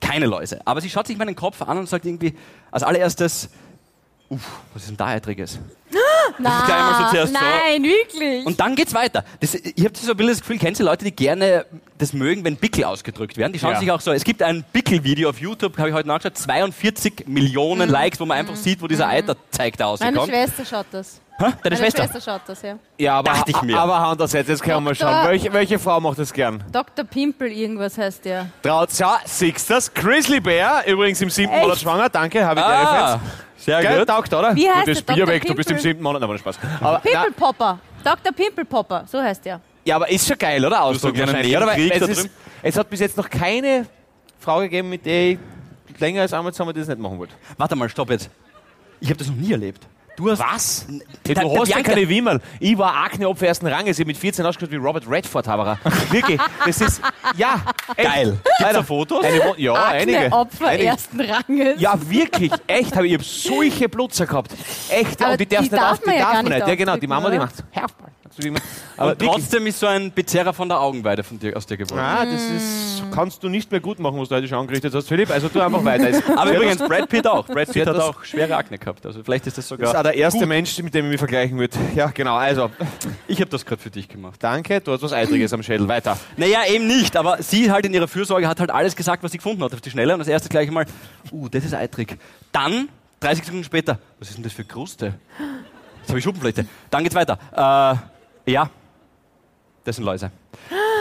keine 0.00 0.26
Läuse, 0.26 0.60
aber 0.66 0.80
sie 0.80 0.90
schaut 0.90 1.06
sich 1.06 1.16
meinen 1.16 1.34
Kopf 1.34 1.62
an 1.62 1.78
und 1.78 1.88
sagt 1.88 2.04
irgendwie 2.04 2.34
als 2.70 2.82
allererstes, 2.82 3.48
uff, 4.28 4.60
was 4.72 4.82
ist 4.82 4.90
denn 4.90 4.96
da 4.96 5.06
Eitriges? 5.06 5.58
Na, 6.38 6.62
gleich 6.66 6.78
mal 6.78 7.04
so 7.04 7.10
zuerst 7.10 7.32
so. 7.34 7.38
nein, 7.40 7.82
wirklich. 7.82 8.46
Und 8.46 8.58
dann 8.60 8.74
geht's 8.74 8.94
weiter. 8.94 9.24
Das, 9.40 9.54
ich 9.54 9.84
habe 9.84 9.96
so 9.96 10.10
ein 10.10 10.16
bisschen 10.16 10.32
das 10.32 10.40
Gefühl, 10.40 10.58
kennst 10.58 10.80
du 10.80 10.84
Leute, 10.84 11.04
die 11.04 11.14
gerne 11.14 11.66
das 11.98 12.12
mögen, 12.12 12.44
wenn 12.44 12.56
Pickel 12.56 12.84
ausgedrückt 12.84 13.36
werden? 13.36 13.52
Die 13.52 13.58
schauen 13.58 13.72
Ja. 13.74 13.78
sich 13.80 13.90
auch 13.90 14.00
so. 14.00 14.12
Es 14.12 14.24
gibt 14.24 14.42
ein 14.42 14.64
Pickel-Video 14.72 15.30
auf 15.30 15.38
YouTube, 15.40 15.76
habe 15.78 15.88
ich 15.90 15.94
heute 15.94 16.08
nachgeschaut, 16.08 16.36
42 16.38 17.24
Millionen 17.26 17.88
Likes, 17.88 18.18
wo 18.20 18.26
man 18.26 18.38
einfach 18.38 18.56
sieht, 18.56 18.82
wo 18.82 18.86
dieser 18.88 19.06
Eiterzeig 19.08 19.76
da 19.76 19.94
Meine 20.00 20.16
rauskommt. 20.18 20.28
Schwester 20.36 20.64
schaut 20.64 20.86
das. 20.90 21.20
Hä? 21.36 21.46
Deine 21.46 21.54
Meine 21.64 21.76
Schwester? 21.76 22.02
Schwester 22.04 22.20
schaut 22.20 22.42
das, 22.46 22.62
ja. 22.62 22.78
Ja, 22.96 23.14
aber, 23.18 23.32
Dachte 23.32 23.50
ich 23.50 23.62
mir. 23.62 23.76
aber 23.76 23.96
andererseits, 23.96 24.48
jetzt 24.48 24.62
können 24.62 24.76
wir 24.76 24.80
mal 24.82 24.94
schauen. 24.94 25.26
Welche, 25.28 25.52
welche 25.52 25.78
Frau 25.80 25.98
macht 26.00 26.18
das 26.18 26.32
gern? 26.32 26.62
Dr. 26.70 27.04
Pimpel 27.04 27.50
irgendwas 27.50 27.98
heißt 27.98 28.24
der. 28.24 28.46
Traut, 28.62 28.92
ja, 28.98 29.18
siehst 29.24 29.68
das? 29.68 29.92
Grizzly 29.92 30.38
Bear, 30.38 30.86
übrigens 30.86 31.20
im 31.20 31.30
siebten? 31.30 31.58
Monat 31.58 31.78
schwanger. 31.78 32.08
Danke, 32.08 32.44
habe 32.46 32.60
ich 32.60 32.66
Ah, 32.66 33.20
sehr 33.56 33.98
gut. 33.98 34.06
taugt, 34.08 34.32
oder? 34.32 34.54
Wie 34.54 34.70
heißt 34.70 34.86
du, 34.86 34.92
das 34.94 35.02
Bier 35.02 35.16
Dr. 35.16 35.28
weg, 35.28 35.44
du 35.44 35.54
bist 35.56 35.70
im? 35.72 35.78
Siebten 35.84 36.02
Monat, 36.02 36.22
aber 36.22 36.36
Spaß. 36.38 36.58
Aber, 36.80 37.00
na, 37.04 37.10
Pimpelpopper. 37.22 37.78
Dr. 38.02 38.32
Pimpelpopper, 38.32 39.04
so 39.06 39.20
heißt 39.22 39.44
der. 39.44 39.60
ja, 39.84 39.96
aber 39.96 40.08
ist 40.10 40.26
schon 40.26 40.36
geil, 40.38 40.64
oder? 40.64 40.82
Ausdruck 40.82 41.16
wahrscheinlich, 41.18 41.56
oder? 41.56 41.66
Weil 41.66 41.90
es, 41.90 42.08
ist, 42.08 42.30
es 42.62 42.76
hat 42.76 42.90
bis 42.90 43.00
jetzt 43.00 43.16
noch 43.16 43.28
keine 43.30 43.86
Frau 44.38 44.60
gegeben, 44.60 44.90
mit 44.90 45.06
der 45.06 45.32
ich 45.32 45.38
länger 45.98 46.22
als 46.22 46.32
einmal 46.32 46.52
zusammen 46.52 46.74
das 46.74 46.88
nicht 46.88 46.98
machen 47.00 47.18
wollte. 47.18 47.34
Warte 47.56 47.76
mal, 47.76 47.88
stopp 47.88 48.10
jetzt. 48.10 48.28
Ich 49.00 49.08
habe 49.08 49.18
das 49.18 49.28
noch 49.28 49.36
nie 49.36 49.52
erlebt. 49.52 49.86
Du 50.16 50.30
hast 50.30 50.38
Was? 50.40 50.86
Der- 51.26 51.34
du 51.34 51.48
der 51.48 51.60
hast 51.60 51.68
ja 51.68 51.82
keine 51.82 52.08
Wimmerl. 52.08 52.40
Ich 52.60 52.78
war 52.78 52.94
Akne-Opfer 53.04 53.48
ersten 53.48 53.66
Ranges. 53.66 53.98
Ich 53.98 54.02
hab 54.02 54.06
mit 54.06 54.16
14 54.16 54.46
ausgeschaut 54.46 54.70
wie 54.70 54.76
Robert 54.76 55.04
Redford, 55.08 55.48
Haberer. 55.48 55.78
Wirklich. 56.10 56.40
Das 56.64 56.80
ist, 56.80 57.02
ja. 57.36 57.60
echt. 57.96 58.08
Geil. 58.08 58.38
Da 58.60 58.82
Fotos? 58.82 59.24
Eine, 59.24 59.54
ja, 59.56 59.74
einige. 59.74 60.32
Opfer 60.32 60.68
einige. 60.68 60.88
ersten 60.88 61.20
Ranges. 61.20 61.80
Ja, 61.80 61.98
wirklich, 62.08 62.52
echt, 62.66 62.94
habe 62.94 63.06
ich, 63.06 63.12
ich 63.14 63.18
hab 63.18 63.24
solche 63.26 63.88
Blutzer 63.88 64.26
gehabt. 64.26 64.52
Echt, 64.88 65.20
Aber 65.22 65.32
und 65.32 65.40
die 65.40 65.46
darfst 65.46 65.70
die 65.70 65.74
nicht 65.74 65.82
darf 65.82 65.92
auf, 65.92 66.00
die 66.00 66.18
darf 66.18 66.32
man 66.34 66.44
nicht 66.44 66.54
nicht. 66.54 66.68
Ja, 66.68 66.74
genau, 66.76 66.96
die 66.96 67.06
Mama, 67.06 67.30
die 67.30 67.38
macht 67.38 67.54
Herzball. 67.70 68.10
Man- 68.38 68.60
Aber 68.96 69.12
Und 69.12 69.20
wirklich, 69.20 69.30
trotzdem 69.30 69.66
ist 69.66 69.78
so 69.80 69.86
ein 69.86 70.12
Bezerrer 70.12 70.52
von 70.52 70.68
der 70.68 70.80
Augenweide 70.80 71.22
von 71.22 71.38
dir, 71.38 71.56
aus 71.56 71.66
dir 71.66 71.76
geworden. 71.76 72.00
ah, 72.00 72.24
das 72.24 72.42
ist, 72.42 73.02
kannst 73.12 73.42
du 73.42 73.48
nicht 73.48 73.70
mehr 73.70 73.80
gut 73.80 73.98
machen, 73.98 74.18
was 74.20 74.28
du 74.28 74.34
heute 74.34 74.48
schon 74.48 74.58
angerichtet 74.58 74.92
hast, 74.94 75.06
Philipp. 75.08 75.30
Also 75.30 75.48
tu 75.48 75.60
einfach 75.60 75.84
weiter. 75.84 76.20
Aber 76.36 76.52
übrigens, 76.54 76.78
Brad 76.78 77.08
Pitt 77.08 77.26
auch. 77.26 77.46
Brad 77.46 77.68
Pitt 77.72 77.86
hat 77.86 77.96
auch 77.96 78.24
schwere 78.24 78.56
Akne 78.56 78.78
gehabt. 78.78 79.04
Also 79.06 79.22
vielleicht 79.22 79.46
ist 79.46 79.56
das 79.58 79.68
das 79.68 79.78
ist 79.78 79.86
sogar. 79.86 79.96
auch 79.98 80.02
der 80.02 80.14
erste 80.14 80.40
Gut. 80.40 80.48
Mensch, 80.48 80.76
mit 80.82 80.94
dem 80.94 81.04
ich 81.06 81.10
mich 81.12 81.18
vergleichen 81.18 81.58
würde. 81.58 81.76
Ja, 81.94 82.06
genau. 82.08 82.36
Also, 82.36 82.70
Ich 83.28 83.40
habe 83.40 83.50
das 83.50 83.64
gerade 83.64 83.80
für 83.80 83.90
dich 83.90 84.08
gemacht. 84.08 84.36
danke, 84.42 84.80
du 84.80 84.92
hast 84.92 85.02
was 85.02 85.12
Eitriges 85.12 85.52
am 85.52 85.62
Schädel. 85.62 85.86
Weiter. 85.88 86.18
Naja, 86.36 86.60
eben 86.68 86.86
nicht, 86.86 87.16
aber 87.16 87.42
sie 87.42 87.70
halt 87.70 87.86
in 87.86 87.94
ihrer 87.94 88.08
Fürsorge 88.08 88.48
hat 88.48 88.58
halt 88.60 88.70
alles 88.70 88.96
gesagt, 88.96 89.22
was 89.22 89.32
sie 89.32 89.38
gefunden 89.38 89.62
hat 89.62 89.72
auf 89.74 89.80
die 89.80 89.90
Schnelle. 89.90 90.12
Und 90.12 90.18
das 90.18 90.28
erste 90.28 90.48
gleich 90.48 90.70
mal, 90.70 90.86
uh, 91.32 91.48
das 91.48 91.64
ist 91.64 91.74
eitrig. 91.74 92.18
Dann, 92.52 92.88
30 93.20 93.44
Sekunden 93.44 93.64
später, 93.64 93.98
was 94.18 94.28
ist 94.28 94.36
denn 94.36 94.44
das 94.44 94.52
für 94.52 94.64
Kruste? 94.64 95.14
Jetzt 96.00 96.08
habe 96.10 96.18
ich 96.18 96.24
Schuppenflechte. 96.24 96.66
Dann 96.90 97.02
geht's 97.02 97.14
weiter. 97.14 97.38
Äh, 97.52 97.96
ja, 98.46 98.70
das 99.84 99.96
sind 99.96 100.04
Läuse. 100.04 100.30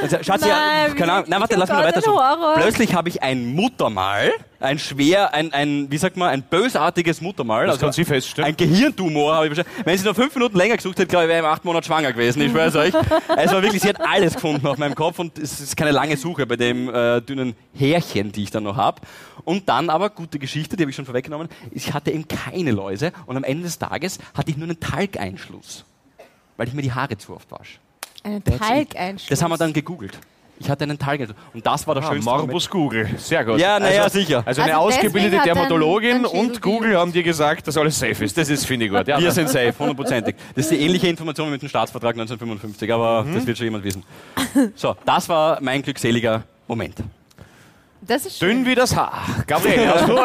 Also, 0.01 0.17
schaut 0.21 0.39
sie 0.41 0.49
Nein, 0.49 0.89
ja, 0.89 0.95
keine 0.95 1.11
Ahnung, 1.13 1.25
nein, 1.29 1.39
warte, 1.39 1.55
lass 1.55 1.69
mich 1.69 1.77
Gott, 1.77 1.95
weiter. 1.95 2.11
Horror. 2.11 2.55
Plötzlich 2.55 2.93
habe 2.93 3.07
ich 3.07 3.23
ein 3.23 3.55
Muttermal, 3.55 4.31
ein 4.59 4.77
schwer, 4.77 5.33
ein, 5.33 5.53
ein, 5.53 5.89
wie 5.89 5.97
sagt 5.97 6.17
man, 6.17 6.29
ein 6.29 6.41
bösartiges 6.41 7.21
Muttermal. 7.21 7.67
Das 7.67 7.79
kann 7.79 7.93
sie 7.93 8.03
feststellen. 8.03 8.49
Ein 8.49 8.57
Gehirntumor 8.57 9.35
habe 9.35 9.47
ich 9.47 9.55
wahrscheinlich. 9.55 9.85
Wenn 9.85 9.97
sie 9.97 10.05
noch 10.05 10.15
fünf 10.15 10.35
Minuten 10.35 10.57
länger 10.57 10.75
gesucht 10.75 10.97
hätte, 10.99 11.07
glaube 11.07 11.25
ich, 11.25 11.29
wäre 11.29 11.39
ich 11.39 11.45
im 11.45 11.51
acht 11.51 11.63
Monat 11.63 11.85
schwanger 11.85 12.11
gewesen. 12.11 12.41
Ich 12.41 12.51
schwöre 12.51 12.67
es 12.67 12.75
euch. 12.75 12.93
Es 13.37 13.51
war 13.51 13.61
wirklich, 13.61 13.81
sie 13.81 13.89
hat 13.89 14.01
alles 14.01 14.33
gefunden 14.33 14.67
auf 14.67 14.77
meinem 14.77 14.95
Kopf 14.95 15.19
und 15.19 15.37
es 15.37 15.59
ist 15.61 15.77
keine 15.77 15.91
lange 15.91 16.17
Suche 16.17 16.45
bei 16.45 16.57
dem 16.57 16.93
äh, 16.93 17.21
dünnen 17.21 17.55
Härchen, 17.73 18.31
die 18.31 18.43
ich 18.43 18.51
dann 18.51 18.63
noch 18.63 18.75
habe. 18.75 19.01
Und 19.45 19.69
dann 19.69 19.89
aber, 19.89 20.09
gute 20.09 20.39
Geschichte, 20.39 20.75
die 20.75 20.83
habe 20.83 20.89
ich 20.89 20.95
schon 20.95 21.05
vorweggenommen, 21.05 21.49
ich 21.71 21.93
hatte 21.93 22.11
eben 22.11 22.27
keine 22.27 22.71
Läuse 22.71 23.11
und 23.25 23.37
am 23.37 23.43
Ende 23.43 23.63
des 23.63 23.79
Tages 23.79 24.19
hatte 24.33 24.51
ich 24.51 24.57
nur 24.57 24.67
einen 24.67 24.79
Talgeinschluss, 24.79 25.85
weil 26.57 26.67
ich 26.67 26.73
mir 26.73 26.81
die 26.81 26.91
Haare 26.93 27.17
zu 27.17 27.35
oft 27.35 27.51
wasche. 27.51 27.77
Einen. 28.23 28.43
Talgeinschluss. 28.43 29.29
Das 29.29 29.41
haben 29.41 29.51
wir 29.51 29.57
dann 29.57 29.73
gegoogelt. 29.73 30.17
Ich 30.59 30.69
hatte 30.69 30.83
einen 30.83 30.97
Talgeinschluss. 30.99 31.37
Und 31.53 31.65
das 31.65 31.85
war 31.87 31.95
der 31.95 32.03
Ah, 32.03 32.07
schönste 32.11 32.29
Morbus 32.29 32.69
Google. 32.69 33.09
Sehr 33.17 33.43
gut. 33.43 33.59
Ja, 33.59 33.79
na 33.79 33.91
ja, 33.91 34.03
also, 34.03 34.19
sicher. 34.19 34.43
Also 34.45 34.61
eine 34.61 34.75
Also 34.77 34.87
ausgebildete 34.87 35.41
Dermatologin 35.43 36.25
und 36.25 36.61
Google 36.61 36.95
haben 36.97 37.11
dir 37.11 37.23
gesagt, 37.23 37.67
dass 37.67 37.75
alles 37.75 37.99
safe 37.99 38.23
ist. 38.23 38.37
Das 38.37 38.49
ist, 38.49 38.65
finde 38.65 38.85
ich 38.85 38.91
gut. 38.91 39.07
Ja, 39.07 39.19
Wir 39.19 39.31
sind 39.31 39.49
safe, 39.49 39.73
hundertprozentig. 39.77 40.35
Das 40.55 40.65
ist 40.65 40.71
die 40.71 40.79
ähnliche 40.85 41.07
Information 41.07 41.47
wie 41.47 41.51
mit 41.53 41.61
dem 41.63 41.69
Staatsvertrag 41.69 42.15
1955, 42.15 42.93
aber 42.93 43.23
Mhm. 43.23 43.33
das 43.35 43.45
wird 43.47 43.57
schon 43.57 43.65
jemand 43.65 43.83
wissen. 43.83 44.03
So, 44.75 44.95
das 45.05 45.27
war 45.27 45.59
mein 45.61 45.81
glückseliger 45.81 46.43
Moment. 46.67 46.95
Das 48.05 48.25
ist 48.25 48.37
schön. 48.37 48.57
Dünn 48.57 48.65
wie 48.65 48.75
das 48.75 48.95
Haar. 48.95 49.21
Gabriel, 49.47 49.87
hast 49.93 50.07
du? 50.09 50.17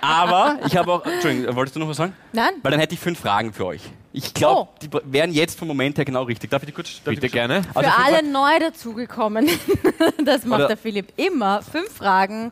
Aber 0.00 0.58
ich 0.66 0.76
habe 0.76 0.92
auch. 0.92 1.04
Entschuldigung, 1.06 1.54
wolltest 1.54 1.76
du 1.76 1.80
noch 1.80 1.88
was 1.88 1.96
sagen? 1.96 2.14
Nein? 2.32 2.50
Weil 2.62 2.72
dann 2.72 2.80
hätte 2.80 2.94
ich 2.94 3.00
fünf 3.00 3.20
Fragen 3.20 3.52
für 3.52 3.66
euch. 3.66 3.82
Ich 4.12 4.34
glaube, 4.34 4.68
Oh. 4.72 4.74
die 4.82 4.88
wären 5.04 5.32
jetzt 5.32 5.56
vom 5.58 5.68
Moment 5.68 5.96
her 5.98 6.04
genau 6.04 6.24
richtig. 6.24 6.50
Darf 6.50 6.62
ich 6.62 6.66
die 6.66 6.72
kurz? 6.72 6.88
ich 6.88 7.00
Bitte 7.02 7.20
kurz- 7.20 7.32
gerne. 7.32 7.62
Für 7.62 7.76
Also 7.76 7.90
fünf 7.90 8.04
alle 8.06 8.16
Fragen- 8.16 8.32
neu 8.32 8.58
dazugekommen, 8.58 9.48
das 10.24 10.44
macht 10.44 10.58
Oder- 10.60 10.68
der 10.68 10.76
Philipp 10.76 11.12
immer. 11.16 11.62
Fünf 11.62 11.92
Fragen. 11.92 12.50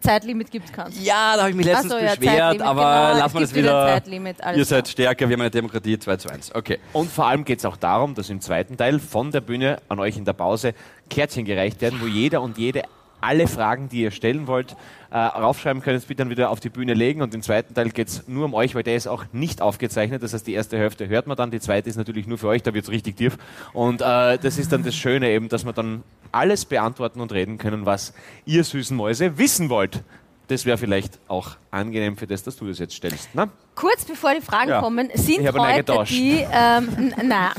Zeitlimit 0.00 0.50
gibt 0.50 0.66
es 0.66 0.72
keins. 0.72 1.02
Ja, 1.02 1.34
da 1.34 1.40
habe 1.42 1.50
ich 1.50 1.56
mich 1.56 1.64
letztens 1.66 1.92
so, 1.92 1.98
ja, 1.98 2.14
beschwert, 2.14 2.36
Zeitlimit, 2.36 2.62
aber 2.66 2.82
genau. 3.12 3.18
lassen 3.20 3.34
wir 3.34 3.40
das 3.40 3.54
wieder. 3.54 3.86
Zeitlimit, 3.86 4.36
Ihr 4.54 4.64
seid 4.64 4.88
stärker, 4.88 5.28
wir 5.28 5.34
haben 5.34 5.40
eine 5.40 5.50
Demokratie 5.50 5.98
2 5.98 6.16
zu 6.16 6.28
1. 6.28 6.54
Okay. 6.54 6.78
Und 6.92 7.10
vor 7.10 7.26
allem 7.26 7.44
geht 7.44 7.60
es 7.60 7.64
auch 7.64 7.76
darum, 7.76 8.14
dass 8.14 8.28
im 8.28 8.40
zweiten 8.40 8.76
Teil 8.76 8.98
von 9.00 9.30
der 9.30 9.40
Bühne 9.40 9.78
an 9.88 9.98
euch 10.00 10.16
in 10.18 10.24
der 10.24 10.34
Pause 10.34 10.74
Kärtchen 11.08 11.44
gereicht 11.44 11.80
werden, 11.80 12.00
wo 12.02 12.06
jeder 12.06 12.42
und 12.42 12.58
jede 12.58 12.82
alle 13.24 13.46
Fragen, 13.48 13.88
die 13.88 14.02
ihr 14.02 14.10
stellen 14.10 14.46
wollt, 14.46 14.76
äh, 15.10 15.16
raufschreiben 15.16 15.82
könnt, 15.82 15.96
es 15.96 16.04
bitte 16.04 16.18
dann 16.18 16.30
wieder 16.30 16.50
auf 16.50 16.60
die 16.60 16.68
Bühne 16.68 16.94
legen. 16.94 17.22
Und 17.22 17.34
im 17.34 17.42
zweiten 17.42 17.74
Teil 17.74 17.90
geht 17.90 18.08
es 18.08 18.28
nur 18.28 18.44
um 18.44 18.54
euch, 18.54 18.74
weil 18.74 18.82
der 18.82 18.96
ist 18.96 19.06
auch 19.06 19.24
nicht 19.32 19.62
aufgezeichnet. 19.62 20.22
Das 20.22 20.34
heißt, 20.34 20.46
die 20.46 20.52
erste 20.52 20.76
Hälfte 20.76 21.08
hört 21.08 21.26
man 21.26 21.36
dann, 21.36 21.50
die 21.50 21.60
zweite 21.60 21.88
ist 21.88 21.96
natürlich 21.96 22.26
nur 22.26 22.38
für 22.38 22.48
euch, 22.48 22.62
da 22.62 22.74
wird 22.74 22.84
es 22.84 22.90
richtig 22.90 23.16
tief. 23.16 23.38
Und 23.72 24.02
äh, 24.02 24.38
das 24.38 24.58
ist 24.58 24.72
dann 24.72 24.82
das 24.82 24.94
Schöne 24.94 25.30
eben, 25.30 25.48
dass 25.48 25.64
wir 25.64 25.72
dann 25.72 26.02
alles 26.32 26.64
beantworten 26.64 27.20
und 27.20 27.32
reden 27.32 27.58
können, 27.58 27.86
was 27.86 28.12
ihr 28.44 28.64
süßen 28.64 28.96
Mäuse 28.96 29.38
wissen 29.38 29.70
wollt. 29.70 30.02
Das 30.48 30.66
wäre 30.66 30.76
vielleicht 30.76 31.18
auch 31.26 31.52
angenehm 31.70 32.18
für 32.18 32.26
das, 32.26 32.42
dass 32.42 32.56
du 32.56 32.66
das 32.66 32.78
jetzt 32.78 32.94
stellst. 32.94 33.34
Ne? 33.34 33.48
Kurz 33.74 34.04
bevor 34.04 34.34
die 34.34 34.42
Fragen 34.42 34.68
Ja. 34.70 34.80
kommen, 34.80 35.08
sind 35.14 35.40
Ich 35.40 35.46
habe 35.46 35.58
ihn 35.58 35.74
heute 35.74 36.04
die, 36.06 36.44
ähm, 36.52 37.14
na, 37.22 37.52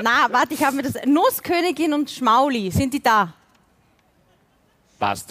na, 0.00 0.28
warte, 0.30 0.54
ich 0.54 0.62
habe 0.64 0.76
mir 0.76 0.82
das, 0.82 0.94
Nusskönigin 1.04 1.92
und 1.92 2.10
Schmauli, 2.10 2.70
sind 2.70 2.94
die 2.94 3.02
da? 3.02 3.32
Passt. 5.02 5.30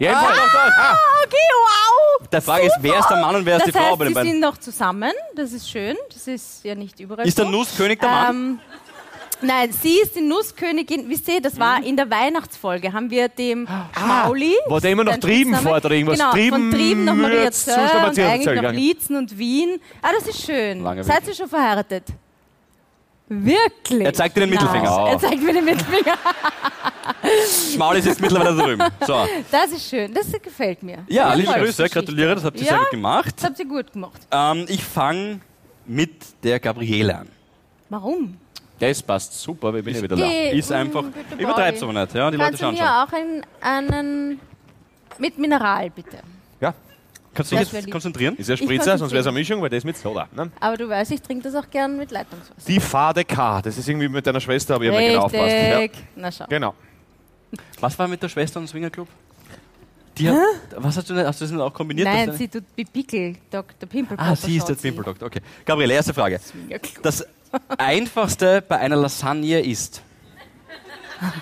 Jedenfalls, 0.00 0.36
Ah, 0.36 0.96
okay, 1.24 1.36
wow! 1.62 2.28
Der 2.32 2.42
Frage 2.42 2.66
ist, 2.66 2.76
wer 2.80 2.98
ist 2.98 3.08
der 3.08 3.18
Mann 3.18 3.36
und 3.36 3.46
wer 3.46 3.56
ist 3.58 3.66
Das 3.66 3.72
die 3.72 3.78
Frau 3.78 3.90
heißt, 3.90 3.98
bei 3.98 4.04
den 4.06 4.08
sie 4.08 4.14
beiden? 4.14 4.30
sind 4.32 4.40
noch 4.40 4.56
zusammen, 4.58 5.12
das 5.36 5.52
ist 5.52 5.70
schön, 5.70 5.96
das 6.12 6.26
ist 6.26 6.64
ja 6.64 6.74
nicht 6.74 6.98
überall 6.98 7.24
Ist 7.24 7.38
der 7.38 7.44
so. 7.44 7.50
Nusskönig 7.52 8.00
der 8.00 8.08
Mann? 8.10 8.34
Ähm, 8.36 8.58
nein, 9.42 9.70
sie 9.72 9.98
ist 10.00 10.16
die 10.16 10.22
Nusskönigin. 10.22 11.08
Wisst 11.08 11.28
ihr, 11.28 11.40
das 11.40 11.56
war 11.60 11.84
in 11.84 11.96
der 11.96 12.10
Weihnachtsfolge, 12.10 12.92
haben 12.92 13.10
wir 13.10 13.28
dem 13.28 13.68
Schmauli. 13.96 14.54
wo 14.66 14.80
der 14.80 14.90
immer 14.90 15.04
noch 15.04 15.16
Trieben 15.18 15.54
Spitzname- 15.54 15.62
fährt 15.68 15.84
oder 15.84 15.94
irgendwas. 15.94 16.18
Genau, 16.18 16.32
Trieben, 16.32 16.56
von 16.56 16.70
Trieben 16.72 17.04
nach 17.04 17.14
Maria 17.14 17.50
Zöll 17.52 17.74
und 17.78 18.18
eigentlich 18.18 18.44
gegangen. 18.56 18.74
Liezen 18.74 19.16
und 19.16 19.38
Wien. 19.38 19.80
Ah, 20.02 20.08
das 20.18 20.26
ist 20.26 20.44
schön. 20.44 20.82
Langer 20.82 21.04
Seid 21.04 21.28
ihr 21.28 21.34
schon 21.34 21.48
verheiratet? 21.48 22.04
Wirklich? 23.44 24.04
Er 24.04 24.12
zeigt 24.12 24.36
dir 24.36 24.40
den 24.40 24.50
Mittelfinger. 24.50 24.90
Nein. 24.90 25.06
Er 25.14 25.18
zeigt 25.18 25.42
mir 25.42 25.52
den 25.52 25.64
Mittelfinger. 25.64 26.16
Schmaul 27.74 27.96
ist 27.96 28.06
jetzt 28.06 28.20
mittlerweile 28.20 28.56
drüben. 28.56 28.82
So. 29.06 29.26
Das 29.50 29.70
ist 29.72 29.88
schön, 29.88 30.12
das 30.12 30.30
gefällt 30.42 30.82
mir. 30.82 30.98
Ja, 31.08 31.32
liebe. 31.34 31.52
Grüße, 31.52 31.88
gratuliere, 31.88 32.34
das 32.34 32.44
habt 32.44 32.58
ihr 32.58 32.64
Ja. 32.66 32.70
sehr 32.72 32.78
gut 32.80 32.90
gemacht. 32.90 33.34
Das 33.36 33.44
habt 33.44 33.58
ihr 33.58 33.66
gut 33.66 33.92
gemacht. 33.92 34.20
Ähm, 34.30 34.66
ich 34.68 34.84
fange 34.84 35.40
mit 35.86 36.10
der 36.44 36.60
Gabriele 36.60 37.18
an. 37.18 37.28
Warum? 37.88 38.36
Das 38.78 39.02
passt 39.02 39.40
super, 39.40 39.72
wir 39.72 39.82
bin 39.82 39.94
ja 39.94 40.02
wieder 40.02 40.16
da. 40.16 40.26
Ist 40.50 40.72
einfach, 40.72 41.04
übertreib's 41.38 41.80
Pauli. 41.80 41.90
aber 41.96 42.00
nicht, 42.04 42.14
ja, 42.14 42.30
die 42.30 42.36
Leute 42.36 42.50
Kannst 42.50 42.60
du 42.60 42.64
schauen 42.64 42.74
mir 42.74 42.78
schon. 42.80 42.88
auch 42.88 43.12
einen, 43.12 43.46
einen 43.60 44.40
mit 45.18 45.38
Mineral, 45.38 45.90
bitte? 45.90 46.18
Kannst 47.34 47.50
du 47.52 47.56
dich 47.56 47.72
jetzt 47.72 47.90
konzentrieren? 47.90 48.36
ist 48.36 48.48
ja 48.48 48.56
Spritzer, 48.56 48.98
sonst 48.98 49.12
wäre 49.12 49.20
es 49.22 49.26
eine 49.26 49.38
Mischung, 49.38 49.62
weil 49.62 49.70
das 49.70 49.84
mit 49.84 49.96
Soda. 49.96 50.28
Ne? 50.34 50.50
Aber 50.60 50.76
du 50.76 50.88
weißt, 50.88 51.12
ich 51.12 51.22
trinke 51.22 51.44
das 51.44 51.54
auch 51.54 51.70
gern 51.70 51.96
mit 51.96 52.10
Leitungswasser. 52.10 52.52
Die 52.68 52.78
Fade 52.78 53.24
K, 53.24 53.62
das 53.62 53.78
ist 53.78 53.88
irgendwie 53.88 54.08
mit 54.08 54.26
deiner 54.26 54.40
Schwester, 54.40 54.74
aber 54.74 54.84
ich 54.84 54.90
habe 54.90 55.00
mir 55.00 55.08
genau 55.12 55.22
aufpasst. 55.22 55.56
Ja. 55.56 55.86
Na 56.16 56.32
schau. 56.32 56.44
Genau. 56.48 56.74
Was 57.80 57.98
war 57.98 58.08
mit 58.08 58.22
der 58.22 58.28
Schwester 58.28 58.60
im 58.60 58.66
Swingerclub? 58.66 59.08
Die 60.18 60.28
hat, 60.28 60.36
was 60.76 60.96
hast 60.98 61.08
du, 61.08 61.14
denn- 61.14 61.26
hast 61.26 61.40
du 61.40 61.44
das 61.44 61.50
denn 61.50 61.60
auch 61.60 61.72
kombiniert? 61.72 62.06
Nein, 62.06 62.32
sie 62.32 62.48
tut 62.48 62.64
wie 62.76 62.84
Pickel, 62.84 63.36
Dr. 63.50 63.88
Pimple 63.88 64.18
ah, 64.18 64.36
sie 64.36 64.58
ist 64.58 64.68
der 64.68 64.74
Pimpeldoktor. 64.74 65.26
Okay. 65.26 65.40
Gabriele, 65.64 65.94
erste 65.94 66.12
Frage. 66.12 66.38
Das 67.02 67.26
einfachste 67.78 68.62
bei 68.66 68.78
einer 68.78 68.96
Lasagne 68.96 69.60
ist. 69.60 70.02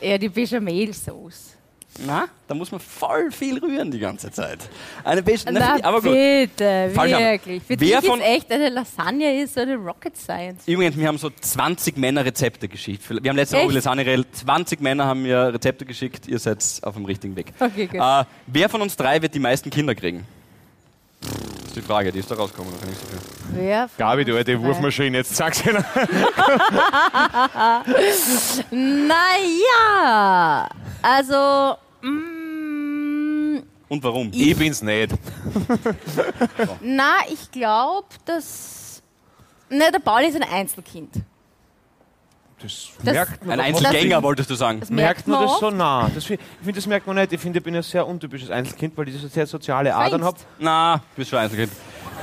Ja, 0.00 0.18
die 0.18 0.28
Bechamel-Sauce. 0.28 1.53
Na, 2.00 2.26
da 2.48 2.54
muss 2.54 2.72
man 2.72 2.80
voll 2.80 3.30
viel 3.30 3.58
rühren 3.58 3.90
die 3.92 4.00
ganze 4.00 4.30
Zeit. 4.32 4.58
Eine 5.04 5.22
Beige, 5.22 5.42
na, 5.52 5.76
aber 5.82 6.02
gut. 6.02 6.10
bitte, 6.12 6.90
Falsch 6.92 7.12
wirklich. 7.12 7.62
Für 7.62 7.78
Wer 7.78 8.00
dich 8.00 8.10
von- 8.10 8.20
ist 8.20 8.26
echt 8.26 8.50
eine 8.50 8.68
Lasagne 8.68 9.40
ist 9.42 9.54
so 9.54 9.60
eine 9.60 9.76
Rocket 9.76 10.16
Science. 10.16 10.66
Übrigens, 10.66 10.96
wir 10.96 11.06
haben 11.06 11.18
so 11.18 11.30
20 11.30 11.96
Männer 11.96 12.24
Rezepte 12.24 12.66
geschickt. 12.66 13.02
Wir 13.08 13.28
haben 13.30 13.36
letzte 13.36 13.56
Echt? 13.58 13.66
Woche 13.66 13.74
Lasagne 13.74 14.04
Rel 14.04 14.24
20 14.32 14.80
Männer 14.80 15.06
haben 15.06 15.22
mir 15.22 15.54
Rezepte 15.54 15.84
geschickt. 15.84 16.26
Ihr 16.26 16.40
seid 16.40 16.64
auf 16.82 16.94
dem 16.94 17.04
richtigen 17.04 17.36
Weg. 17.36 17.52
Okay, 17.60 17.86
gut. 17.86 18.00
Äh, 18.00 18.24
wer 18.48 18.68
von 18.68 18.82
uns 18.82 18.96
drei 18.96 19.22
wird 19.22 19.32
die 19.32 19.38
meisten 19.40 19.70
Kinder 19.70 19.94
kriegen? 19.94 20.26
Das 21.20 21.68
ist 21.68 21.76
die 21.76 21.80
Frage, 21.80 22.10
die 22.12 22.18
ist 22.18 22.30
da 22.30 22.34
rausgekommen. 22.34 22.72
Da 22.80 22.88
ich 22.88 22.98
so 22.98 23.06
viel. 23.06 23.18
Wer 23.54 23.88
von 23.88 23.96
Gabi, 23.98 24.24
du 24.24 24.36
alte? 24.36 24.60
Wurfmaschine, 24.60 25.18
jetzt 25.18 25.34
sag's 25.36 25.64
ihnen. 25.64 25.84
Naja, 28.70 30.68
also, 31.02 31.76
mm, 32.04 33.62
Und 33.88 34.02
warum? 34.02 34.30
Ich 34.32 34.56
bin's 34.56 34.82
nicht. 34.82 35.12
na, 36.80 37.16
ich 37.32 37.50
glaube, 37.50 38.08
dass. 38.24 39.02
Ne, 39.70 39.90
der 39.92 39.98
Pauli 39.98 40.26
ist 40.28 40.36
ein 40.36 40.42
Einzelkind. 40.42 41.14
Das, 42.60 42.90
Das- 43.02 43.12
merkt 43.12 43.44
man 43.44 43.60
Ein 43.60 43.66
Einzelgänger, 43.74 44.22
wolltest 44.22 44.48
du 44.48 44.54
sagen. 44.54 44.80
Das 44.80 44.90
Merkt 44.90 45.26
man 45.26 45.42
das 45.42 45.58
so 45.58 45.70
nah? 45.70 46.10
Das, 46.14 46.28
ich 46.30 46.38
finde, 46.62 46.72
das 46.72 46.86
merkt 46.86 47.06
man 47.06 47.16
nicht. 47.16 47.32
Ich 47.32 47.40
finde, 47.40 47.58
ich 47.58 47.64
bin 47.64 47.76
ein 47.76 47.82
sehr 47.82 48.06
untypisches 48.06 48.50
Einzelkind, 48.50 48.96
weil 48.96 49.08
ich 49.08 49.20
so 49.20 49.28
sehr 49.28 49.46
soziale 49.46 49.94
Adern 49.94 50.24
habe. 50.24 50.38
Na, 50.58 50.96
du 50.96 51.02
bist 51.16 51.30
schon 51.30 51.38
Einzelkind. 51.40 51.72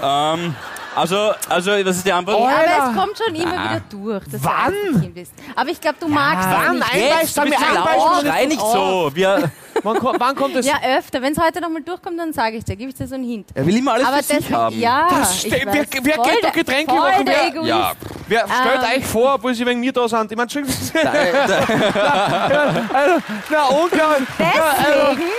Ähm, 0.02 0.56
also, 0.96 1.32
also, 1.48 1.72
was 1.72 1.96
ist 1.98 2.06
die 2.06 2.12
Antwort? 2.12 2.36
Oh, 2.38 2.46
Aber 2.46 2.90
es 2.90 2.96
kommt 2.98 3.18
schon 3.18 3.34
immer 3.34 3.54
Ah. 3.58 3.70
wieder 3.72 3.82
durch, 3.90 4.24
dass 4.30 4.44
Wann? 4.44 4.54
du 4.54 4.62
ein 4.72 4.88
Einzelkind 4.88 5.16
bist. 5.16 5.32
Aber 5.56 5.70
ich 5.70 5.80
glaube, 5.80 5.98
du 6.02 6.08
magst 6.10 6.48
es 6.50 6.54
wann? 6.54 6.76
nicht. 6.80 6.94
Ein 6.94 7.00
Jetzt, 7.00 7.36
Beispiel, 7.36 7.56
ein 7.56 7.84
Beispiel. 7.84 8.30
schrei 8.30 8.46
nicht 8.46 8.60
so. 8.62 9.10
Wir, 9.14 9.52
Wann, 9.84 9.98
ko- 10.00 10.14
wann 10.20 10.36
kommt 10.36 10.56
das? 10.56 10.66
Ja, 10.66 10.76
öfter. 10.98 11.22
Wenn 11.22 11.32
es 11.32 11.40
heute 11.40 11.62
nochmal 11.62 11.82
durchkommt, 11.82 12.20
dann 12.20 12.34
sage 12.34 12.58
ich 12.58 12.66
dir, 12.66 12.76
gebe 12.76 12.90
ich 12.90 12.96
dir 12.96 13.08
so 13.08 13.16
einen 13.16 13.24
Hint. 13.24 13.48
er 13.56 13.66
will 13.66 13.78
immer 13.78 13.94
alles 13.94 14.06
Aber 14.08 14.18
für 14.18 14.24
sich 14.36 14.52
haben. 14.54 14.78
Ja, 14.80 15.08
Das 15.10 15.46
ich 15.46 15.52
weiß. 15.52 15.62
wer- 15.66 15.86
wer 16.04 16.16
Voll 16.16 16.26
geht 16.26 16.44
doch 16.44 16.52
Getränke 16.52 16.92
voll 16.92 17.10
machen? 17.10 17.26
der 17.26 17.36
Wer-. 17.54 17.64
Ja. 17.64 17.92
Wer 18.28 18.46
stellt 18.48 18.84
Ähm. 18.94 19.00
euch 19.02 19.06
vor, 19.08 19.34
obwohl 19.36 19.54
sie 19.56 19.66
wegen 19.66 19.80
mir 19.80 19.92
da 19.94 20.08
sind? 20.08 20.30
Ich 20.32 20.38
meine, 20.38 20.44
Entschuldigung, 20.44 20.76
also, 22.94 23.16
na, 23.50 23.64
unglaublich. 23.66 24.28
Deswegen, 24.38 25.32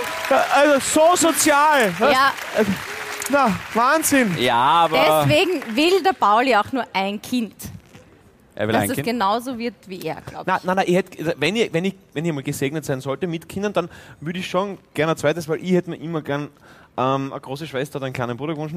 Also, 0.53 0.79
so 0.79 1.15
sozial. 1.27 1.93
Was? 1.99 2.11
ja, 2.11 2.31
Na, 3.29 3.57
Wahnsinn. 3.73 4.35
Ja, 4.39 4.55
aber 4.55 5.25
deswegen 5.27 5.75
will 5.75 6.03
der 6.03 6.13
Pauli 6.13 6.55
auch 6.55 6.71
nur 6.71 6.85
ein 6.93 7.21
Kind. 7.21 7.55
er 8.55 8.67
will 8.67 8.73
Dass 8.73 8.83
ein 8.83 8.89
es 8.89 8.95
Kind. 8.95 9.07
genauso 9.07 9.57
wird 9.57 9.75
wie 9.87 10.01
er, 10.05 10.21
glaube 10.21 10.43
Na, 10.45 10.57
ich. 10.57 10.63
nein, 10.63 10.75
nein, 10.75 10.85
ich 10.87 10.95
hätte, 10.95 11.35
wenn, 11.37 11.55
ich, 11.55 11.73
wenn, 11.73 11.85
ich, 11.85 11.95
wenn 12.13 12.25
ich 12.25 12.33
mal 12.33 12.43
gesegnet 12.43 12.85
sein 12.85 13.01
sollte 13.01 13.27
mit 13.27 13.47
Kindern, 13.49 13.73
dann 13.73 13.89
würde 14.19 14.39
ich 14.39 14.47
schon 14.47 14.77
gerne 14.93 15.13
ein 15.13 15.17
zweites, 15.17 15.47
weil 15.47 15.63
ich 15.63 15.71
hätte 15.71 15.89
mir 15.89 15.97
immer 15.97 16.21
gern 16.21 16.49
ähm, 16.97 17.31
eine 17.31 17.41
große 17.41 17.65
Schwester 17.67 17.97
oder 17.97 18.05
einen 18.07 18.13
kleinen 18.13 18.37
Bruder 18.37 18.55
gewünscht. 18.55 18.75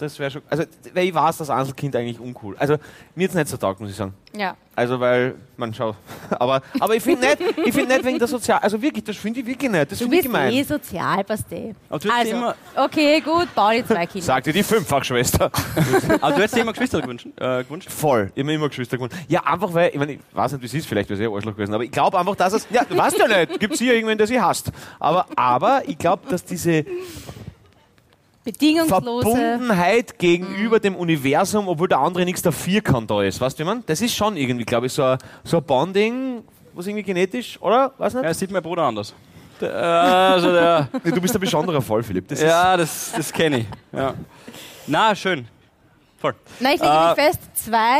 Das 0.00 0.18
wäre 0.18 0.30
schon, 0.30 0.42
also, 0.48 0.64
weil 0.94 1.08
ich 1.08 1.14
weiß, 1.14 1.36
das 1.36 1.50
Einzelkind 1.50 1.94
eigentlich 1.94 2.18
uncool. 2.18 2.56
Also, 2.58 2.76
mir 3.14 3.24
jetzt 3.24 3.34
nicht 3.34 3.48
so 3.48 3.56
taugt, 3.58 3.80
muss 3.80 3.90
ich 3.90 3.96
sagen. 3.96 4.14
Ja. 4.34 4.56
Also, 4.74 4.98
weil, 4.98 5.34
man 5.58 5.74
schaut. 5.74 5.94
Aber, 6.30 6.62
aber 6.78 6.94
ich 6.94 7.02
finde 7.02 7.26
nicht, 7.26 7.38
ich 7.66 7.74
finde 7.74 7.92
nicht 7.94 8.04
wegen 8.04 8.18
der 8.18 8.28
Sozial, 8.28 8.60
also 8.62 8.80
wirklich, 8.80 9.04
das 9.04 9.16
finde 9.16 9.40
ich 9.40 9.46
wirklich 9.46 9.70
nicht. 9.70 9.92
Das 9.92 9.98
Du 9.98 10.04
finde 10.04 10.16
ich 10.18 10.22
bist 10.22 10.32
gemein. 10.32 10.52
eh 10.52 10.62
sozial, 10.62 11.22
passt 11.24 11.52
eh. 11.52 11.74
Also, 11.90 12.08
immer- 12.30 12.54
okay, 12.76 13.20
gut, 13.20 13.48
Pauli, 13.54 13.84
zwei 13.84 14.06
Kinder. 14.06 14.24
Sagte 14.24 14.52
die 14.52 14.62
Fünffachschwester. 14.62 15.50
Aber 16.22 16.30
du 16.32 16.38
hättest 16.38 16.56
dir 16.56 16.62
immer 16.62 16.72
Geschwister 16.72 17.02
gewünscht. 17.02 17.26
Äh, 17.36 17.64
gewünscht. 17.64 17.90
Voll. 17.90 18.32
Immer, 18.36 18.52
immer 18.52 18.68
Geschwister 18.68 18.96
geworden. 18.96 19.12
Ja, 19.28 19.44
einfach 19.44 19.74
weil, 19.74 19.90
ich 19.90 19.98
meine, 19.98 20.12
ich 20.12 20.20
weiß 20.32 20.52
nicht, 20.52 20.62
wie 20.62 20.66
es 20.66 20.74
ist, 20.74 20.86
vielleicht 20.86 21.10
wäre 21.10 21.20
es 21.22 21.28
eh 21.28 21.34
Arschloch 21.34 21.52
gewesen, 21.52 21.74
aber 21.74 21.84
ich 21.84 21.90
glaube 21.90 22.18
einfach, 22.18 22.36
dass 22.36 22.54
es, 22.54 22.66
ja, 22.70 22.84
du 22.84 22.96
weißt 22.96 23.18
ja 23.18 23.26
nicht, 23.28 23.60
gibt 23.60 23.74
es 23.74 23.80
hier 23.80 23.92
irgendwen, 23.94 24.16
der 24.16 24.28
sie 24.28 24.40
hasst. 24.40 24.70
Aber, 24.98 25.26
aber 25.36 25.82
ich 25.86 25.98
glaube, 25.98 26.22
dass 26.30 26.42
diese 26.44 26.86
Bedingungslose. 28.52 29.28
Verbundenheit 29.30 30.18
gegenüber 30.18 30.80
dem 30.80 30.96
Universum, 30.96 31.68
obwohl 31.68 31.88
der 31.88 31.98
andere 31.98 32.24
nichts 32.24 32.42
dafür 32.42 32.80
kann, 32.80 33.06
da 33.06 33.22
ist. 33.22 33.40
Weißt 33.40 33.58
du, 33.58 33.62
wie 33.62 33.66
man? 33.66 33.84
Das 33.86 34.00
ist 34.00 34.14
schon 34.14 34.36
irgendwie, 34.36 34.64
glaube 34.64 34.86
ich, 34.86 34.92
so 34.92 35.02
ein, 35.04 35.18
so 35.44 35.58
ein 35.58 35.64
Bonding, 35.64 36.42
was 36.74 36.86
irgendwie 36.86 37.02
genetisch, 37.04 37.60
oder? 37.60 37.92
Weiß 37.98 38.14
nicht? 38.14 38.22
Ja, 38.22 38.28
das 38.28 38.38
sieht 38.38 38.50
mein 38.50 38.62
Bruder 38.62 38.82
anders. 38.84 39.14
Der, 39.60 39.70
äh, 39.70 39.74
also 39.74 40.52
der, 40.52 40.88
Nee, 41.04 41.10
Du 41.10 41.20
bist 41.20 41.34
ein 41.34 41.40
besonderer 41.40 41.82
Fall, 41.82 42.02
Philipp. 42.02 42.28
Das 42.28 42.38
ist, 42.40 42.44
ja, 42.46 42.76
das, 42.76 43.12
das 43.16 43.32
kenne 43.32 43.58
ich. 43.58 43.66
Ja. 43.92 44.14
Na, 44.86 45.14
schön. 45.14 45.46
Voll. 46.18 46.34
Nein, 46.60 46.74
ich 46.76 46.80
lege 46.80 46.92
Äh, 46.92 47.08
mich 47.14 47.24
fest, 47.24 47.40
zwei, 47.54 47.98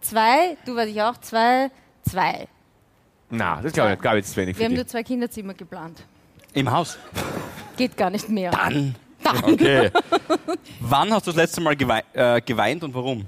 zwei, 0.00 0.56
du 0.64 0.74
weiß 0.76 0.88
ich 0.88 1.00
auch, 1.02 1.16
zwei, 1.18 1.70
zwei. 2.08 2.46
na, 3.28 3.60
das 3.62 3.72
glaube 3.72 3.90
ich 3.90 3.94
nicht. 3.94 4.02
Glaube 4.02 4.18
ich 4.18 4.24
jetzt 4.24 4.34
zu 4.34 4.40
wenig 4.40 4.56
Wir 4.56 4.60
für 4.60 4.64
haben 4.64 4.70
dich. 4.70 4.78
nur 4.78 4.86
zwei 4.86 5.02
Kinderzimmer 5.02 5.54
geplant. 5.54 6.02
Im 6.54 6.70
Haus. 6.70 6.98
Geht 7.76 7.96
gar 7.96 8.10
nicht 8.10 8.28
mehr. 8.28 8.50
Dann. 8.50 8.94
Okay. 9.24 9.90
Wann 10.80 11.12
hast 11.12 11.26
du 11.26 11.30
das 11.30 11.36
letzte 11.36 11.60
Mal 11.60 11.76
gewei 11.76 12.02
äh, 12.12 12.40
geweint 12.40 12.82
und 12.84 12.94
warum? 12.94 13.20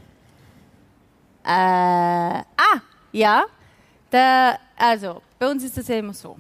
Äh, 1.45 1.49
ah, 1.49 2.45
ja. 3.13 3.45
Der, 4.11 4.59
also, 4.77 5.23
bei 5.39 5.51
uns 5.51 5.65
ist 5.65 5.77
das 5.77 5.89
ja 5.89 5.97
immer 5.97 6.15
so. 6.15 6.37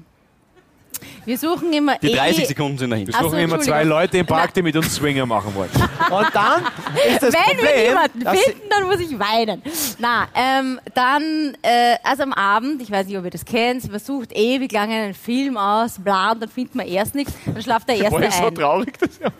Wir 1.24 1.38
suchen 1.38 1.72
immer 1.72 1.96
Die 1.98 2.10
eh, 2.12 2.16
30 2.16 2.48
Sekunden 2.48 2.78
sind 2.78 2.90
dahinter. 2.90 3.12
Wir 3.12 3.18
suchen 3.20 3.30
so, 3.30 3.36
immer 3.36 3.60
zwei. 3.60 3.84
Leute 3.84 4.18
im 4.18 4.26
Park, 4.26 4.54
die 4.54 4.62
mit 4.62 4.76
uns 4.76 4.94
Swinger 4.94 5.26
machen 5.26 5.54
wollen. 5.54 5.70
Und 6.10 6.26
dann 6.34 6.62
ist 7.08 7.22
das 7.22 7.32
Wenn 7.34 7.58
wir 7.58 7.94
Problem, 7.94 8.22
dass 8.24 8.38
sie- 8.38 8.44
finden, 8.50 8.68
dann 8.70 8.86
muss 8.88 9.00
ich 9.00 9.18
weinen. 9.18 9.62
Na, 9.98 10.26
ähm, 10.34 10.80
dann, 10.94 11.56
äh, 11.62 11.96
also 12.02 12.22
am 12.24 12.32
Abend, 12.32 12.82
ich 12.82 12.90
weiß 12.90 13.06
nicht, 13.06 13.16
ob 13.18 13.24
ihr 13.24 13.30
das 13.30 13.44
kennt, 13.44 13.90
man 13.90 14.00
sucht 14.00 14.32
ewig 14.32 14.72
lange 14.72 14.94
einen 14.94 15.14
Film 15.14 15.56
aus, 15.56 15.98
bla, 15.98 16.32
und 16.32 16.42
dann 16.42 16.48
findet 16.48 16.74
man 16.74 16.86
erst 16.86 17.14
nichts, 17.14 17.32
dann 17.46 17.62
schlaft 17.62 17.88
der 17.88 17.96
Erste 17.96 18.10
Boah, 18.10 18.22
ist 18.26 18.38
so 18.38 18.46
ein. 18.46 18.54
traurig. 18.54 18.98
Das 18.98 19.18
ja. 19.18 19.30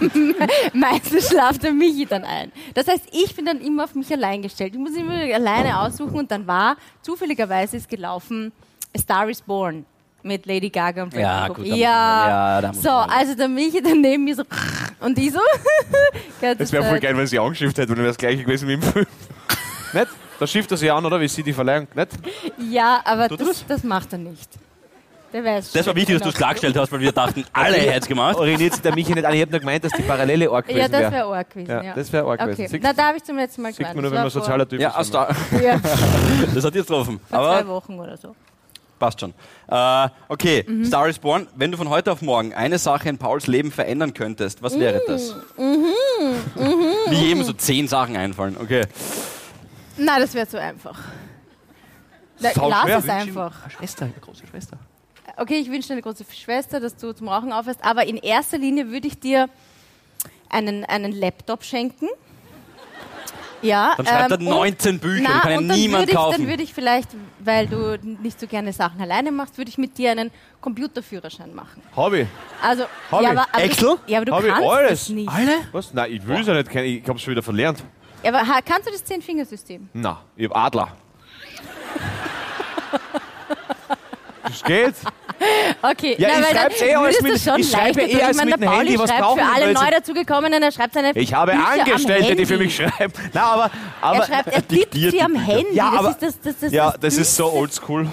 Meistens 0.72 1.28
schlaft 1.28 1.62
der 1.62 1.72
Michi 1.72 2.06
dann 2.06 2.24
ein. 2.24 2.52
Das 2.74 2.86
heißt, 2.86 3.04
ich 3.12 3.34
bin 3.34 3.44
dann 3.46 3.60
immer 3.60 3.84
auf 3.84 3.94
mich 3.94 4.12
allein 4.12 4.42
gestellt. 4.42 4.74
Ich 4.74 4.80
muss 4.80 4.94
immer 4.94 5.14
alleine 5.14 5.80
aussuchen 5.80 6.14
und 6.18 6.30
dann 6.30 6.46
war, 6.46 6.76
zufälligerweise 7.02 7.76
ist 7.76 7.88
gelaufen, 7.88 8.52
A 8.96 8.98
Star 9.00 9.28
is 9.28 9.40
Born. 9.42 9.84
Mit 10.22 10.46
Lady 10.46 10.70
Gaga 10.70 11.02
und 11.04 11.14
Ja, 11.14 11.46
Bradley 11.48 11.48
gut, 11.48 11.56
Cooper. 11.56 11.68
da 11.68 11.68
muss 11.68 11.70
man- 11.70 11.78
ja. 11.78 12.60
ja, 12.60 12.72
so, 12.72 12.90
also 12.90 13.34
der 13.34 13.48
Michi 13.48 13.82
dann 13.82 14.00
neben 14.00 14.24
mir 14.24 14.34
so 14.34 14.42
und 15.00 15.16
die 15.16 15.30
so. 15.30 15.40
Das 16.58 16.72
wäre 16.72 16.84
voll 16.84 17.00
geil, 17.00 17.16
wenn 17.16 17.26
sie 17.26 17.38
angeschifft 17.38 17.76
hätte, 17.78 17.88
dann 17.88 17.98
wäre 17.98 18.08
das 18.08 18.16
gleiche 18.16 18.42
gewesen 18.44 18.68
wie 18.68 18.74
im 18.74 18.82
Film. 18.82 19.06
nicht? 19.92 20.06
Da 20.38 20.46
schifft 20.46 20.70
er 20.70 20.76
sie 20.78 20.90
an, 20.90 21.04
oder? 21.04 21.20
Wie 21.20 21.28
sie 21.28 21.42
die 21.42 21.52
Verleihung. 21.52 21.86
Nicht? 21.94 22.12
Ja, 22.70 23.00
aber 23.04 23.22
er 23.24 23.36
das, 23.36 23.64
das 23.66 23.84
macht 23.84 24.12
er 24.12 24.18
nicht. 24.18 24.48
Der 25.34 25.44
weiß 25.44 25.70
Das 25.72 25.86
war 25.86 25.94
wichtig, 25.94 26.14
dass 26.16 26.22
du 26.22 26.30
es 26.30 26.34
klargestellt 26.34 26.76
hast, 26.78 26.90
weil 26.90 27.00
wir 27.00 27.12
dachten, 27.12 27.44
alle 27.52 27.76
hätten 27.76 27.98
es 28.02 28.06
gemacht. 28.08 28.36
Orientiert 28.36 28.72
sich 28.72 28.82
der 28.82 28.94
Michi 28.94 29.12
nicht 29.12 29.24
an. 29.24 29.34
Ich 29.34 29.42
habe 29.42 29.50
nur 29.50 29.60
gemeint, 29.60 29.84
dass 29.84 29.92
die 29.92 30.02
Parallele 30.02 30.50
arg 30.50 30.66
Ja, 30.68 30.74
gewesen 30.88 30.92
das 30.92 31.00
wäre. 31.02 31.12
wäre 31.12 31.36
arg 31.36 31.50
gewesen. 31.50 31.70
Ja, 31.70 31.82
Ja, 31.82 31.94
das 31.94 32.12
wäre 32.12 32.24
arg 32.26 32.40
Okay, 32.40 32.50
gewesen. 32.52 32.70
Siehst- 32.70 32.82
na 32.82 32.92
da 32.94 33.04
habe 33.08 33.16
ich 33.18 33.22
zum 33.22 33.36
letzten 33.36 33.62
Mal 33.62 33.68
Sieht 33.68 33.78
gemeint. 33.78 33.94
man 33.96 34.02
nur, 34.02 34.10
Das 34.10 34.16
wenn 34.18 34.22
man 34.22 34.30
sozialer 34.30 34.68
Typ 34.68 34.80
Ja, 34.80 34.88
ist. 34.88 34.96
aus 34.96 35.10
da, 35.10 35.28
Ja, 35.62 35.78
das 36.54 36.64
hat 36.64 36.74
jetzt 36.74 36.86
getroffen. 36.88 37.20
vor 37.28 37.38
zwei 37.38 37.66
Wochen 37.68 38.00
oder 38.00 38.16
so. 38.16 38.34
Passt 39.00 39.18
schon. 39.20 39.34
Äh, 39.68 40.08
okay, 40.28 40.64
Mhm. 40.68 40.84
Star 40.84 41.08
is 41.08 41.18
Born. 41.18 41.48
Wenn 41.56 41.72
du 41.72 41.76
von 41.76 41.88
heute 41.88 42.12
auf 42.12 42.22
morgen 42.22 42.54
eine 42.54 42.78
Sache 42.78 43.08
in 43.08 43.18
Pauls 43.18 43.48
Leben 43.48 43.72
verändern 43.72 44.14
könntest, 44.14 44.62
was 44.62 44.78
wäre 44.78 45.02
das? 45.08 45.34
Mhm. 45.58 45.86
Wie 47.10 47.16
jedem 47.16 47.42
so 47.42 47.52
zehn 47.52 47.88
Sachen 47.88 48.16
einfallen. 48.16 48.56
Okay. 48.60 48.84
Na, 49.96 50.20
das 50.20 50.34
wäre 50.34 50.46
zu 50.46 50.60
einfach. 50.60 50.98
Na, 52.38 52.50
lass 52.54 52.82
schwer. 52.84 52.98
es 52.98 53.08
einfach. 53.08 53.70
Schwester, 53.70 54.04
eine 54.04 54.14
große 54.20 54.46
Schwester. 54.46 54.78
Okay, 55.36 55.56
ich 55.58 55.70
wünsche 55.70 55.88
dir 55.88 55.94
eine 55.94 56.02
große 56.02 56.24
Schwester, 56.32 56.80
dass 56.80 56.96
du 56.96 57.12
zum 57.14 57.28
Rauchen 57.28 57.52
aufhörst, 57.52 57.84
aber 57.84 58.06
in 58.06 58.16
erster 58.16 58.58
Linie 58.58 58.90
würde 58.90 59.08
ich 59.08 59.18
dir 59.18 59.48
einen, 60.48 60.84
einen 60.84 61.12
Laptop 61.12 61.64
schenken. 61.64 62.06
Ja, 63.62 63.94
Dann 63.96 64.06
schreibt 64.06 64.30
er 64.30 64.38
ähm, 64.38 64.44
19 64.46 64.98
Bücher, 64.98 65.22
na, 65.22 65.40
kann 65.40 65.52
ja 65.52 65.58
und 65.58 65.68
dann 65.68 65.78
niemand 65.78 66.02
würde 66.02 66.12
ich, 66.12 66.16
kaufen. 66.16 66.38
Dann 66.38 66.48
würde 66.48 66.62
ich 66.62 66.72
vielleicht, 66.74 67.08
weil 67.40 67.66
du 67.66 67.98
nicht 68.22 68.40
so 68.40 68.46
gerne 68.46 68.72
Sachen 68.72 69.00
alleine 69.00 69.30
machst, 69.32 69.58
würde 69.58 69.68
ich 69.68 69.76
mit 69.78 69.98
dir 69.98 70.12
einen 70.12 70.30
Computerführerschein 70.60 71.54
machen. 71.54 71.82
Ich. 72.14 72.26
Also, 72.62 72.84
Hab 73.10 73.22
ja, 73.22 73.30
aber, 73.30 73.46
aber 73.52 73.62
Excel? 73.64 73.88
Du, 73.88 73.98
ja, 74.12 74.18
aber 74.18 74.24
du 74.26 74.38
ich 74.38 74.52
kannst 74.52 74.68
alles. 74.68 74.90
das 74.90 75.08
nicht. 75.10 75.28
Alle? 75.28 75.52
Was? 75.72 75.92
Nein, 75.92 76.12
ich 76.12 76.26
will 76.26 76.40
es 76.40 76.46
ja 76.46 76.54
nicht 76.54 76.70
kennen. 76.70 76.86
Ich 76.86 77.02
habe 77.06 77.16
es 77.16 77.22
schon 77.22 77.32
wieder 77.32 77.42
verlernt. 77.42 77.84
Ja, 78.22 78.32
aber 78.32 78.46
ha- 78.46 78.60
kannst 78.64 78.88
du 78.88 78.92
das 78.92 79.04
Zehn-Fingersystem? 79.04 79.88
Na, 79.92 80.22
ich 80.36 80.48
hab 80.48 80.56
Adler. 80.56 80.88
Das 84.42 84.64
geht. 84.64 84.94
Okay, 85.82 86.16
Ja, 86.18 86.28
na, 86.34 86.40
ich 86.40 86.46
schreib's 86.58 86.82
eh 86.82 86.94
alles 86.94 87.20
mit- 87.22 87.40
schon 87.40 87.60
ich 87.60 87.70
schreibe 87.70 88.02
eh 88.02 88.22
alles 88.22 88.30
Ich 88.30 88.36
meine, 88.36 88.50
mit 88.50 88.60
der 88.60 88.68
dem 88.68 88.76
Handy, 88.78 88.98
was 88.98 89.08
schreibt 89.08 89.22
brauchen 89.22 89.40
für 89.40 89.52
alle 89.54 89.72
neu 89.72 89.90
dazugekommenen, 89.90 90.62
er 90.62 90.72
schreibt 90.72 90.94
seine 90.94 91.12
Ich 91.16 91.32
habe 91.32 91.52
Bücher 91.52 91.64
am 91.72 91.80
Angestellte, 91.80 92.36
die 92.36 92.46
für 92.46 92.58
mich 92.58 92.76
schreiben. 92.76 93.12
Nein, 93.32 93.42
aber, 93.42 93.70
aber 94.02 94.18
Er 94.18 94.26
schreibt, 94.26 94.48
er 94.48 94.68
tippt 94.68 94.92
sie 94.94 95.10
die 95.10 95.22
am. 95.22 95.34
Handy. 95.34 95.74
Ja, 95.74 95.90
das 95.90 95.98
aber- 96.00 96.10
ist 96.10 96.22
das, 96.22 96.40
das, 96.40 96.54
das, 96.60 96.72
ja, 96.72 96.90
das 96.90 97.00
das 97.00 97.16
ist 97.16 97.36
so 97.36 97.50
oldschool. 97.52 98.06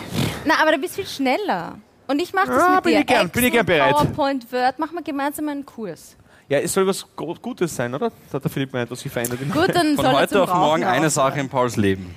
Na, 0.46 0.54
aber 0.62 0.72
du 0.74 0.78
bist 0.78 0.96
viel 0.96 1.06
schneller. 1.08 1.78
Und 2.08 2.22
ich 2.22 2.32
mache 2.34 2.48
das 2.48 2.62
Ja, 2.62 2.76
mit 2.76 2.84
bin 2.86 2.94
dir. 2.94 3.00
ich 3.02 3.06
gern, 3.08 3.30
bin 3.30 3.44
ich 3.44 3.52
gern 3.52 3.66
bereit. 3.66 3.92
PowerPoint, 3.94 4.52
Word, 4.54 4.80
machen 4.80 4.96
wir 4.96 5.04
gemeinsam 5.04 5.50
einen 5.50 5.66
Kurs. 5.66 6.16
Ja, 6.48 6.60
es 6.60 6.72
soll 6.72 6.88
was 6.88 7.06
Gutes 7.16 7.76
sein, 7.76 7.94
oder? 7.94 8.10
Das 8.26 8.36
hat 8.36 8.44
der 8.46 8.50
Philipp 8.52 8.72
gemeint, 8.72 8.90
was 8.90 9.02
sich 9.02 9.12
verändert. 9.12 9.42
im- 9.42 9.52
Gut, 9.52 9.76
dann 9.76 9.96
Von 9.98 10.06
soll 10.06 10.14
heute 10.16 10.42
auf 10.44 10.54
morgen 10.54 10.86
eine. 10.86 11.10
Sache 11.10 11.42
in 11.42 11.50
Pauls 11.50 11.76
Leben. 11.76 12.16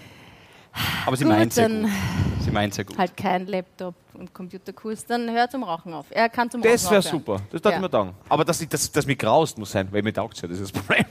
Aber 1.05 1.17
sie 1.17 1.25
meint 1.25 1.53
gut. 1.53 1.65
Sie 2.45 2.51
meint 2.51 2.75
sehr 2.75 2.85
gut. 2.85 2.97
Halt 2.99 3.17
kein 3.17 3.47
Laptop 3.47 3.95
und 4.15 4.33
Computerkurs, 4.35 5.05
dann 5.07 5.31
hör 5.31 5.49
zum 5.49 5.63
Rauchen 5.63 5.93
auf. 5.93 6.07
Er 6.11 6.29
kann 6.29 6.51
zum 6.51 6.63
Das 6.63 6.91
wäre 6.91 7.03
super. 7.03 7.37
Das 7.53 7.61
darf 7.63 7.73
Ja. 7.73 7.79
ich 7.79 7.83
mir 7.83 7.91
sagen. 7.91 8.15
Aber 8.29 8.45
dass 8.45 8.61
ich, 8.61 8.69
das, 8.69 8.91
das 8.91 9.07
mich 9.07 9.19
graust 9.19 9.59
muss 9.59 9.71
sein, 9.73 9.89
weil 9.91 10.03
mir 10.03 10.13
taugt 10.13 10.41
ja, 10.41 10.49
das 10.49 10.59
ist 10.59 10.75
das 10.75 10.83
Problem. 10.83 11.05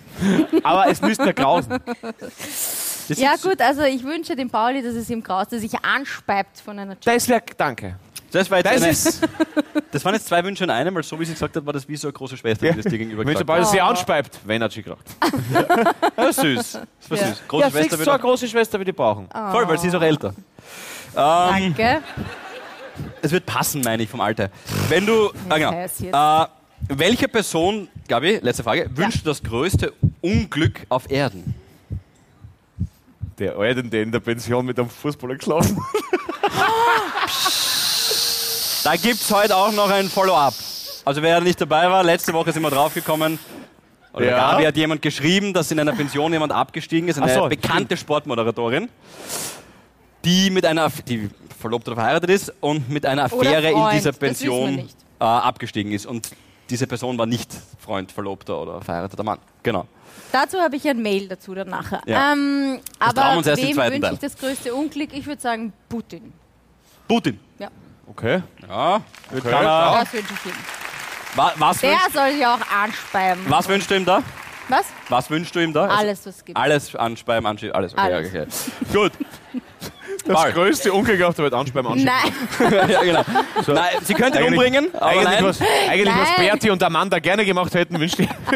Aber 0.63 0.88
es 0.89 1.01
müsste 1.01 1.25
mir 1.25 1.34
grausen. 1.34 1.77
Das 3.07 3.17
Ja 3.19 3.34
ist- 3.34 3.43
gut, 3.43 3.61
also 3.61 3.84
ich 3.84 4.03
wünsche 4.03 4.36
dem 4.36 4.49
Pauli, 4.49 4.82
dass 4.82 4.93
es 4.95 5.09
ihm 5.09 5.23
graust, 5.23 5.51
dass 5.51 5.57
er 5.63 5.69
sich 5.69 5.84
anspeibt 5.84 6.59
von 6.59 6.77
einer 6.80 6.95
Das 7.03 7.27
wäre, 7.27 7.41
danke. 7.57 7.95
Das, 8.32 8.51
war 8.51 8.59
jetzt 8.59 8.67
Das 8.67 8.82
eine, 8.84 8.91
ist, 8.91 9.21
das 9.91 10.05
waren 10.05 10.13
jetzt 10.13 10.27
zwei 10.27 10.43
Wünsche 10.43 10.63
in 10.63 10.69
einem, 10.69 10.93
weil 10.93 11.01
so 11.01 11.19
wie 11.19 11.25
sie 11.25 11.34
gesagt 11.34 11.55
hat, 11.55 11.65
war 11.65 11.73
das 11.73 11.88
wie 11.88 11.95
so 11.97 12.09
eine 12.09 12.13
große 12.13 12.38
Schwester, 12.38 12.69
die 12.69 12.75
das 12.80 12.86
dir 12.91 12.99
gegenüber 12.99 13.25
wenn 13.25 13.34
gesagt 13.34 13.49
er 13.49 13.65
sie 13.65 13.80
Oh. 13.82 13.86
anspeibt, 13.86 14.39
wenn 14.45 14.61
er 14.61 14.69
sich 14.69 14.86
gerade. 14.86 15.01
Ja, 16.15 16.32
süß. 16.32 16.73
Das 16.73 17.09
war 17.09 17.17
Ja. 17.17 17.27
süß. 17.27 17.41
Große 17.47 17.63
Ja, 17.65 17.71
Schwester 17.71 17.97
so 17.97 18.11
eine 18.11 18.19
große 18.19 18.47
Schwester, 18.47 18.80
wie 18.80 18.86
die 18.86 18.91
brauchen. 18.91 19.27
Voll, 19.51 19.67
weil 19.67 19.80
sie 19.80 19.88
ist 19.88 19.95
auch 19.95 20.01
älter. 20.03 20.36
Danke. 21.20 22.01
Es 23.22 23.32
wird 23.32 23.45
passen, 23.45 23.82
meine 23.82 24.03
ich, 24.03 24.09
vom 24.09 24.22
Alter. 24.22 24.49
Wenn 24.88 25.05
du. 25.05 25.32
Ah, 25.49 25.57
genau. 25.57 25.74
Äh, 25.74 26.47
welche 26.88 27.28
Person, 27.28 27.89
Gabi, 28.07 28.39
letzte 28.41 28.63
Frage, 28.63 28.89
wünscht 28.95 29.28
das 29.28 29.43
größte 29.43 29.93
Unglück 30.22 30.86
auf 30.88 31.11
Erden? 31.11 31.55
Der 33.38 33.57
Alte, 33.57 33.84
der 33.84 34.03
in 34.03 34.11
der 34.11 34.20
Pension 34.22 34.65
mit 34.65 34.80
einem 34.80 34.89
Fußballer 34.89 35.36
geschlafen 35.36 35.78
Da 38.84 38.95
gibt 38.95 39.15
es 39.22 39.32
heute 39.34 39.55
auch 39.55 39.72
noch 39.74 39.89
ein 39.89 40.07
Follow-up. 40.09 40.53
Also 41.05 41.22
wer 41.22 41.41
nicht 41.41 41.59
dabei 41.59 41.89
war, 41.89 42.03
letzte 42.03 42.34
Woche 42.34 42.51
sind 42.53 42.61
wir 42.63 42.70
draufgekommen. 42.72 43.39
Oder 44.13 44.26
Ja. 44.26 44.51
Gabi 44.51 44.63
hat 44.63 44.78
jemand 44.78 45.01
geschrieben, 45.01 45.53
dass 45.53 45.70
in 45.72 45.80
einer 45.80 45.93
Pension 45.93 46.32
jemand 46.34 46.51
abgestiegen 46.53 47.07
ist, 47.09 47.20
eine 47.22 47.34
so, 47.34 47.47
bekannte 47.47 47.97
Sportmoderatorin, 47.97 48.89
die 50.26 50.49
mit 50.49 50.65
einer, 50.65 50.89
die 51.07 51.30
verlobt 51.59 51.88
oder 51.88 51.95
verheiratet 51.95 52.30
ist 52.30 52.53
und 52.61 52.89
mit 52.89 53.05
einer 53.05 53.26
Affäre 53.26 53.70
in 53.72 53.97
dieser 53.97 54.11
Pension 54.11 54.80
äh, 55.20 55.24
abgestiegen 55.24 55.91
ist. 55.91 56.05
Und 56.05 56.32
diese 56.70 56.88
Person 56.88 57.17
war 57.17 57.26
nicht 57.26 57.51
Freund, 57.80 58.11
Verlobter 58.11 58.61
oder 58.61 58.82
verheirateter 58.82 59.24
Mann. 59.24 59.39
Genau. 59.63 59.86
Dazu 60.32 60.59
habe 60.59 60.76
ich 60.76 60.88
ein 60.88 61.01
Mail 61.01 61.28
dazu 61.28 61.55
dann 61.55 61.70
nachher. 61.70 62.01
Ja. 62.05 62.34
Ähm, 62.34 62.80
aber 62.99 63.43
wem 63.43 63.78
wünsche 63.78 64.13
ich 64.13 64.20
das 64.20 64.38
größte 64.38 64.74
Unglück? 64.74 65.09
Ich 65.13 65.26
würde 65.26 65.41
sagen 65.41 65.74
Putin. 65.88 66.34
Putin. 67.07 67.39
Ja, 67.57 67.70
Okay. 68.09 68.41
Ja, 68.67 69.01
okay. 69.32 69.41
kann 69.49 69.65
er, 69.65 69.99
das 69.99 70.13
wünsche 70.13 70.34
ich 70.34 70.45
ihm. 70.51 70.55
wa, 71.36 71.53
was, 71.57 71.80
Der 71.80 71.91
wünschst, 71.91 72.13
soll 72.13 72.32
sich 72.32 72.45
auch 72.45 72.59
anspeiben. 72.84 73.43
was 73.47 73.70
wünschst 73.70 73.91
du 73.91 73.95
ihm 73.95 74.05
da? 74.05 74.24
Was? 74.67 74.86
Was 75.09 75.30
wünschst 75.30 75.55
du 75.55 75.59
ihm 75.59 75.74
da? 75.74 75.84
Also 75.86 75.95
Alles, 75.95 76.26
was 76.26 76.36
es 76.38 76.45
gibt. 76.45 76.57
Alles 76.57 76.95
anspeiben, 76.95 77.45
anschieben, 77.45 77.76
alles. 77.76 77.93
Okay, 77.93 78.01
Alles. 78.01 78.30
okay. 78.30 78.47
Gut. 78.93 79.11
Das 80.26 80.36
Paul. 80.43 80.51
größte 80.51 80.91
Unglück 80.93 81.22
auf 81.24 81.36
der 81.36 81.45
Welt 81.45 81.53
anspeiben 81.53 81.91
anschauen. 81.91 82.05
Nein, 82.59 82.89
ja, 82.89 83.01
genau. 83.03 83.24
Nein, 83.67 83.86
sie 84.03 84.13
könnte 84.13 84.39
ihn 84.39 84.45
Eigentlich- 84.45 84.59
umbringen, 84.59 84.95
aber 84.95 85.05
Eigentlich, 85.07 85.26
nein. 85.26 85.43
was, 85.45 85.61
eigentlich 85.89 86.07
was 86.15 86.30
Nein. 86.38 86.47
Berti 86.49 86.70
und 86.72 86.84
Amanda 86.84 87.20
gerne 87.20 87.45
gemacht 87.45 87.74
hätten, 87.74 87.99
wünschte 87.99 88.24
ich. 88.24 88.30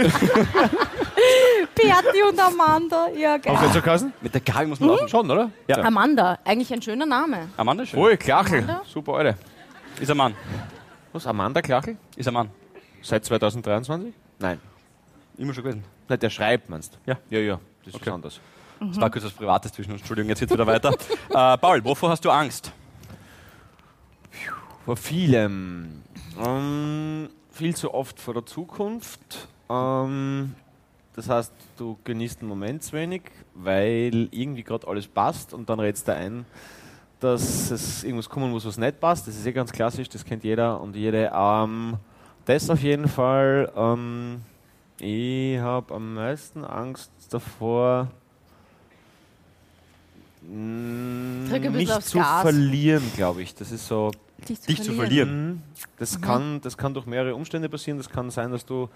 Berti 1.75 2.23
und 2.29 2.39
Amanda. 2.39 3.07
Ja, 3.15 3.37
geil. 3.37 3.57
nicht 3.61 3.73
so 3.73 3.81
geheißen? 3.81 4.13
Mit 4.21 4.33
der 4.33 4.41
Gabi 4.41 4.67
muss 4.67 4.79
man 4.79 4.89
laufen. 4.89 5.07
Schon, 5.09 5.29
oder? 5.31 5.49
Ja. 5.67 5.77
Amanda, 5.83 6.37
eigentlich 6.45 6.71
ein 6.73 6.81
schöner 6.81 7.05
Name. 7.05 7.49
Amanda 7.57 7.83
ist 7.83 7.89
schön. 7.89 7.99
Ui, 7.99 8.17
Klachel. 8.17 8.59
Amanda? 8.63 8.81
Super, 8.85 9.13
Alter. 9.15 9.37
Ist 9.99 10.11
ein 10.11 10.17
Mann. 10.17 10.35
Was, 11.11 11.25
Amanda 11.27 11.61
Klachel? 11.61 11.97
Ist 12.15 12.27
ein 12.27 12.33
Mann. 12.33 12.49
Seit 13.01 13.25
2023? 13.25 14.13
Nein. 14.39 14.59
Immer 15.37 15.53
schon 15.53 15.63
gewesen. 15.63 15.83
Nein, 16.07 16.19
der 16.19 16.29
schreibt, 16.29 16.69
meinst 16.69 16.93
du? 17.05 17.11
Ja. 17.11 17.17
Ja, 17.29 17.39
ja. 17.39 17.59
Das 17.83 17.87
ist 17.93 17.95
Okay. 17.95 18.05
was 18.07 18.13
anderes. 18.13 18.39
Das 18.89 19.01
war 19.01 19.09
kurz 19.09 19.25
was 19.25 19.33
Privates 19.33 19.71
zwischen 19.71 19.91
uns. 19.91 20.01
Entschuldigung, 20.01 20.29
jetzt 20.29 20.39
geht's 20.39 20.53
wieder 20.53 20.67
weiter. 20.67 20.91
äh, 21.29 21.57
Paul, 21.57 21.83
wovor 21.83 22.09
hast 22.09 22.23
du 22.25 22.29
Angst? 22.29 22.71
Vor 24.85 24.97
vielem. 24.97 26.03
Ähm, 26.43 27.29
viel 27.51 27.75
zu 27.75 27.93
oft 27.93 28.19
vor 28.19 28.33
der 28.33 28.45
Zukunft. 28.45 29.47
Ähm, 29.69 30.55
das 31.15 31.29
heißt, 31.29 31.53
du 31.77 31.97
genießt 32.03 32.41
den 32.41 32.47
Moment 32.47 32.83
zu 32.83 32.93
wenig, 32.93 33.21
weil 33.53 34.27
irgendwie 34.31 34.63
gerade 34.63 34.87
alles 34.87 35.07
passt 35.07 35.53
und 35.53 35.69
dann 35.69 35.79
redest 35.79 36.07
du 36.07 36.15
ein, 36.15 36.45
dass 37.19 37.71
es 37.71 38.03
irgendwas 38.03 38.27
kommen 38.27 38.51
muss, 38.51 38.65
was 38.65 38.77
nicht 38.77 38.99
passt. 38.99 39.27
Das 39.27 39.35
ist 39.35 39.45
eh 39.45 39.53
ganz 39.53 39.71
klassisch, 39.71 40.09
das 40.09 40.25
kennt 40.25 40.43
jeder 40.43 40.81
und 40.81 40.95
jede. 40.95 41.31
Ähm, 41.33 41.97
das 42.45 42.69
auf 42.69 42.81
jeden 42.81 43.07
Fall. 43.07 43.71
Ähm, 43.75 44.41
ich 44.99 45.59
habe 45.59 45.93
am 45.93 46.15
meisten 46.15 46.65
Angst 46.65 47.11
davor, 47.29 48.09
mm, 50.47 51.53
ein 51.53 51.71
nicht 51.73 51.91
aufs 51.91 52.07
zu 52.07 52.17
Gas. 52.17 52.41
verlieren, 52.41 53.03
glaube 53.15 53.41
ich. 53.41 53.55
Das 53.55 53.71
ist 53.71 53.87
so. 53.87 54.11
Dich 54.47 54.61
zu 54.61 54.67
Dich 54.67 54.83
zu 54.83 54.93
verlieren. 54.93 55.47
Mhm. 55.47 55.61
Das, 55.97 56.19
kann, 56.19 56.59
das 56.61 56.77
kann 56.77 56.93
durch 56.93 57.05
mehrere 57.05 57.35
Umstände 57.35 57.69
passieren. 57.69 57.97
Das 57.97 58.09
kann 58.09 58.29
sein, 58.29 58.51
dass 58.51 58.65
du 58.65 58.89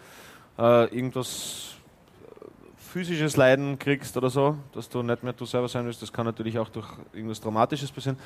äh, 0.57 0.93
irgendwas 0.93 1.75
äh, 2.25 2.45
physisches 2.75 3.37
Leiden 3.37 3.79
kriegst 3.79 4.17
oder 4.17 4.29
so, 4.29 4.57
dass 4.73 4.89
du 4.89 5.03
nicht 5.03 5.23
mehr 5.23 5.33
du 5.33 5.45
selber 5.45 5.69
sein 5.69 5.85
willst. 5.85 6.01
Das 6.01 6.11
kann 6.11 6.25
natürlich 6.25 6.59
auch 6.59 6.69
durch 6.69 6.87
irgendwas 7.13 7.39
Dramatisches 7.39 7.91
passieren. 7.91 8.17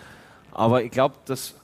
Aber 0.52 0.84
ich 0.84 0.92
glaube, 0.92 1.16
dass 1.26 1.56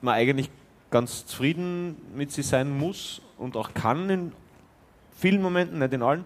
man 0.00 0.14
eigentlich 0.14 0.50
ganz 0.90 1.26
zufrieden 1.26 1.96
mit 2.14 2.32
sich 2.32 2.46
sein 2.46 2.76
muss 2.76 3.20
und 3.38 3.56
auch 3.56 3.74
kann 3.74 4.10
in 4.10 4.32
vielen 5.16 5.42
Momenten, 5.42 5.78
nicht 5.78 5.92
in 5.92 6.02
allen. 6.02 6.24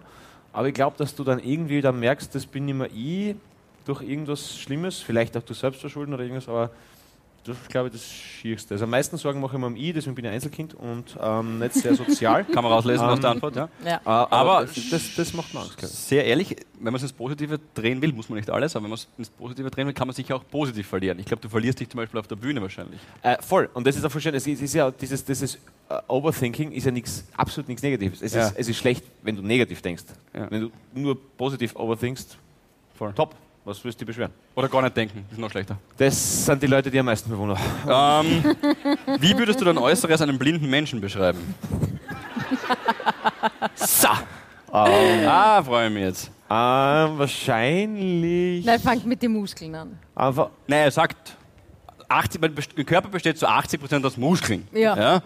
Aber 0.51 0.67
ich 0.67 0.73
glaube, 0.73 0.97
dass 0.97 1.15
du 1.15 1.23
dann 1.23 1.39
irgendwie 1.39 1.81
dann 1.81 1.99
merkst, 1.99 2.33
das 2.33 2.45
bin 2.45 2.65
mehr 2.65 2.89
ich 2.91 3.35
durch 3.89 4.01
irgendwas 4.01 4.57
Schlimmes, 4.57 4.99
vielleicht 4.99 5.35
auch 5.35 5.43
du 5.43 5.53
selbst 5.53 5.81
verschulden 5.81 6.13
oder 6.13 6.23
irgendwas, 6.23 6.47
aber 6.47 6.69
das 7.45 7.57
ist, 7.57 7.69
glaube 7.69 7.87
ich, 7.87 7.93
das 7.93 8.05
Schierste. 8.05 8.73
Also 8.75 8.83
am 8.83 8.91
meisten 8.91 9.15
Sorgen 9.17 9.39
mache 9.39 9.55
ich 9.55 9.59
mir 9.59 9.65
um 9.67 9.75
I, 9.75 9.93
deswegen 9.93 10.13
bin 10.13 10.25
ich 10.25 10.31
Einzelkind 10.31 10.73
und 10.75 11.17
ähm, 11.19 11.57
nicht 11.59 11.73
sehr 11.73 11.95
sozial. 11.95 12.43
Kann 12.53 12.63
man 12.63 12.71
rauslesen 12.73 13.05
aus 13.07 13.15
Ähm, 13.15 13.21
der 13.21 13.29
Antwort, 13.31 13.55
ja. 13.55 13.69
Ja. 13.85 13.95
Äh, 13.95 13.99
aber 14.05 14.31
Aber- 14.31 14.65
das, 14.65 14.89
das, 14.91 15.15
das 15.15 15.33
macht 15.33 15.53
mir 15.53 15.61
Angst. 15.61 15.79
Sehr 16.09 16.25
ehrlich, 16.25 16.57
wenn 16.75 16.83
man 16.91 16.95
es 16.95 17.03
ins 17.03 17.13
Positive 17.13 17.57
drehen 17.73 18.01
will, 18.01 18.11
muss 18.11 18.27
man 18.29 18.37
nicht 18.37 18.49
alles, 18.49 18.75
aber 18.75 18.83
wenn 18.83 18.89
man 18.91 18.97
es 18.99 19.07
ins 19.17 19.29
Positive 19.29 19.71
drehen 19.71 19.87
will, 19.87 19.93
kann 19.93 20.07
man 20.07 20.13
sich 20.15 20.31
auch 20.33 20.43
positiv 20.51 20.85
verlieren. 20.87 21.17
Ich 21.17 21.25
glaube, 21.25 21.41
du 21.41 21.49
verlierst 21.49 21.79
dich 21.79 21.89
zum 21.89 21.99
Beispiel 21.99 22.19
auf 22.19 22.27
der 22.27 22.35
Bühne 22.35 22.61
wahrscheinlich. 22.61 22.99
Äh, 23.23 23.37
voll. 23.41 23.69
Und 23.73 23.87
das 23.87 23.95
ist 23.95 24.03
auch 24.05 24.11
voll 24.11 24.21
schön. 24.21 24.35
Es 24.35 24.45
ist, 24.45 24.73
ja 24.75 24.91
dieses, 24.91 25.23
dieses 25.23 25.55
äh, 25.55 25.59
Overthinking 26.09 26.73
ist 26.73 26.83
ja 26.85 26.91
nichts, 26.91 27.23
absolut 27.37 27.69
nichts 27.69 27.81
Negatives. 27.81 28.21
Es, 28.21 28.33
Ja. 28.33 28.47
ist, 28.47 28.57
es 28.57 28.67
ist 28.67 28.77
schlecht, 28.77 29.03
wenn 29.23 29.37
du 29.37 29.41
negativ 29.41 29.81
denkst. 29.81 30.03
Ja. 30.35 30.51
Wenn 30.51 30.61
du 30.63 30.71
nur 30.93 31.17
positiv 31.37 31.75
overthinkst, 31.77 32.37
Voll. 32.95 33.13
top. 33.13 33.33
Was 33.65 33.83
wirst 33.83 33.99
du 34.01 34.05
beschweren? 34.05 34.31
Oder 34.55 34.67
gar 34.69 34.81
nicht 34.81 34.95
denken, 34.95 35.25
ist 35.31 35.37
noch 35.37 35.51
schlechter. 35.51 35.77
Das 35.97 36.45
sind 36.45 36.63
die 36.63 36.67
Leute, 36.67 36.89
die 36.89 36.99
am 36.99 37.05
meisten 37.05 37.29
bewundern. 37.29 37.57
Ähm, 37.87 38.55
wie 39.19 39.37
würdest 39.37 39.59
du 39.61 39.65
dein 39.65 39.77
Äußeres 39.77 40.21
einem 40.21 40.39
blinden 40.39 40.69
Menschen 40.69 41.01
beschreiben? 41.01 41.53
so. 43.75 44.07
Ah, 44.71 45.61
freue 45.63 45.89
mich 45.89 46.03
jetzt. 46.03 46.31
Ähm, 46.49 47.17
wahrscheinlich 47.19 48.65
Nein, 48.65 48.79
fangt 48.79 49.05
mit 49.05 49.21
den 49.21 49.33
Muskeln 49.33 49.75
an. 49.75 49.99
einfach. 50.15 50.49
Nein, 50.67 50.79
er 50.79 50.91
sagt, 50.91 51.35
80, 52.07 52.41
mein 52.41 52.55
Best- 52.55 52.75
Körper 52.87 53.09
besteht 53.09 53.37
zu 53.37 53.47
80% 53.47 54.03
aus 54.05 54.17
Muskeln. 54.17 54.67
Ja. 54.71 54.97
ja? 54.97 55.21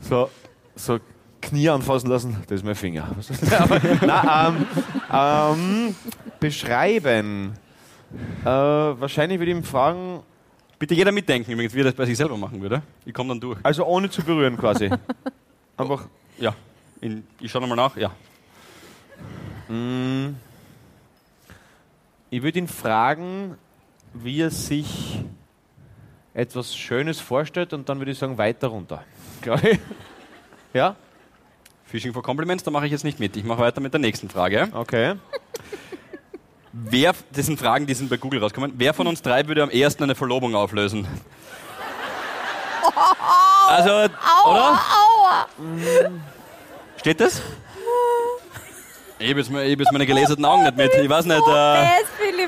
so, 0.00 0.30
so 0.76 0.98
Knie 1.42 1.68
anfassen 1.68 2.08
lassen, 2.08 2.36
das 2.46 2.60
ist 2.60 2.64
mein 2.64 2.74
Finger. 2.74 3.08
Was 3.16 3.28
ist 3.30 3.42
das? 3.42 3.52
Aber, 3.52 3.80
nein, 4.06 4.66
ähm, 5.12 5.56
ähm, 5.88 5.94
beschreiben. 6.40 7.52
Äh, 8.42 8.46
wahrscheinlich 8.46 9.38
würde 9.38 9.52
ich 9.52 9.56
ihn 9.58 9.64
fragen, 9.64 10.22
Bitte 10.82 10.94
jeder 10.94 11.12
mitdenken, 11.12 11.52
übrigens, 11.52 11.74
wie 11.74 11.80
er 11.82 11.84
das 11.84 11.94
bei 11.94 12.04
sich 12.06 12.16
selber 12.16 12.36
machen 12.36 12.60
würde. 12.60 12.82
Ich 13.06 13.14
komme 13.14 13.28
dann 13.28 13.38
durch. 13.40 13.56
also 13.62 13.86
ohne 13.86 14.10
zu 14.10 14.20
berühren 14.20 14.56
quasi. 14.56 14.90
Einfach, 15.76 16.08
Ja. 16.40 16.56
In, 17.00 17.24
ich 17.38 17.52
schaue 17.52 17.62
nochmal 17.62 17.76
nach. 17.76 17.96
Ja. 17.96 18.10
mm, 19.68 20.34
ich 22.30 22.42
würde 22.42 22.58
ihn 22.58 22.66
fragen, 22.66 23.56
wie 24.12 24.40
er 24.40 24.50
sich 24.50 25.22
etwas 26.34 26.74
Schönes 26.76 27.20
vorstellt 27.20 27.72
und 27.74 27.88
dann 27.88 27.98
würde 27.98 28.10
ich 28.10 28.18
sagen, 28.18 28.36
weiter 28.36 28.66
runter. 28.66 29.04
Ja? 30.74 30.96
Fishing 31.84 32.12
for 32.12 32.24
Compliments, 32.24 32.64
da 32.64 32.72
mache 32.72 32.86
ich 32.86 32.92
jetzt 32.92 33.04
nicht 33.04 33.20
mit. 33.20 33.36
Ich 33.36 33.44
mache 33.44 33.60
weiter 33.60 33.80
mit 33.80 33.92
der 33.92 34.00
nächsten 34.00 34.28
Frage. 34.28 34.68
Okay. 34.72 35.14
Wer, 36.72 37.12
das 37.32 37.46
sind 37.46 37.58
Fragen, 37.58 37.86
die 37.86 37.94
sind 37.94 38.08
bei 38.08 38.16
Google 38.16 38.40
rausgekommen. 38.40 38.74
Wer 38.78 38.94
von 38.94 39.06
uns 39.06 39.20
drei 39.20 39.46
würde 39.46 39.62
am 39.62 39.70
ehesten 39.70 40.04
eine 40.04 40.14
Verlobung 40.14 40.54
auflösen? 40.54 41.06
Also, 43.68 43.90
oder? 44.46 44.80
Steht 46.96 47.20
das? 47.20 47.42
Ich 49.18 49.30
habe 49.30 49.40
jetzt, 49.40 49.92
meine 49.92 50.06
geleserten 50.06 50.44
Augen 50.44 50.64
nicht 50.64 50.76
mit. 50.76 50.92
Ich 50.94 51.08
weiß 51.08 51.26
nicht. 51.26 51.42
Äh, 51.46 51.86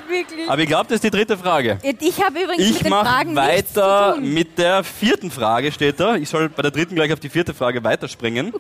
wirklich? 0.09 0.51
aber 0.51 0.62
ich 0.62 0.68
glaube, 0.68 0.85
das 0.85 0.97
ist 0.97 1.05
die 1.05 1.11
dritte 1.11 1.37
Frage. 1.37 1.79
Ich 1.83 2.22
habe 2.22 2.41
übrigens 2.41 2.66
mit 2.66 2.77
Ich 2.77 2.83
den 2.83 2.91
mache 2.91 3.07
Fragen 3.07 3.37
weiter 3.37 4.16
mit 4.20 4.59
der 4.59 4.83
vierten 4.83 5.31
Frage, 5.31 5.70
steht 5.70 6.01
da. 6.01 6.16
Ich 6.16 6.29
soll 6.29 6.49
bei 6.49 6.62
der 6.62 6.70
dritten 6.70 6.95
gleich 6.95 7.12
auf 7.12 7.20
die 7.20 7.29
vierte 7.29 7.55
Frage 7.55 7.83
weiterspringen. 7.85 8.53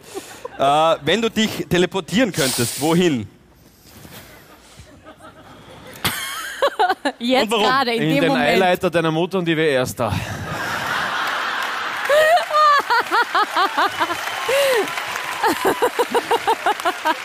äh, 0.58 0.96
wenn 1.04 1.22
du 1.22 1.30
dich 1.30 1.66
teleportieren 1.68 2.32
könntest, 2.32 2.80
wohin? 2.80 3.28
Jetzt 7.18 7.50
gerade, 7.50 7.94
in, 7.94 8.02
In 8.02 8.08
dem 8.10 8.20
den 8.20 8.28
Moment. 8.28 8.48
Eileiter 8.48 8.90
deiner 8.90 9.10
Mutter 9.10 9.38
und 9.38 9.48
ich 9.48 9.56
wäre 9.56 9.68
erster. 9.70 10.12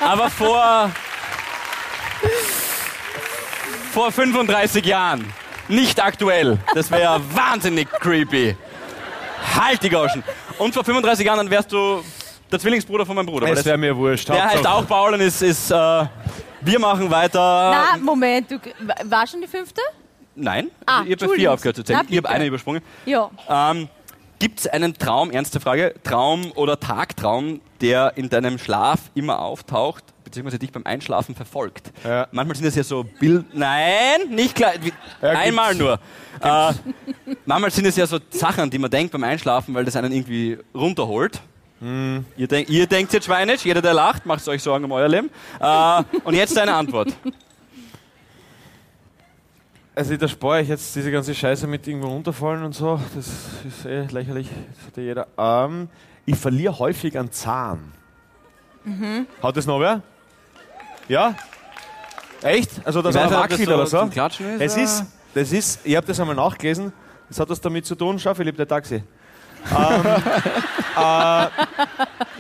Aber 0.01 0.29
vor, 0.29 0.91
vor 3.91 4.11
35 4.11 4.85
Jahren. 4.85 5.31
Nicht 5.67 6.03
aktuell. 6.03 6.57
Das 6.73 6.89
wäre 6.89 7.21
wahnsinnig 7.33 7.87
creepy. 7.89 8.55
Halt 9.55 9.83
die 9.83 9.89
Gauschen. 9.89 10.23
Und 10.57 10.73
vor 10.73 10.83
35 10.83 11.25
Jahren, 11.25 11.37
dann 11.37 11.49
wärst 11.49 11.71
du 11.71 12.03
der 12.51 12.59
Zwillingsbruder 12.59 13.05
von 13.05 13.15
meinem 13.15 13.27
Bruder. 13.27 13.53
das- 13.53 13.65
wäre 13.65 13.77
mir 13.77 13.95
wurscht. 13.95 14.29
Der 14.29 14.45
heißt 14.49 14.65
auch 14.65 14.87
Paul 14.87 15.13
und 15.13 15.21
ist, 15.21 15.41
ist 15.41 15.69
äh, 15.71 16.05
wir 16.61 16.79
machen 16.79 17.09
weiter. 17.11 17.39
Na, 17.39 17.97
Moment, 18.01 18.49
du, 18.51 18.59
war 19.05 19.25
schon 19.27 19.41
die 19.41 19.47
fünfte? 19.47 19.81
Nein, 20.35 20.69
Ah, 20.85 21.03
ich 21.05 21.11
habe 21.13 21.27
bei 21.27 21.35
vier 21.35 21.51
aufgehört 21.53 21.75
zu 21.75 21.83
zählen. 21.83 21.99
Na, 22.03 22.09
Ich 22.09 22.17
habe 22.17 22.29
eine 22.29 22.45
übersprungen. 22.45 22.81
Ja. 23.05 23.29
Ähm, 23.49 23.89
Gibt 24.39 24.59
es 24.61 24.67
einen 24.67 24.93
Traum, 24.97 25.31
ernste 25.31 25.59
Frage, 25.59 25.93
Traum 26.03 26.53
oder 26.55 26.79
Tagtraum, 26.79 27.59
der 27.81 28.13
in 28.15 28.29
deinem 28.29 28.57
Schlaf 28.57 29.11
immer 29.13 29.39
auftaucht, 29.39 30.05
beziehungsweise 30.23 30.57
dich 30.59 30.71
beim 30.71 30.85
Einschlafen 30.85 31.35
verfolgt? 31.35 31.91
Ja. 32.05 32.25
Manchmal 32.31 32.55
sind 32.55 32.65
das 32.67 32.75
ja 32.75 32.83
so 32.83 33.03
Bild... 33.03 33.53
Nein, 33.53 34.29
nicht 34.29 34.55
klar. 34.55 34.71
Wie- 34.79 34.93
Ja, 35.21 35.29
Einmal 35.31 35.75
gibt's. 35.75 35.83
nur. 35.83 35.99
Äh, 36.41 36.73
manchmal 37.45 37.69
sind 37.71 37.85
es 37.85 37.97
ja 37.97 38.07
so 38.07 38.17
Sachen, 38.29 38.61
an 38.61 38.69
die 38.69 38.79
man 38.79 38.89
denkt 38.89 39.11
beim 39.11 39.25
Einschlafen, 39.25 39.73
weil 39.75 39.83
das 39.83 39.97
einen 39.97 40.13
irgendwie 40.13 40.57
runterholt. 40.73 41.41
Hm. 41.79 42.25
Ihr, 42.35 42.47
denk, 42.47 42.69
ihr 42.69 42.87
denkt 42.87 43.13
jetzt 43.13 43.25
schweinisch, 43.25 43.63
jeder, 43.63 43.81
der 43.81 43.93
lacht, 43.93 44.25
macht 44.25 44.45
euch 44.47 44.61
Sorgen 44.61 44.85
um 44.85 44.91
euer 44.91 45.07
Leben. 45.07 45.29
Äh, 45.59 46.03
und 46.23 46.33
jetzt 46.33 46.55
deine 46.55 46.73
Antwort. 46.73 47.09
Also 49.95 50.15
da 50.15 50.29
spare 50.29 50.61
ich 50.61 50.69
jetzt 50.69 50.95
diese 50.95 51.11
ganze 51.11 51.35
Scheiße 51.35 51.67
mit 51.67 51.85
irgendwo 51.85 52.07
runterfallen 52.07 52.63
und 52.63 52.73
so. 52.73 53.01
Das 53.13 53.27
ist 53.67 53.85
eh 53.85 54.05
lächerlich. 54.09 54.47
Das 54.47 54.87
hat 54.87 54.95
ja 54.95 55.03
jeder. 55.03 55.27
Ähm, 55.37 55.89
ich 56.25 56.37
verliere 56.37 56.79
häufig 56.79 57.17
einen 57.17 57.33
Zahn. 57.33 57.91
Hat 59.43 59.57
das 59.57 59.65
noch 59.65 59.81
wer? 59.81 60.01
Ja? 61.09 61.35
Echt? 62.41 62.71
Also 62.85 62.99
Ich 62.99 63.07
das 63.07 63.15
wackelt 63.15 63.65
so 63.65 63.73
oder 63.73 63.85
so? 63.87 64.03
ist, 64.03 64.61
Es 64.61 64.77
ist, 64.77 65.05
das 65.33 65.51
ist, 65.51 65.81
ich 65.83 65.97
habe 65.97 66.07
das 66.07 66.17
einmal 66.17 66.35
nachgelesen. 66.35 66.93
Das 67.27 67.37
hat 67.41 67.49
das 67.49 67.59
damit 67.59 67.85
zu 67.85 67.95
tun. 67.95 68.17
Schau, 68.19 68.33
Philipp, 68.33 68.55
der 68.55 68.69
Taxi. 68.69 69.03
Ähm, 69.71 70.05
äh, 70.97 71.45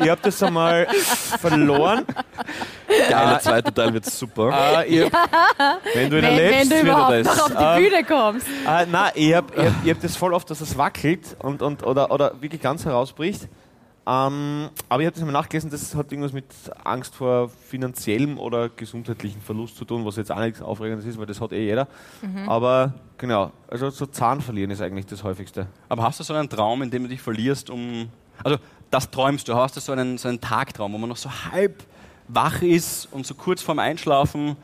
ich 0.03 0.09
habe 0.09 0.21
das 0.21 0.41
einmal 0.43 0.87
verloren. 1.39 2.05
Ja, 3.09 3.29
der 3.31 3.39
zweite 3.39 3.73
Teil 3.73 3.93
wird 3.93 4.05
super. 4.05 4.49
Äh, 4.85 5.03
hab, 5.03 5.11
Wenn 5.93 6.09
du 6.09 6.17
ihn 6.17 6.23
Wenn, 6.23 6.37
wenn 6.37 6.39
erlebst, 6.39 6.71
du 6.71 6.75
wird 6.75 6.83
überhaupt 6.83 7.11
er 7.13 7.23
das. 7.23 7.37
noch 7.37 7.43
auf 7.45 7.55
die 7.57 7.63
Ähm, 7.63 7.83
Bühne 7.83 8.03
kommst. 8.03 8.47
Äh, 8.67 8.85
nein, 8.91 9.11
ich 9.15 9.33
habe 9.33 9.47
ich 9.55 9.65
hab, 9.65 9.73
ich 9.85 9.91
hab 9.91 10.01
das 10.01 10.15
voll 10.15 10.33
oft, 10.33 10.49
dass 10.49 10.61
es 10.61 10.77
wackelt 10.77 11.35
und, 11.39 11.61
und, 11.61 11.83
oder, 11.83 12.11
oder 12.11 12.33
wirklich 12.41 12.61
ganz 12.61 12.85
herausbricht. 12.85 13.47
Ähm, 14.09 14.69
aber 14.87 15.01
ich 15.03 15.05
habe 15.05 15.15
das 15.15 15.23
mal 15.23 15.31
nachgelesen, 15.31 15.69
das 15.69 15.93
hat 15.93 16.11
irgendwas 16.11 16.33
mit 16.33 16.45
Angst 16.83 17.13
vor 17.13 17.49
finanziellem 17.49 18.39
oder 18.39 18.69
gesundheitlichem 18.69 19.39
Verlust 19.39 19.77
zu 19.77 19.85
tun, 19.85 20.03
was 20.03 20.15
jetzt 20.15 20.31
auch 20.31 20.39
nichts 20.39 20.63
Aufregendes 20.63 21.05
ist, 21.05 21.19
weil 21.19 21.27
das 21.27 21.39
hat 21.39 21.51
eh 21.51 21.63
jeder. 21.63 21.87
Aber 22.47 22.95
genau, 23.19 23.51
also 23.67 23.91
so 23.91 24.07
Zahn 24.07 24.41
verlieren 24.41 24.71
ist 24.71 24.81
eigentlich 24.81 25.05
das 25.05 25.23
häufigste. 25.23 25.67
Aber 25.89 26.01
hast 26.01 26.19
du 26.19 26.23
so 26.23 26.33
einen 26.33 26.49
Traum, 26.49 26.81
in 26.81 26.89
dem 26.89 27.03
du 27.03 27.09
dich 27.09 27.21
verlierst, 27.21 27.69
um. 27.69 28.09
Also, 28.43 28.57
das 28.89 29.11
träumst 29.11 29.47
du. 29.47 29.53
Hast 29.53 29.75
du 29.75 29.79
so 29.79 29.91
einen, 29.91 30.17
so 30.17 30.27
einen 30.27 30.41
Tagtraum, 30.41 30.93
wo 30.93 30.97
man 30.97 31.09
noch 31.09 31.17
so 31.17 31.29
halb 31.51 31.83
wach 32.27 32.63
ist 32.63 33.07
und 33.11 33.27
so 33.27 33.35
kurz 33.35 33.61
vorm 33.61 33.77
Einschlafen. 33.77 34.55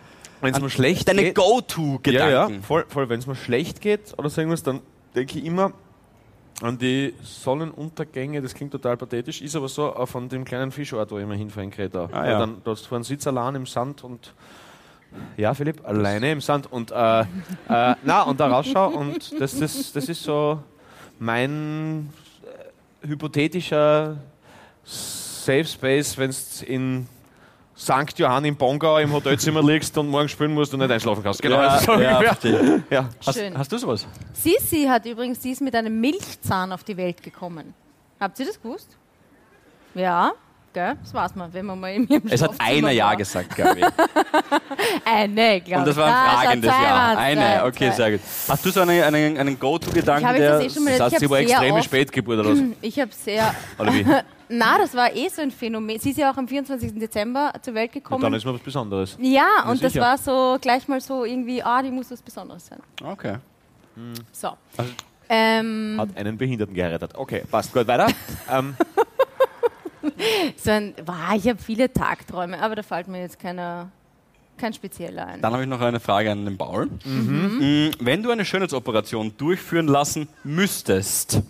Wenn 0.41 0.53
es 0.55 0.59
mir 0.59 0.69
schlecht 0.71 1.07
Deine 1.07 1.21
geht. 1.21 1.35
Go-To-Gedanken. 1.35 2.31
Ja, 2.31 2.49
ja, 2.49 2.61
voll, 2.61 2.85
voll. 2.87 3.09
Wenn 3.09 3.19
es 3.19 3.27
mir 3.27 3.35
schlecht 3.35 3.81
geht 3.81 4.17
oder 4.17 4.29
so 4.29 4.41
irgendwas, 4.41 4.63
dann 4.63 4.81
denke 5.15 5.37
ich 5.37 5.45
immer 5.45 5.71
an 6.61 6.77
die 6.77 7.13
Sonnenuntergänge. 7.23 8.41
Das 8.41 8.53
klingt 8.53 8.71
total 8.71 8.97
pathetisch, 8.97 9.41
ist 9.41 9.55
aber 9.55 9.67
so, 9.67 9.93
von 10.05 10.29
dem 10.29 10.45
kleinen 10.45 10.71
Fischort, 10.71 11.11
wo 11.11 11.17
ich 11.17 11.23
immer 11.23 11.35
hinfahre 11.35 11.65
in 11.65 11.71
Kreta. 11.71 12.09
Ah, 12.11 12.25
ja. 12.25 12.39
Dann, 12.39 12.61
da 12.63 12.75
einen 12.91 13.03
Sitz 13.03 13.27
allein 13.27 13.55
im 13.55 13.65
Sand 13.65 14.03
und 14.03 14.33
ja, 15.37 15.53
Philipp, 15.53 15.87
alleine 15.87 16.31
im 16.31 16.41
Sand 16.41 16.71
und 16.71 16.91
äh, 16.91 17.21
äh, 17.21 17.25
na 18.03 18.23
und 18.23 18.39
da 18.39 18.47
rausschau 18.47 18.89
und 18.89 19.39
das, 19.39 19.57
das, 19.57 19.93
das 19.93 20.09
ist 20.09 20.23
so 20.23 20.59
mein 21.19 22.09
äh, 23.03 23.07
hypothetischer 23.07 24.17
Safe 24.83 25.63
Space, 25.63 26.17
wenn 26.17 26.29
es 26.29 26.61
in 26.61 27.07
St. 27.77 28.17
Johann 28.17 28.45
im 28.45 28.55
Bongau 28.55 28.97
im 28.99 29.11
Hotelzimmer 29.11 29.61
liegst 29.69 29.97
und 29.97 30.07
morgen 30.09 30.29
spielen 30.29 30.53
musst 30.53 30.73
und 30.73 30.79
nicht 30.79 30.91
einschlafen 30.91 31.23
kannst. 31.23 31.41
Genau, 31.41 31.57
Ja, 31.61 31.67
also 31.67 31.93
so 31.93 31.99
ja, 32.01 32.17
ungefähr. 32.17 32.35
verstehe. 32.35 32.83
ja. 32.89 33.09
Hast, 33.25 33.37
Schön. 33.37 33.57
hast 33.57 33.71
du 33.71 33.77
sowas? 33.77 34.07
Sisi 34.33 34.85
hat 34.85 35.05
übrigens, 35.05 35.41
sie 35.41 35.51
ist 35.51 35.61
mit 35.61 35.75
einem 35.75 35.99
Milchzahn 35.99 36.71
auf 36.71 36.83
die 36.83 36.95
Welt 36.95 37.21
gekommen. 37.21 37.73
Habt 38.19 38.39
ihr 38.39 38.45
das 38.45 38.61
gewusst? 38.61 38.87
Ja, 39.93 40.31
gell? 40.73 40.95
Das 41.01 41.13
weiß 41.13 41.35
man, 41.35 41.53
wenn 41.53 41.65
man 41.65 41.79
mal 41.79 41.89
in 41.93 42.07
ihrem 42.07 42.23
Es 42.29 42.41
hat 42.41 42.51
einer 42.59 42.91
Ja 42.91 43.07
war. 43.07 43.15
gesagt, 43.17 43.55
glaube 43.55 43.79
ich. 43.79 43.85
Eine, 45.05 45.61
glaube 45.61 45.79
Und 45.81 45.87
das 45.87 45.95
war 45.97 46.05
ein 46.07 46.13
Ah, 46.13 46.41
fragendes 46.41 46.71
schon 46.73 46.83
Ja. 46.83 47.17
Eine, 47.17 47.41
zwei, 47.41 47.63
okay, 47.67 47.87
zwei. 47.89 47.95
sehr 47.95 48.11
gut. 48.11 48.21
Hast 48.49 48.65
du 48.65 48.69
so 48.71 48.81
eine, 48.81 49.03
einen, 49.05 49.37
einen 49.37 49.59
Go-To-Gedanken, 49.59 50.21
Ich 50.21 50.27
habe 50.27 50.37
der. 50.39 50.57
das 50.59 50.65
eh 50.65 50.69
schon 50.69 50.83
mal 50.85 50.91
Das 50.91 50.99
heißt, 51.01 51.13
ich 51.13 51.19
sie 51.19 51.29
war 51.29 51.39
extreme 51.39 51.83
Spätgeburt 51.83 52.39
oder 52.39 52.51
was? 52.51 52.59
Ich 52.81 52.99
habe 52.99 53.11
sehr. 53.13 53.53
Oder 53.77 53.93
wie? 53.93 54.05
Na, 54.49 54.77
das 54.77 54.93
war 54.95 55.13
eh 55.15 55.27
so 55.29 55.41
ein 55.41 55.51
Phänomen. 55.51 55.99
Sie 55.99 56.11
ist 56.11 56.17
ja 56.17 56.31
auch 56.31 56.37
am 56.37 56.47
24. 56.47 56.93
Dezember 56.99 57.51
zur 57.61 57.73
Welt 57.73 57.89
Und 57.89 57.93
gekommen. 57.93 58.21
dann 58.21 58.33
ist 58.33 58.45
mir 58.45 58.53
was 58.53 58.61
Besonderes. 58.61 59.17
ja, 59.19 59.63
und 59.69 59.83
das 59.83 59.93
sicher. 59.93 60.03
war 60.05 60.17
so 60.17 60.57
gleich 60.61 60.87
mal 60.87 61.01
so 61.01 61.25
irgendwie, 61.25 61.61
ah, 61.63 61.81
die 61.81 61.91
muss 61.91 62.11
was 62.11 62.21
Besonderes 62.21 62.67
sein. 62.67 62.79
Okay. 63.03 63.37
So. 64.31 64.49
Also, 64.77 64.91
Ähm, 65.29 65.95
Hat 65.99 66.09
einen 66.17 66.37
Behinderten 66.37 66.75
geheiratet. 66.75 67.11
Okay, 67.15 67.43
passt 67.49 67.73
gut, 67.73 67.87
weiter. 67.87 68.07
ähm, 68.51 68.75
so 70.57 70.69
ein, 70.71 70.93
wow, 71.05 71.33
ich 71.35 71.47
habe 71.49 71.57
viele 71.59 71.91
Tagträume, 71.91 72.59
aber 72.61 72.75
da 72.75 72.83
fällt 72.83 73.07
mir 73.07 73.21
jetzt 73.21 73.39
keiner, 73.39 73.89
kein 74.57 74.73
spezieller 74.73 75.25
ein. 75.25 75.41
Dann 75.41 75.51
habe 75.53 75.63
ich 75.63 75.69
noch 75.69 75.81
eine 75.81 75.99
Frage 75.99 76.31
an 76.31 76.45
den 76.45 76.57
Paul. 76.57 76.89
Mhm. 77.03 77.91
Wenn 77.99 78.21
du 78.21 78.29
eine 78.29 78.45
Schönheitsoperation 78.45 79.33
durchführen 79.37 79.87
lassen 79.87 80.27
müsstest, 80.43 81.41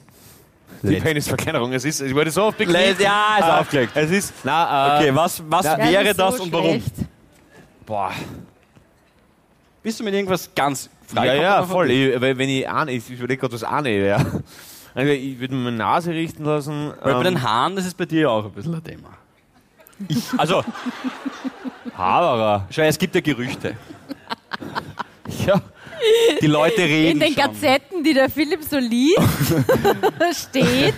die 0.81 0.95
Penisverkleinerung, 0.99 1.73
es 1.73 1.85
ist, 1.85 2.01
ich 2.01 2.13
wurde 2.13 2.31
so 2.31 2.43
oft 2.43 2.57
beklebt. 2.57 2.99
Ja, 2.99 3.37
ist 3.37 3.43
Ah, 3.43 3.59
aufgelegt. 3.61 3.91
Es 3.95 4.11
ist, 4.11 4.33
na, 4.43 4.97
äh, 4.97 4.99
Okay, 5.01 5.15
was, 5.15 5.41
was 5.47 5.65
Ja, 5.65 5.77
Ja, 5.77 5.85
wäre 6.01 6.09
ist 6.09 6.17
so 6.17 6.23
das 6.23 6.39
und 6.39 6.51
warum? 6.53 6.69
schlecht. 6.71 6.93
boah. 7.85 8.11
Bist 9.83 9.99
du 9.99 10.03
mit 10.03 10.13
irgendwas 10.13 10.49
ganz 10.55 10.89
Ja, 11.13 11.21
frei? 11.21 11.37
ja, 11.41 11.63
voll. 11.63 11.91
Ich, 11.91 12.19
weil, 12.21 12.37
wenn 12.37 12.49
ich 12.49 12.67
ahne, 12.67 12.91
ich 12.91 13.09
überlege 13.09 13.39
gerade, 13.41 13.53
was 13.53 13.63
ahne, 13.63 13.89
ja. 14.07 14.17
Also 14.95 15.11
ich 15.11 15.39
würde 15.39 15.53
meine 15.55 15.75
Nase 15.77 16.11
richten 16.11 16.45
lassen. 16.45 16.93
Weil 17.01 17.13
bei 17.13 17.17
ähm, 17.19 17.23
den 17.35 17.43
Haaren, 17.43 17.75
das 17.75 17.85
ist 17.85 17.97
bei 17.97 18.05
dir 18.05 18.31
auch 18.31 18.45
ein 18.45 18.51
bisschen 18.51 18.73
ein 18.75 18.83
Thema. 18.83 19.09
Ich, 20.07 20.23
also, 20.37 20.63
Haberer. 21.97 22.65
schau, 22.69 22.81
es 22.83 22.97
gibt 22.97 23.13
ja 23.15 23.21
Gerüchte. 23.21 23.75
Ja. 25.45 25.61
Die 26.41 26.47
Leute 26.47 26.81
reden 26.81 27.13
In 27.13 27.19
den 27.19 27.33
schon. 27.33 27.43
Gazetten, 27.53 28.03
die 28.03 28.13
der 28.13 28.29
Philipp 28.29 28.63
so 28.63 28.77
liest, 28.77 29.19
steht. 30.49 30.93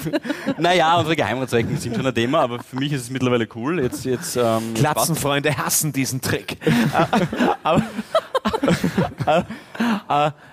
Naja, 0.58 0.98
unsere 0.98 1.16
Geheimratsecken 1.16 1.78
sind 1.78 1.96
schon 1.96 2.06
ein 2.06 2.16
Thema, 2.16 2.42
aber 2.42 2.60
für 2.60 2.76
mich 2.78 2.92
ist 2.92 3.02
es 3.04 3.10
mittlerweile 3.10 3.48
cool. 3.56 3.82
Jetzt, 3.82 4.06
jetzt, 4.06 4.36
ähm, 4.36 4.74
Klatzenfreunde 4.74 5.58
hassen 5.58 5.94
diesen 5.94 6.22
Trick. 6.22 6.58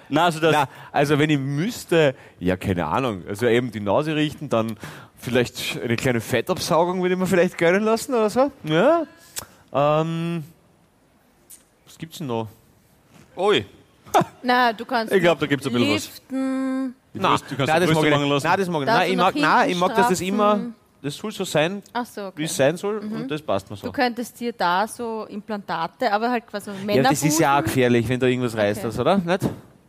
Na, 0.09 0.25
also 0.27 0.41
das, 0.41 0.53
Na, 0.53 0.69
also 0.93 1.19
wenn 1.19 1.31
ich 1.31 1.39
müsste, 1.39 2.15
ja 2.39 2.57
keine 2.57 2.87
Ahnung, 2.87 3.23
also 3.29 3.47
eben 3.47 3.71
die 3.71 3.81
Nase 3.81 4.15
richten, 4.15 4.49
dann 4.49 4.77
vielleicht 5.17 5.81
eine 5.83 5.97
kleine 5.97 6.21
Fettabsaugung 6.21 7.03
würde 7.03 7.15
ich 7.15 7.21
mir 7.21 7.27
vielleicht 7.27 7.59
gönnen 7.59 7.83
lassen 7.83 8.15
oder 8.15 8.31
so. 8.31 8.53
Ja. 8.65 9.07
Ähm, 9.73 10.45
was 11.87 11.99
gibt's 11.99 12.19
denn 12.19 12.27
noch? 12.29 12.49
Ui, 13.37 13.65
Na, 14.43 14.73
du 14.73 14.85
kannst 14.85 15.13
Ich 15.13 15.21
glaub, 15.23 15.35
noch 15.37 15.41
da 15.41 15.47
gibt's 15.47 15.67
ein 15.67 15.73
bisschen 15.73 15.95
was. 15.95 16.05
liften. 16.07 16.95
die 17.15 17.19
Nein, 17.19 17.39
du 17.49 17.57
kannst 17.57 17.73
nein, 17.73 17.81
die 17.81 17.87
das 17.87 17.95
mag 17.97 18.05
ich 18.05 18.11
machen 18.11 18.29
lassen. 18.29 18.47
Nein, 18.47 18.59
das 18.59 18.69
mag 18.69 18.81
ich 18.83 18.87
Nein, 18.87 19.11
ich 19.11 19.17
mag, 19.17 19.35
nein, 19.37 19.71
ich 19.71 19.77
mag, 19.79 19.95
dass 19.95 20.09
das 20.09 20.21
immer, 20.21 20.61
das 21.03 21.17
soll 21.17 21.33
so 21.33 21.45
sein, 21.45 21.83
so, 22.05 22.21
wie 22.23 22.27
okay. 22.27 22.45
es 22.45 22.57
sein 22.57 22.77
soll 22.77 22.99
und 22.99 23.29
das 23.31 23.43
passt 23.43 23.71
mir 23.71 23.77
so. 23.77 23.87
Du 23.87 23.93
könntest 23.93 24.39
dir 24.41 24.53
da 24.53 24.87
so 24.89 25.25
Implantate, 25.29 26.11
aber 26.13 26.31
halt 26.31 26.47
quasi 26.47 26.71
Ja, 26.71 26.77
Männer. 26.85 27.09
das 27.11 27.23
ist 27.23 27.39
ja 27.39 27.59
auch 27.59 27.63
gefährlich, 27.65 28.09
wenn 28.09 28.19
da 28.21 28.27
irgendwas 28.27 28.57
reißt, 28.57 28.81
Okay. 28.81 28.89
das, 28.89 28.99
oder? 28.99 29.19
Nicht? 29.19 29.41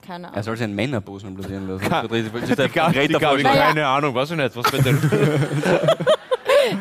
Keine 0.05 0.27
Er 0.27 0.33
Ahnung. 0.33 0.43
soll 0.43 0.55
sich 0.57 0.63
einen 0.65 0.75
Männerbusen 0.75 1.29
implantieren 1.29 1.67
lassen. 1.67 1.89
Ka- 1.89 2.03
Die 2.07 2.23
Vorschlag. 2.29 3.41
Naja. 3.43 3.65
keine 3.67 3.87
Ahnung, 3.87 4.13
weiß 4.13 4.31
ich 4.31 4.37
nicht. 4.37 4.55
Was 4.55 4.71
wird 4.71 4.85
denn? 4.85 4.99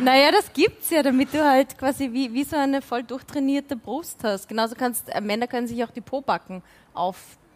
Naja, 0.03 0.30
das 0.32 0.51
gibt's 0.53 0.88
ja, 0.90 1.03
damit 1.03 1.34
du 1.34 1.45
halt 1.45 1.76
quasi 1.76 2.11
wie, 2.11 2.32
wie 2.32 2.45
so 2.45 2.57
eine 2.57 2.80
voll 2.80 3.03
durchtrainierte 3.03 3.76
Brust 3.76 4.18
hast. 4.24 4.49
Genauso 4.49 4.74
kannst 4.76 5.09
äh, 5.11 5.20
Männer 5.20 5.47
können 5.47 5.66
sich 5.66 5.82
auch 5.84 5.90
die 5.90 6.01
Pobacken 6.95 7.14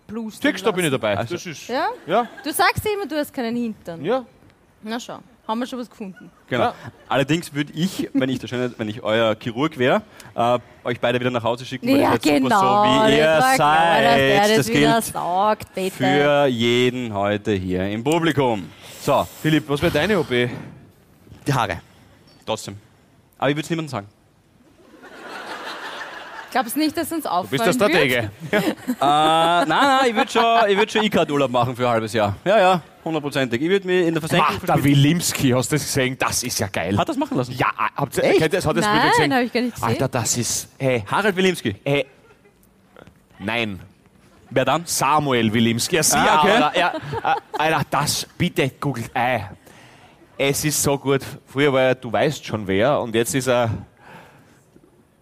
aufblustern. 0.09 0.51
Tickst, 0.51 0.67
da 0.67 0.71
bin 0.71 0.85
ich 0.85 0.91
dabei. 0.91 1.17
Also- 1.17 1.35
Das 1.35 1.47
ist, 1.47 1.69
Ja? 1.69 1.89
ja, 2.07 2.27
Du 2.45 2.53
sagst 2.53 2.85
immer, 2.87 3.07
du 3.07 3.17
hast 3.17 3.33
keinen 3.33 3.57
Hintern. 3.57 4.05
ja. 4.05 4.25
Na 4.81 5.01
schau, 5.01 5.19
haben 5.49 5.59
wir 5.59 5.67
schon 5.67 5.81
was 5.81 5.91
gefunden. 5.91 6.31
Genau. 6.49 6.63
Ja. 6.67 6.75
Allerdings 7.09 7.53
würde 7.53 7.73
ich, 7.73 8.09
wenn 8.13 8.29
ich, 8.29 8.39
der 8.39 8.47
Schöne, 8.47 8.73
wenn 8.79 8.89
ich 8.89 9.03
euer 9.03 9.35
Chirurg 9.43 9.77
wäre, 9.77 10.03
äh, 10.37 10.59
euch 10.85 11.01
beide 11.01 11.19
wieder 11.19 11.33
nach 11.33 11.43
Hause 11.43 11.65
schicken, 11.65 11.89
weil 11.89 11.97
Ja, 11.97 12.03
ihr 12.03 12.11
seid 12.13 12.23
super 12.23 12.39
genau. 12.39 12.61
so, 12.61 13.09
wie 13.11 13.17
ihr 13.19 13.27
war 13.27 13.55
klar, 13.57 13.57
seid. 13.57 14.39
das, 14.51 14.57
Das 14.59 14.69
wieder 14.69 14.93
gilt 14.93 15.05
saugt, 15.05 15.75
bitte. 15.75 15.91
für 15.91 16.47
jeden 16.47 17.13
heute 17.13 17.53
hier 17.55 17.89
im 17.89 18.05
Publikum. 18.05 18.71
So, 19.03 19.27
Philipp, 19.43 19.69
was 19.69 19.83
wäre 19.83 19.93
deine 19.93 20.17
OP? 20.21 20.29
die 20.31 21.53
Haare. 21.53 21.81
Trotzdem. 22.47 22.77
Aber 23.37 23.51
ich 23.51 23.57
würde 23.57 23.65
es 23.65 23.71
niemandem 23.71 23.91
sagen. 23.91 24.07
Glaubst 26.51 26.77
nicht, 26.77 26.97
dass 26.97 27.13
uns 27.13 27.25
Du 27.25 27.31
auffallen 27.31 27.51
bist 27.51 27.65
der 27.67 27.73
Stratege. 27.73 28.31
Äh, 28.51 28.65
nein, 29.01 29.69
nein, 29.69 30.07
ich 30.11 30.15
würde 30.17 30.31
schon, 30.31 30.43
ich 30.69 30.77
würd 30.77 30.91
schon 30.91 31.05
E-Card-Urlaub 31.05 31.51
machen 31.51 31.77
für 31.77 31.87
ein 31.87 31.93
halbes 31.93 32.13
Jahr. 32.15 32.35
Ja, 32.45 32.59
ja, 32.59 32.83
hundertprozentig. 33.05 33.61
Ich 33.63 33.69
würde 33.69 33.87
mir 33.87 34.07
in 34.07 34.15
der 34.15 34.21
Versenkung 34.21 34.57
Ach, 34.63 34.65
der 34.67 34.83
Wilimski, 34.83 35.51
hast 35.51 35.71
du 35.71 35.77
das 35.77 35.85
gesehen? 35.85 36.17
Das 36.19 36.43
ist 36.43 36.59
ja 36.59 36.67
geil. 36.69 36.97
Hat 36.97 37.09
das 37.09 37.17
machen 37.17 37.37
lassen? 37.37 37.53
ja, 37.53 37.67
habt 37.95 38.17
ihr, 38.17 38.25
Echt? 38.25 38.53
das? 38.53 38.67
Hat 38.67 38.77
das 38.77 38.85
Nein, 38.85 39.01
Bild 39.03 39.13
gesehen? 39.13 39.35
habe 39.35 39.45
ich 39.45 39.53
gar 39.53 39.61
nicht 39.61 39.75
gesehen. 39.75 39.89
Alter, 39.89 40.09
das 40.09 40.37
ist, 40.37 40.69
hey, 40.79 41.05
Harald 41.11 41.37
Wilimski. 41.37 41.77
hey, 41.85 42.07
nein, 43.39 43.81
Wer 44.51 44.65
dann? 44.65 44.83
Samuel 44.87 45.53
Wilimski. 45.53 45.97
Ja, 45.97 46.03
sie, 46.03 46.17
Ah, 46.17 46.41
okay. 46.43 46.51
aber, 46.57 46.79
ja, 46.79 46.93
äh, 47.23 47.35
Alter, 47.59 47.83
das, 47.91 48.27
bitte 48.39 48.71
googelt, 48.81 49.11
äh, 49.13 49.41
es 50.39 50.65
ist 50.65 50.83
so 50.83 50.97
gut. 50.99 51.21
Früher 51.47 51.71
war 51.73 51.83
er, 51.83 51.95
du 51.95 52.11
weißt 52.11 52.47
schon 52.47 52.67
wer, 52.67 52.99
und 53.01 53.15
jetzt 53.15 53.35
ist 53.35 53.47
er, 53.49 53.71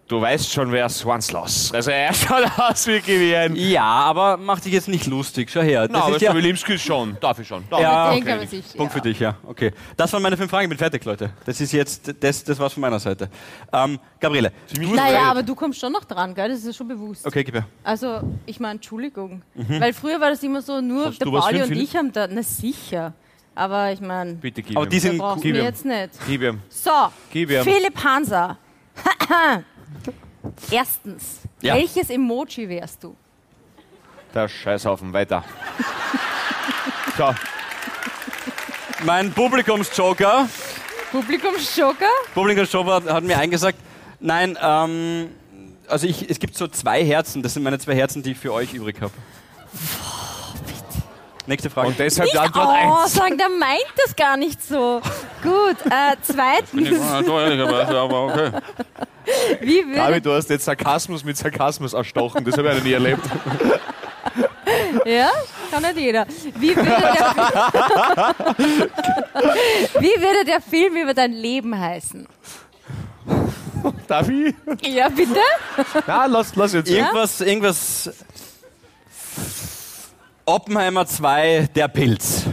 du 0.08 0.20
weißt 0.20 0.52
schon 0.52 0.72
wer, 0.72 0.88
Swansloss. 0.88 1.72
Also 1.72 1.90
er 1.90 2.12
schaut 2.14 2.44
aus 2.58 2.86
wie 2.86 3.04
wie 3.06 3.34
ein... 3.34 3.56
Ja, 3.56 3.82
aber 3.82 4.36
mach 4.36 4.60
dich 4.60 4.72
jetzt 4.72 4.88
nicht 4.88 5.06
lustig. 5.06 5.50
Schau 5.50 5.62
her. 5.62 5.88
Das 5.88 6.02
aber 6.02 6.16
ist 6.16 6.22
ja, 6.22 6.34
Wilimski 6.34 6.78
schon, 6.78 7.16
darf 7.20 7.38
ich 7.38 7.48
schon. 7.48 7.64
Darf 7.68 7.80
Ja, 7.80 8.08
Ich 8.10 8.16
denke 8.16 8.30
okay. 8.30 8.38
aber 8.38 8.46
sicher, 8.46 8.76
Punkt 8.76 8.92
ja. 8.94 9.00
für 9.00 9.08
dich, 9.08 9.20
ja. 9.20 9.36
Okay. 9.46 9.72
Das 9.96 10.12
waren 10.12 10.22
meine 10.22 10.36
fünf 10.36 10.50
Fragen. 10.50 10.64
Ich 10.64 10.68
bin 10.68 10.78
fertig, 10.78 11.04
Leute. 11.04 11.30
Das 11.44 11.60
ist 11.60 11.72
jetzt, 11.72 12.12
das, 12.20 12.44
das 12.44 12.58
war's 12.58 12.72
von 12.72 12.80
meiner 12.80 12.98
Seite. 12.98 13.28
Ähm, 13.72 13.98
Gabriele. 14.20 14.52
Naja, 14.78 15.30
aber 15.30 15.42
du 15.42 15.54
kommst 15.54 15.80
schon 15.80 15.92
noch 15.92 16.04
dran, 16.04 16.34
gell? 16.34 16.48
Das 16.48 16.58
ist 16.58 16.66
ja 16.66 16.72
schon 16.72 16.88
bewusst. 16.88 17.26
okay, 17.26 17.44
gib 17.44 17.54
her. 17.54 17.66
Also, 17.82 18.20
ich 18.46 18.60
meine, 18.60 18.74
Entschuldigung. 18.74 19.42
Weil 19.54 19.92
früher 19.92 20.20
war 20.20 20.30
das 20.30 20.42
immer 20.42 20.62
so, 20.62 20.80
nur 20.80 21.06
Hast 21.06 21.20
der 21.20 21.26
Pauli 21.26 21.62
und 21.62 21.72
ich 21.72 21.96
haben 21.96 22.12
da, 22.12 22.26
na 22.28 22.42
sicher. 22.42 23.14
Aber 23.54 23.90
ich 23.90 24.02
meine, 24.02 24.34
Bitte 24.34 24.62
gib 24.62 24.76
Aber 24.76 24.86
ihm. 24.86 24.90
die 24.90 24.98
sind 24.98 25.22
gib 25.40 25.56
ihm. 25.56 25.62
jetzt 25.62 25.84
nicht. 25.84 26.10
Gib 26.26 26.42
ihm. 26.42 26.60
So, 26.68 26.90
Gib 27.32 27.50
ihm. 27.50 27.64
Philipp 27.64 28.04
Hanser. 28.04 28.58
Erstens, 30.70 31.40
Ja. 31.60 31.74
welches 31.74 32.10
Emoji 32.10 32.68
wärst 32.68 33.02
du? 33.02 33.16
Der 34.34 34.48
Scheißhaufen, 34.48 35.12
weiter. 35.12 35.44
so, 37.16 37.34
Mein 39.04 39.32
Publikumsjoker, 39.32 40.48
Publikumsjoker? 41.12 42.06
Publikumsjoker 42.34 43.02
hat 43.14 43.24
mir 43.24 43.38
eingesagt, 43.38 43.78
nein, 44.20 44.58
ähm, 44.60 45.30
also 45.88 46.06
ich, 46.06 46.28
es 46.28 46.38
gibt 46.38 46.56
so 46.56 46.66
zwei 46.68 47.04
Herzen. 47.04 47.42
Das 47.42 47.54
sind 47.54 47.62
meine 47.62 47.78
zwei 47.78 47.94
Herzen, 47.94 48.22
die 48.22 48.32
ich 48.32 48.38
für 48.38 48.52
euch 48.52 48.74
übrig 48.74 49.00
habe. 49.00 49.12
Nächste 51.46 51.70
Frage. 51.70 51.88
und 51.88 51.98
deshalb 51.98 52.28
die 52.30 52.36
Nicht 52.36 52.44
Antwort 52.44 52.66
oh, 52.68 53.02
1. 53.04 53.12
sagen, 53.12 53.38
der 53.38 53.48
meint 53.48 53.92
das 54.04 54.16
gar 54.16 54.36
nicht 54.36 54.60
so. 54.62 55.00
Gut, 55.42 55.76
äh, 55.90 56.16
zweitens, 56.22 57.00
aber 57.00 58.24
okay. 58.24 58.50
Wie 59.60 59.82
Gabi, 59.82 59.96
würde, 59.96 60.20
du 60.20 60.32
hast 60.32 60.50
jetzt 60.50 60.64
Sarkasmus 60.64 61.24
mit 61.24 61.36
Sarkasmus 61.36 61.92
erstochen. 61.92 62.44
Das 62.44 62.56
habe 62.56 62.68
ich 62.70 62.76
noch 62.76 62.84
nie 62.84 62.92
erlebt. 62.92 63.22
ja, 65.04 65.30
kann 65.70 65.82
nicht 65.82 65.98
jeder. 65.98 66.26
Wie 66.58 66.76
würde, 66.76 66.90
der, 66.90 68.34
wie 70.00 70.20
würde 70.20 70.44
der 70.46 70.60
Film 70.60 70.96
über 70.96 71.14
dein 71.14 71.32
Leben 71.32 71.78
heißen? 71.78 72.26
Darf 74.06 74.28
ich? 74.28 74.54
Ja, 74.82 75.08
bitte? 75.08 75.40
Na, 76.06 76.26
lass, 76.26 76.54
lass 76.54 76.72
jetzt. 76.72 76.90
Irgendwas, 76.90 77.40
irgendwas. 77.40 78.10
Oppenheimer 80.44 81.06
2, 81.06 81.70
der 81.74 81.88
Pilz. 81.88 82.44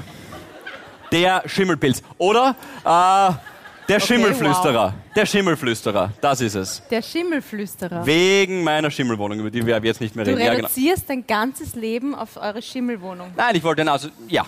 Der 1.11 1.43
Schimmelpilz. 1.45 2.01
Oder 2.17 2.55
äh, 2.83 3.52
der 3.87 3.99
Schimmelflüsterer. 3.99 4.93
Der 5.15 5.25
Schimmelflüsterer. 5.25 6.11
Das 6.21 6.41
ist 6.41 6.55
es. 6.55 6.83
Der 6.89 7.01
Schimmelflüsterer. 7.01 8.05
Wegen 8.05 8.63
meiner 8.63 8.91
Schimmelwohnung, 8.91 9.39
über 9.39 9.51
die 9.51 9.65
wir 9.65 9.79
jetzt 9.83 10.01
nicht 10.01 10.15
mehr 10.15 10.25
Du 10.25 10.31
reden. 10.31 10.41
Ja, 10.41 10.53
genau. 10.53 10.67
reduzierst 10.67 11.09
dein 11.09 11.25
ganzes 11.27 11.75
Leben 11.75 12.15
auf 12.15 12.37
eure 12.37 12.61
Schimmelwohnung. 12.61 13.31
Nein, 13.35 13.55
ich 13.55 13.63
wollte 13.63 13.89
also, 13.91 14.09
ja. 14.27 14.45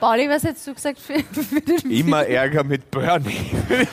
Pauli, 0.00 0.28
was 0.28 0.44
hättest 0.44 0.66
du 0.66 0.74
gesagt 0.74 0.98
für, 0.98 1.18
für 1.20 1.60
den 1.60 1.90
Immer 1.90 2.26
Ärger 2.26 2.64
mit 2.64 2.90
Bernie. 2.90 3.50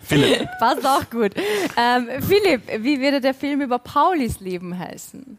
Philipp. 0.00 0.48
Passt 0.58 0.86
auch 0.86 1.08
gut. 1.10 1.32
Ähm, 1.76 2.08
Philipp, 2.22 2.62
wie 2.78 3.00
würde 3.00 3.20
der 3.20 3.34
Film 3.34 3.60
über 3.60 3.78
Paulis 3.78 4.40
Leben 4.40 4.78
heißen? 4.78 5.38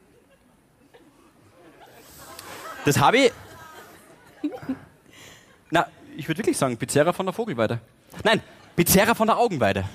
Das 2.85 2.99
habe 2.99 3.17
ich. 3.17 3.31
Na, 5.69 5.87
ich 6.17 6.27
würde 6.27 6.39
wirklich 6.39 6.57
sagen, 6.57 6.77
Pizzeria 6.77 7.13
von 7.13 7.25
der 7.25 7.33
Vogelweide. 7.33 7.79
Nein, 8.23 8.41
Pizzeria 8.75 9.13
von 9.13 9.27
der 9.27 9.37
Augenweide. 9.37 9.85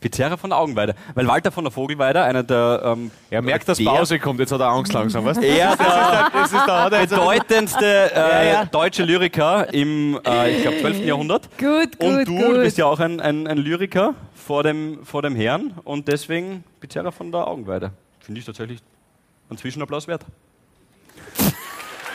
Pizzeria 0.00 0.36
von 0.36 0.50
der 0.50 0.58
Augenweide. 0.58 0.94
Weil 1.14 1.26
Walter 1.28 1.52
von 1.52 1.64
der 1.64 1.70
Vogelweide, 1.70 2.22
einer 2.22 2.42
der. 2.42 2.82
Ähm, 2.84 3.10
Er 3.30 3.40
merkt, 3.40 3.68
dass 3.68 3.78
der 3.78 3.84
Pause 3.84 4.18
kommt. 4.18 4.40
Jetzt 4.40 4.50
hat 4.52 4.60
er 4.60 4.66
Angst 4.68 4.92
langsam, 4.92 5.24
weißt 5.24 5.40
du? 5.40 5.46
Er 5.46 5.76
der 5.76 6.30
Das 6.32 6.52
ist 6.52 6.66
er 6.68 7.00
jetzt 7.00 7.10
bedeutendste 7.10 8.10
äh, 8.12 8.18
Ja, 8.18 8.42
ja. 8.42 8.64
deutsche 8.64 9.04
Lyriker 9.04 9.72
im, 9.72 10.18
äh, 10.26 10.56
ich 10.56 10.62
glaube, 10.62 10.80
12. 10.80 11.04
Jahrhundert. 11.06 11.48
Gut, 11.56 11.98
gut, 11.98 12.08
Und 12.08 12.24
du 12.28 12.36
gut. 12.36 12.54
bist 12.62 12.78
ja 12.78 12.86
auch 12.86 12.98
ein, 12.98 13.20
ein, 13.20 13.46
ein 13.46 13.58
Lyriker 13.58 14.14
vor 14.34 14.64
dem, 14.64 15.04
vor 15.04 15.22
dem 15.22 15.36
Herrn 15.36 15.72
und 15.84 16.08
deswegen 16.08 16.64
Pizzeria 16.80 17.12
von 17.12 17.30
der 17.30 17.46
Augenweide. 17.46 17.92
Finde 18.20 18.40
ich 18.40 18.44
tatsächlich 18.44 18.80
einen 19.48 19.58
Zwischenapplaus 19.58 20.08
wert. 20.08 20.24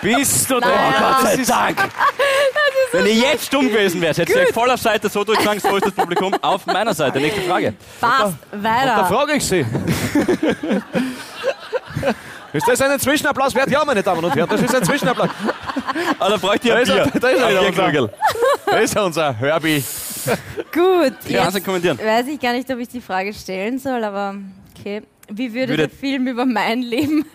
Bist 0.01 0.49
du 0.49 0.59
Nein. 0.59 0.69
der? 0.69 0.99
Gott 0.99 1.23
Das 1.23 1.39
ist- 1.39 1.53
Wenn 2.93 3.05
ihr 3.07 3.13
jetzt 3.15 3.45
stumm 3.47 3.67
gewesen 3.69 3.99
wärt, 4.01 4.17
hättet 4.17 4.35
ihr 4.35 4.41
euch 4.43 4.53
voll 4.53 4.69
auf 4.71 4.79
Seite 4.79 5.09
so 5.09 5.23
durchgegangen, 5.23 5.59
so 5.59 5.75
ist 5.75 5.85
das 5.87 5.93
Publikum 5.93 6.33
auf 6.41 6.65
meiner 6.67 6.93
Seite. 6.93 7.19
Nächste 7.19 7.41
Frage. 7.41 7.73
Passt, 7.99 8.35
Da 8.51 8.63
weiter. 8.63 9.05
frage 9.05 9.33
ich 9.33 9.45
Sie. 9.45 9.65
Ist 12.53 12.67
das 12.67 12.81
ein 12.81 12.97
Zwischenapplaus 12.99 13.53
wert? 13.55 13.69
Ja, 13.69 13.83
meine 13.83 14.01
Damen 14.01 14.23
und 14.23 14.33
Herren, 14.35 14.47
das 14.49 14.61
ist 14.61 14.73
ein 14.73 14.83
Zwischenapplaus. 14.83 15.29
Ah, 16.17 16.29
da 16.29 16.37
bräuchte 16.37 16.69
ich 16.69 16.73
Da 16.73 16.77
ein 16.77 16.83
ist 16.83 16.89
er, 16.89 17.03
Bier. 17.07 17.19
da 17.19 17.27
ist 17.29 17.39
er 17.41 17.47
Ein 17.47 17.57
unser, 17.67 18.09
da 18.65 18.77
ist 18.77 18.95
er 18.95 19.05
unser 19.05 19.33
Herbie. 19.33 19.83
Gut, 20.73 21.13
jetzt 21.27 21.65
kommentieren. 21.65 21.99
weiß 21.99 22.27
ich 22.27 22.39
gar 22.39 22.53
nicht, 22.53 22.69
ob 22.71 22.79
ich 22.79 22.87
die 22.87 23.01
Frage 23.01 23.33
stellen 23.33 23.79
soll, 23.79 24.03
aber 24.03 24.35
okay. 24.79 25.03
Wie 25.29 25.53
würde, 25.53 25.73
Würde- 25.73 25.87
der 25.87 25.97
Film 25.97 26.27
über 26.27 26.45
mein 26.45 26.81
Leben 26.81 27.25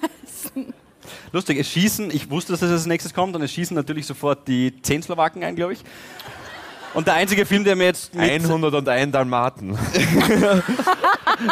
Lustig, 1.33 1.59
es 1.59 1.69
schießen, 1.69 2.11
ich 2.11 2.31
wusste, 2.31 2.53
dass 2.53 2.61
das 2.61 2.71
als 2.71 2.87
nächstes 2.87 3.15
kommt, 3.15 3.35
und 3.35 3.43
es 3.43 3.53
schießen 3.53 3.75
natürlich 3.75 4.07
sofort 4.07 4.47
die 4.49 4.81
10 4.83 5.03
Slowaken 5.05 5.43
ein, 5.45 5.57
glaube 5.57 5.73
ich. 5.75 5.81
Und 6.95 7.07
der 7.07 7.15
einzige 7.15 7.47
Film, 7.47 7.65
der 7.65 7.75
mir 7.75 7.85
jetzt 7.85 8.15
mit... 8.15 8.45
101 8.45 9.13
Dalmaten. 9.13 9.71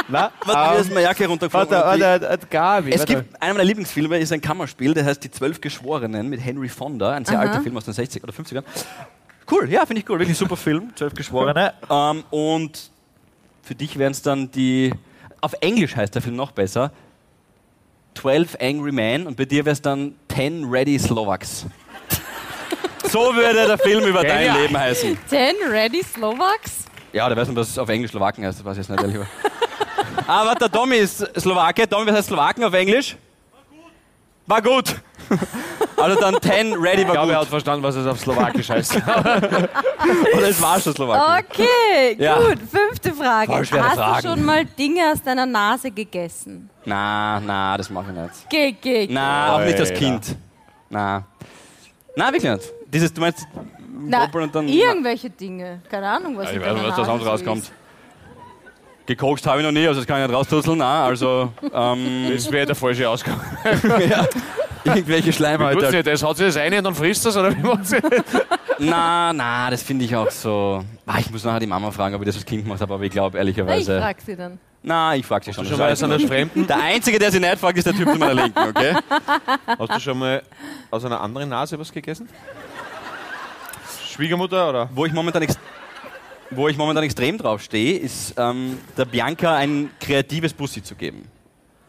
Na, 0.09 0.31
Warte, 0.45 0.71
mir 0.71 0.75
ähm, 0.75 0.81
ist 0.81 0.89
meine 0.91 1.03
Jacke 1.03 1.27
runtergeflogen. 1.27 1.71
warte, 1.71 2.03
warte, 2.03 2.29
warte, 2.29 2.47
Gabi. 2.47 2.93
Es 2.93 3.01
warte. 3.01 3.15
gibt, 3.17 3.43
einer 3.43 3.55
meiner 3.55 3.65
Lieblingsfilme 3.65 4.19
ist 4.19 4.33
ein 4.33 4.41
Kammerspiel, 4.41 4.93
der 4.93 5.05
heißt 5.05 5.25
Die 5.25 5.31
Zwölf 5.31 5.61
Geschworenen 5.61 6.29
mit 6.29 6.45
Henry 6.45 6.69
Fonda, 6.69 7.13
ein 7.13 7.25
sehr 7.25 7.39
Aha. 7.39 7.47
alter 7.47 7.63
Film 7.63 7.77
aus 7.77 7.87
den 7.87 7.95
60 7.95 8.23
oder 8.23 8.33
50ern. 8.33 8.63
Cool, 9.51 9.71
ja, 9.71 9.85
finde 9.87 10.03
ich 10.03 10.09
cool, 10.09 10.19
wirklich 10.19 10.37
super 10.37 10.57
Film, 10.57 10.93
Zwölf 10.95 11.15
Geschworene. 11.15 11.73
ähm, 11.91 12.25
und 12.31 12.91
für 13.63 13.75
dich 13.75 13.99
wären 13.99 14.13
es 14.13 14.23
dann 14.23 14.51
die, 14.51 14.93
auf 15.41 15.55
Englisch 15.61 15.97
heißt 15.97 16.15
der 16.15 16.23
Film 16.23 16.37
noch 16.37 16.53
besser, 16.53 16.93
12 18.21 18.57
Angry 18.61 18.93
Men 18.93 19.27
und 19.27 19.37
bei 19.37 19.47
dir 19.47 19.65
wäre 19.65 19.73
es 19.73 19.81
dann 19.81 20.15
10 20.35 20.65
Ready 20.69 20.99
Slovaks. 20.99 21.65
so 23.11 23.35
würde 23.35 23.67
der 23.67 23.79
Film 23.79 24.05
über 24.05 24.23
dein. 24.23 24.55
Leben 24.55 24.77
heißen. 24.77 25.19
Ten 25.29 25.55
Ready 25.71 26.03
Slovaks? 26.03 26.85
Ja, 27.13 27.29
der 27.29 27.37
weiß 27.37 27.49
nicht, 27.49 27.57
was 27.57 27.79
auf 27.79 27.89
Englisch 27.89 28.11
Slowaken 28.11 28.45
heißt, 28.45 28.59
das 28.59 28.65
weiß 28.65 28.77
ich 28.77 28.89
jetzt 28.89 28.91
nicht, 28.91 29.03
ehrlich. 29.03 29.27
Aber 30.27 30.55
der 30.55 30.71
Tommy 30.71 30.97
ist 30.97 31.19
Slowake. 31.41 31.89
Tommy, 31.89 32.07
was 32.07 32.17
heißt 32.17 32.29
Slowaken 32.29 32.65
auf 32.65 32.75
Englisch? 32.75 33.17
War 34.47 34.61
gut. 34.61 34.97
Also 35.97 36.19
dann 36.19 36.41
10 36.41 36.73
ready 36.75 37.03
Ich 37.03 37.07
war 37.09 37.13
glaube, 37.15 37.33
er 37.33 37.41
hat 37.41 37.49
verstanden, 37.49 37.83
was 37.83 37.95
es 37.95 38.07
auf 38.07 38.19
Slowakisch 38.19 38.71
heißt. 38.71 38.97
Oder 40.35 40.49
es 40.49 40.63
war 40.63 40.81
schon 40.81 40.95
Slowaken. 40.95 41.45
Okay, 41.45 42.17
Ja. 42.19 42.39
gut. 42.39 42.59
Fünfte 42.71 43.13
Frage. 43.13 43.53
Voll 43.53 43.65
schwere 43.67 43.85
Hast 43.87 43.97
Fragen. 43.97 44.23
du 44.23 44.29
schon 44.31 44.45
mal 44.45 44.65
Dinge 44.65 45.13
aus 45.13 45.23
deiner 45.23 45.45
Nase 45.45 45.91
gegessen? 45.91 46.71
Na, 46.87 47.39
na, 47.41 47.77
das 47.77 47.91
mache 47.91 48.07
ich 48.13 48.17
nicht. 48.17 48.49
Geh, 48.49 48.73
geh, 48.73 49.07
geh. 49.09 49.13
Na, 49.13 49.57
auch 49.57 49.61
nicht 49.61 49.79
als 49.79 49.91
Alter. 49.91 50.01
Kind. 50.01 50.37
Na. 50.89 51.23
Na, 52.17 52.33
wirklich 52.33 52.51
nicht. 52.51 52.73
Dieses, 52.87 53.13
du 53.13 53.21
meinst, 53.21 53.47
Na, 54.07 54.25
Doppel 54.25 54.43
und 54.43 54.55
dann. 54.55 54.67
irgendwelche 54.69 55.29
Dinge. 55.29 55.83
Keine 55.91 56.09
Ahnung, 56.09 56.37
was 56.39 56.47
Ja, 56.47 56.53
in 56.53 56.61
ich 56.63 56.67
weiß 56.67 56.75
nicht, 56.77 56.89
was 56.89 56.97
da 56.97 57.05
sonst 57.05 57.25
so 57.25 57.29
rauskommt. 57.31 57.63
ist. 57.65 57.73
Gekokst 59.05 59.47
habe 59.47 59.59
ich 59.61 59.67
noch 59.67 59.73
nie, 59.73 59.87
also 59.87 60.01
das 60.01 60.07
kann 60.07 60.21
ich 60.23 60.27
nicht 60.29 60.35
raustuzeln. 60.37 60.79
Na, 60.79 61.05
also 61.05 61.53
ähm, 61.75 62.31
Das 62.33 62.51
wäre 62.51 62.65
der 62.67 62.75
falsche 62.75 63.07
Ausgang. 63.09 63.39
Irgendwelche 64.85 65.33
Schleimhäute. 65.33 65.91
nicht, 65.91 66.07
das 66.07 66.23
hat 66.23 66.37
sich 66.37 66.47
das 66.47 66.57
eine 66.57 66.79
und 66.79 66.85
dann 66.85 66.95
frisst 66.95 67.25
das, 67.27 67.37
oder 67.37 67.57
wie 67.57 67.61
macht 67.63 67.87
sie? 67.87 67.99
Na, 68.79 69.33
na, 69.33 69.71
das 69.71 69.83
finde 69.83 70.05
ich 70.05 70.15
auch 70.17 70.31
so. 70.31 70.83
Ah, 71.07 71.19
ich 71.19 71.31
muss 71.31 71.45
nachher 71.45 71.61
die 71.61 71.67
Mama 71.67 71.91
fragen, 71.91 72.15
ob 72.15 72.23
ich 72.23 72.27
das 72.27 72.37
als 72.37 72.47
Kind 72.47 72.65
gemacht 72.65 72.81
habe, 72.81 72.95
aber 72.95 73.03
ich 73.05 73.11
glaube 73.11 73.37
Na, 73.37 73.43
Ich 73.43 73.47
ehrlicherweise. 73.59 73.99
frag 74.01 74.17
sie 74.21 74.37
dann. 74.37 74.59
Na, 74.83 75.15
ich 75.15 75.27
frage 75.27 75.45
sie 75.45 75.53
schon. 75.53 75.65
Schon 75.65 75.73
Das 75.73 75.79
mal 75.79 75.93
ist 75.93 76.03
aus 76.03 76.11
einer 76.11 76.27
Fremden? 76.27 76.67
Der 76.67 76.81
Einzige, 76.83 77.19
der 77.19 77.31
sie 77.31 77.39
nicht 77.41 77.59
fragt, 77.59 77.77
ist 77.77 77.87
der 77.87 77.93
Typ 77.95 78.11
zu 78.11 78.19
meiner 78.19 78.33
Linken, 78.35 78.59
okay? 78.59 78.97
Hast 79.79 79.95
du 79.97 80.01
schon 80.01 80.19
mal 80.19 80.43
aus 80.91 81.05
einer 81.05 81.21
anderen 81.21 81.51
Nase 81.51 81.79
was 81.79 81.93
gegessen? 81.93 82.29
Schwiegermutter 84.11 84.69
oder? 84.71 84.89
Wo 84.95 85.05
ich 85.07 85.13
momentan, 85.13 85.43
ex 85.43 85.59
wo 86.51 86.69
ich 86.69 86.77
momentan 86.77 87.05
extrem 87.05 87.39
drauf 87.39 87.63
stehe, 87.63 87.99
ist 87.99 88.35
ähm, 88.37 88.79
der 88.97 89.05
Bianca 89.05 89.55
ein 89.57 89.91
kreatives 90.01 90.53
Bussi 90.53 90.83
zu 90.83 90.95
geben. 90.95 91.27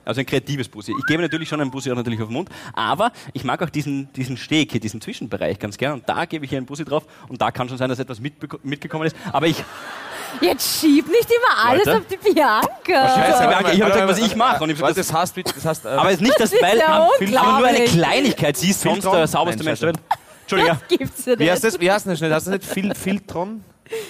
Also 0.03 0.19
ein 0.19 0.25
kreatives 0.25 0.67
Bussi. 0.67 0.93
Ich 0.97 1.05
gebe 1.05 1.21
natürlich 1.21 1.49
schon 1.49 1.61
einen 1.61 1.71
Bussi 1.71 1.91
auch 1.91 1.95
natürlich 1.95 2.21
auf 2.21 2.27
den 2.27 2.33
Mund, 2.33 2.49
aber 2.73 3.11
ich 3.33 3.43
mag 3.43 3.61
auch 3.61 3.69
diesen, 3.69 4.11
diesen 4.13 4.37
Steg 4.37 4.71
hier, 4.71 4.79
diesen 4.79 4.99
Zwischenbereich 5.01 5.59
ganz 5.59 5.77
gern 5.77 5.93
und 5.93 6.09
da 6.09 6.25
gebe 6.25 6.45
ich 6.45 6.51
ihr 6.51 6.57
einen 6.57 6.65
Bussi 6.65 6.83
drauf 6.85 7.05
und 7.27 7.41
da 7.41 7.51
kann 7.51 7.69
schon 7.69 7.77
sein, 7.77 7.89
dass 7.89 7.99
etwas 7.99 8.19
mitgekommen 8.19 9.05
ist. 9.05 9.15
Aber 9.31 9.47
ich, 9.47 9.63
Jetzt 10.41 10.79
schieb 10.79 11.07
nicht 11.09 11.29
immer 11.29 11.69
alles 11.69 11.85
Leute. 11.85 11.97
auf 11.97 12.05
die 12.07 12.17
Bianca. 12.17 12.69
Scheiße, 12.87 13.47
Bianca, 13.47 13.71
ich 13.73 13.81
habe 13.81 13.91
gesagt, 13.91 14.07
was 14.07 14.19
ich 14.19 14.35
mache. 14.35 14.63
Und 14.63 14.69
ich 14.69 14.77
hab 14.77 14.83
Was 14.83 14.95
gesagt, 14.95 15.09
das 15.09 15.21
heißt, 15.21 15.35
bitte, 15.35 15.53
das 15.53 15.65
heißt, 15.65 15.85
äh, 15.85 15.89
aber 15.89 16.09
es 16.09 16.15
ist 16.15 16.21
nicht 16.21 16.39
das, 16.39 16.53
ist 16.53 16.61
weil, 16.61 16.77
ja 16.77 17.07
aber 17.37 17.59
nur 17.59 17.67
eine. 17.67 17.85
Kleinigkeit. 17.85 18.57
Sie 18.57 18.69
ist 18.69 18.81
sonst 18.81 19.03
der 19.03 19.27
sauberste 19.27 19.63
Mensch 19.63 19.79
der 19.79 19.89
Welt. 19.89 19.99
Entschuldigung. 20.41 20.77
Das 20.79 20.97
gibt's 20.97 21.25
ja 21.25 21.39
wie 21.39 21.51
heißt 21.51 21.63
nicht. 21.63 21.75
das? 21.75 21.81
Wie 21.81 21.91
heißt 21.91 22.07
das 22.07 22.21
nicht? 22.21 22.31
Heißt 22.31 22.47
das 22.47 22.53
nicht 22.53 22.65
Fil 22.65 22.93
Filtron? 22.95 23.63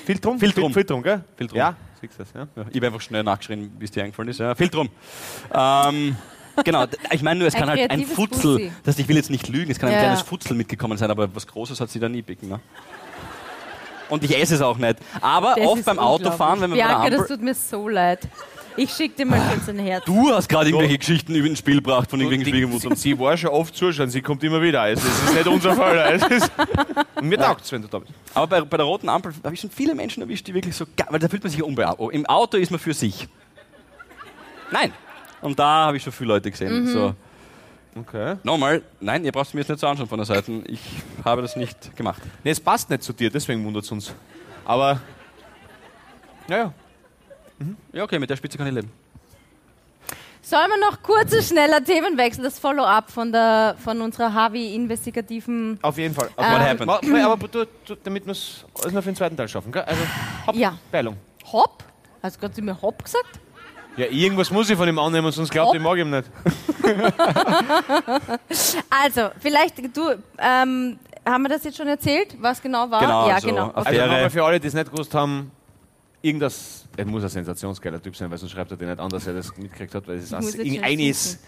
Filtrum? 0.05 0.39
Filtrum. 0.39 0.73
Filtrum, 0.73 1.01
gell? 1.01 1.23
Filtrum. 1.35 1.57
Ja, 1.57 1.75
du 2.01 2.07
das, 2.17 2.33
ja? 2.33 2.47
Ja, 2.55 2.65
ich 2.69 2.75
habe 2.75 2.87
einfach 2.87 3.01
schnell 3.01 3.23
nachgeschrieben, 3.23 3.71
wie 3.79 3.85
es 3.85 3.91
dir 3.91 4.03
eingefallen 4.03 4.29
ist. 4.29 4.39
Ja, 4.39 4.55
Filtrum. 4.55 4.89
Ähm, 5.53 6.15
genau, 6.63 6.85
ich 7.11 7.21
meine 7.21 7.39
nur, 7.39 7.47
es 7.47 7.53
Ein 7.55 7.59
kann 7.61 7.69
halt 7.69 7.91
ein 7.91 8.05
Futzel, 8.05 8.71
das 8.83 8.97
ich 8.99 9.07
will 9.07 9.15
jetzt 9.15 9.29
nicht 9.29 9.47
lügen, 9.47 9.71
es 9.71 9.79
kann 9.79 9.89
ein 9.89 9.95
Ja. 9.95 9.99
kleines 10.01 10.21
Futzel 10.21 10.55
mitgekommen 10.55 10.97
sein, 10.97 11.11
aber 11.11 11.33
was 11.35 11.47
Großes 11.47 11.79
hat 11.79 11.89
sie 11.89 11.99
da 11.99 12.09
nie 12.09 12.21
bicken. 12.21 12.49
Ne? 12.49 12.59
Und 14.09 14.23
ich 14.25 14.37
esse 14.37 14.55
es 14.55 14.61
auch 14.61 14.77
nicht. 14.77 14.97
Aber 15.21 15.55
Das 15.55 15.65
oft 15.65 15.85
beim 15.85 15.99
Autofahren, 15.99 16.59
wenn 16.61 16.69
man 16.71 16.79
bei 16.79 16.85
Bianca, 16.85 17.09
der 17.09 17.19
das 17.19 17.27
tut 17.29 17.41
mir 17.41 17.53
so 17.55 17.87
leid. 17.87 18.27
Ich 18.77 18.91
schick 18.91 19.15
dir 19.15 19.25
mal 19.25 19.39
kurz 19.49 19.67
ein 19.69 19.79
Herz. 19.79 20.05
Du 20.05 20.29
hast 20.29 20.47
gerade 20.47 20.69
irgendwelche 20.69 20.97
Geschichten 20.97 21.35
über 21.35 21.47
ein 21.47 21.55
Spiel 21.55 21.75
gebracht 21.75 22.09
von 22.09 22.19
irgendwelchen 22.19 22.53
Schwiegermuttern. 22.53 22.95
Sie 22.95 23.17
war 23.19 23.35
schon 23.35 23.49
oft 23.49 23.75
zuschauen, 23.75 24.09
sie 24.09 24.21
kommt 24.21 24.43
immer 24.43 24.61
wieder. 24.61 24.81
Also, 24.81 25.05
das 25.07 25.23
ist 25.23 25.33
nicht 25.33 25.47
unser 25.47 25.75
Fall. 25.75 25.97
Es 26.13 26.23
ist, 26.23 26.51
und 27.15 27.27
mir 27.27 27.37
taugt 27.37 27.69
wenn 27.71 27.81
du 27.81 27.87
da 27.87 27.99
bist. 27.99 28.13
Aber 28.33 28.47
bei, 28.47 28.61
bei 28.61 28.77
der 28.77 28.85
roten 28.85 29.09
Ampel 29.09 29.33
habe 29.43 29.53
ich 29.53 29.59
schon 29.59 29.69
viele 29.69 29.93
Menschen 29.93 30.23
erwischt, 30.23 30.47
die 30.47 30.53
wirklich 30.53 30.75
so... 30.75 30.85
Weil 31.09 31.19
da 31.19 31.27
fühlt 31.27 31.43
man 31.43 31.51
sich 31.51 31.61
unbeau. 31.61 32.09
Im 32.09 32.25
Auto 32.25 32.57
ist 32.57 32.71
man 32.71 32.79
für 32.79 32.93
sich. 32.93 33.27
Nein. 34.71 34.93
Und 35.41 35.59
da 35.59 35.87
habe 35.87 35.97
ich 35.97 36.03
schon 36.03 36.13
viele 36.13 36.29
Leute 36.29 36.49
gesehen. 36.49 36.83
Mhm. 36.83 36.87
So, 36.87 37.15
Okay. 37.93 38.37
nochmal, 38.43 38.81
nein, 39.01 39.25
ihr 39.25 39.33
braucht 39.33 39.47
es 39.47 39.53
mir 39.53 39.61
jetzt 39.61 39.69
nicht 39.69 39.79
so 39.79 39.87
anschauen 39.87 40.07
von 40.07 40.17
der 40.17 40.25
Seite. 40.25 40.63
Ich 40.67 40.79
habe 41.25 41.41
das 41.41 41.57
nicht 41.57 41.95
gemacht. 41.97 42.21
Nee, 42.43 42.51
es 42.51 42.59
passt 42.59 42.89
nicht 42.89 43.03
zu 43.03 43.11
dir, 43.11 43.29
deswegen 43.29 43.65
wundert 43.65 43.83
es 43.83 43.91
uns. 43.91 44.13
Aber, 44.63 45.01
naja. 46.47 46.73
Ja, 47.93 48.03
okay, 48.03 48.19
mit 48.19 48.29
der 48.29 48.35
Spitze 48.37 48.57
kann 48.57 48.67
ich 48.67 48.73
leben. 48.73 48.91
Sollen 50.43 50.69
wir 50.69 50.79
noch 50.89 51.01
kurz 51.03 51.31
und 51.33 51.43
schneller 51.43 51.83
Themenwechsel, 51.83 52.43
das 52.43 52.57
Follow-up 52.59 53.11
von, 53.11 53.31
der- 53.31 53.75
von 53.83 54.01
unserer 54.01 54.33
Harvey-investigativen... 54.33 55.79
Auf 55.81 55.97
jeden 55.97 56.13
Fall. 56.15 56.29
Ähm, 56.37 56.51
What 56.51 56.59
happened? 56.99 57.23
Aber 57.25 57.47
du, 57.47 57.65
du, 57.85 57.95
damit 58.03 58.25
wir 58.25 58.31
es 58.31 58.65
alles 58.81 58.91
noch 58.91 59.01
für 59.03 59.11
den 59.11 59.15
zweiten 59.15 59.37
Teil 59.37 59.47
schaffen, 59.47 59.71
gell? 59.71 59.83
Also, 59.83 60.01
Hopp, 60.47 60.55
Ja. 60.55 60.77
Peilung. 60.91 61.15
Hopp? 61.51 61.83
Hast 62.23 62.35
du 62.35 62.39
gerade 62.41 62.53
zu 62.55 62.61
mir 62.63 62.81
Hopp 62.81 63.03
gesagt? 63.03 63.39
Ja, 63.97 64.07
irgendwas 64.07 64.49
muss 64.51 64.69
ich 64.69 64.77
von 64.77 64.87
ihm 64.89 64.97
annehmen, 64.99 65.31
sonst 65.31 65.51
glaubt 65.51 65.75
ich 65.75 65.81
mag 65.81 65.97
ihm 65.97 66.09
nicht. 66.09 66.29
Also, 68.89 69.29
vielleicht, 69.39 69.77
du, 69.95 70.09
ähm, 70.37 70.99
haben 71.25 71.43
wir 71.43 71.49
das 71.49 71.63
jetzt 71.63 71.77
schon 71.77 71.87
erzählt, 71.87 72.35
was 72.39 72.61
genau 72.61 72.89
war? 72.89 72.99
Genau, 72.99 73.27
ja, 73.27 73.35
also 73.35 73.47
genau. 73.47 73.67
auf 73.67 73.77
Also 73.77 73.89
Affäre. 73.89 74.07
nochmal 74.07 74.29
für 74.29 74.43
alle, 74.43 74.59
die 74.59 74.67
es 74.67 74.73
nicht 74.73 74.91
gewusst 74.91 75.13
haben, 75.13 75.51
irgendwas, 76.21 76.80
er 76.97 77.05
muss 77.05 77.23
ein 77.23 77.29
sensationsgeiler 77.29 78.01
Typ 78.01 78.15
sein, 78.15 78.29
weil 78.29 78.37
sonst 78.37 78.51
schreibt 78.51 78.71
er 78.71 78.77
den 78.77 78.89
nicht 78.89 78.99
an, 78.99 79.09
dass 79.09 79.27
er 79.27 79.33
das 79.33 79.55
mitgekriegt 79.57 79.95
hat, 79.95 80.07
weil 80.07 80.17
es 80.17 80.31
ist 80.31 80.53
schon 80.53 80.83
eine 80.83 81.07
ist 81.07 81.39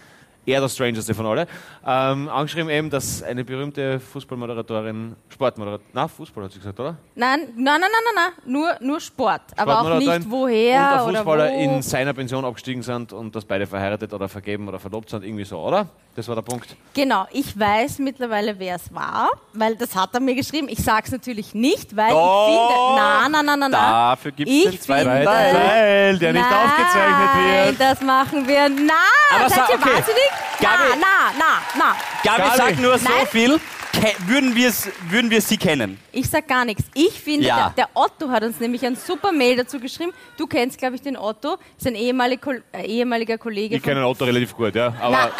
er 0.46 0.60
der 0.60 0.68
Strangeste 0.68 1.14
von 1.14 1.26
alle. 1.26 1.46
Ähm, 1.86 2.28
angeschrieben 2.28 2.70
eben, 2.70 2.90
dass 2.90 3.22
eine 3.22 3.44
berühmte 3.44 4.00
Fußballmoderatorin, 4.00 5.16
Sportmoderatorin, 5.28 5.86
na 5.92 6.08
Fußball 6.08 6.44
hat 6.44 6.52
sie 6.52 6.58
gesagt, 6.58 6.78
oder? 6.80 6.96
Nein, 7.14 7.40
nein, 7.56 7.80
nein, 7.80 7.80
nein, 7.80 7.90
nein, 7.90 8.14
nein, 8.44 8.52
nur, 8.52 8.76
nur 8.80 9.00
Sport. 9.00 9.42
Aber 9.56 9.80
auch 9.80 9.98
nicht 9.98 10.30
woher 10.30 10.80
und 10.80 10.90
der 10.90 11.04
oder 11.06 11.16
Fußballer 11.18 11.50
wo. 11.50 11.60
in 11.60 11.82
seiner 11.82 12.14
Pension 12.14 12.44
abgestiegen 12.44 12.82
sind 12.82 13.12
und 13.12 13.34
dass 13.34 13.44
beide 13.44 13.66
verheiratet 13.66 14.12
oder 14.12 14.28
vergeben 14.28 14.68
oder 14.68 14.78
verlobt 14.78 15.10
sind, 15.10 15.24
irgendwie 15.24 15.44
so, 15.44 15.58
oder? 15.58 15.86
Das 16.16 16.28
war 16.28 16.36
der 16.36 16.42
Punkt. 16.42 16.76
Genau, 16.92 17.26
ich 17.32 17.58
weiß 17.58 17.98
mittlerweile, 17.98 18.56
wer 18.58 18.76
es 18.76 18.94
war, 18.94 19.30
weil 19.52 19.74
das 19.74 19.96
hat 19.96 20.14
er 20.14 20.20
mir 20.20 20.36
geschrieben. 20.36 20.68
Ich 20.70 20.78
sag's 20.78 21.10
natürlich 21.10 21.54
nicht, 21.54 21.96
weil 21.96 22.10
Doch. 22.10 22.48
ich 22.48 22.54
finde... 22.54 23.00
Nein, 23.00 23.32
nein, 23.32 23.46
nein, 23.46 23.58
nein, 23.58 23.70
nein. 23.72 23.80
Dafür 23.80 24.30
gibt 24.30 24.48
es 24.48 24.70
den 24.70 24.80
zweiten 24.80 25.10
finde- 25.10 25.24
Teil. 25.24 26.18
Der 26.18 26.32
nicht 26.32 26.42
Nein, 26.48 26.66
aufgezeichnet 26.66 27.68
wird. 27.68 27.80
das 27.80 28.00
machen 28.00 28.46
wir... 28.46 28.68
Nein, 28.68 28.90
Aber 29.34 29.48
seid 29.50 29.68
ihr 29.70 29.74
okay. 29.74 29.84
wahnsinnig? 29.96 30.30
Na, 30.60 30.68
Gabi. 30.70 31.00
na, 31.00 31.32
na, 31.38 31.62
na. 31.78 31.96
Gabi, 32.22 32.42
Gabi. 32.42 32.56
sag 32.56 32.78
nur 32.80 32.98
so 32.98 33.08
Nein. 33.08 33.26
viel. 33.26 33.60
Ke 33.92 34.12
würden, 34.26 34.56
wir's, 34.56 34.88
würden 35.08 35.30
wir 35.30 35.40
sie 35.40 35.56
kennen? 35.56 36.00
Ich 36.10 36.28
sag 36.28 36.48
gar 36.48 36.64
nichts. 36.64 36.82
Ich 36.94 37.12
finde, 37.20 37.46
Ja. 37.46 37.72
der, 37.76 37.84
der 37.84 37.88
Otto 37.94 38.28
hat 38.28 38.42
uns 38.42 38.58
nämlich 38.58 38.84
ein 38.84 38.96
super 38.96 39.30
Mail 39.30 39.56
dazu 39.56 39.78
geschrieben. 39.78 40.12
Du 40.36 40.48
kennst, 40.48 40.78
glaube 40.78 40.96
ich, 40.96 41.02
den 41.02 41.16
Otto. 41.16 41.58
Ist 41.78 41.86
ein 41.86 41.94
ehemalig, 41.94 42.40
Kol- 42.42 42.64
äh, 42.72 42.84
ehemaliger 42.86 43.38
Kollege 43.38 43.76
Ich 43.76 43.82
kenne 43.84 44.00
den 44.00 44.04
Otto 44.04 44.24
relativ 44.24 44.52
gut, 44.56 44.74
ja. 44.74 44.92
Aber 45.00 45.30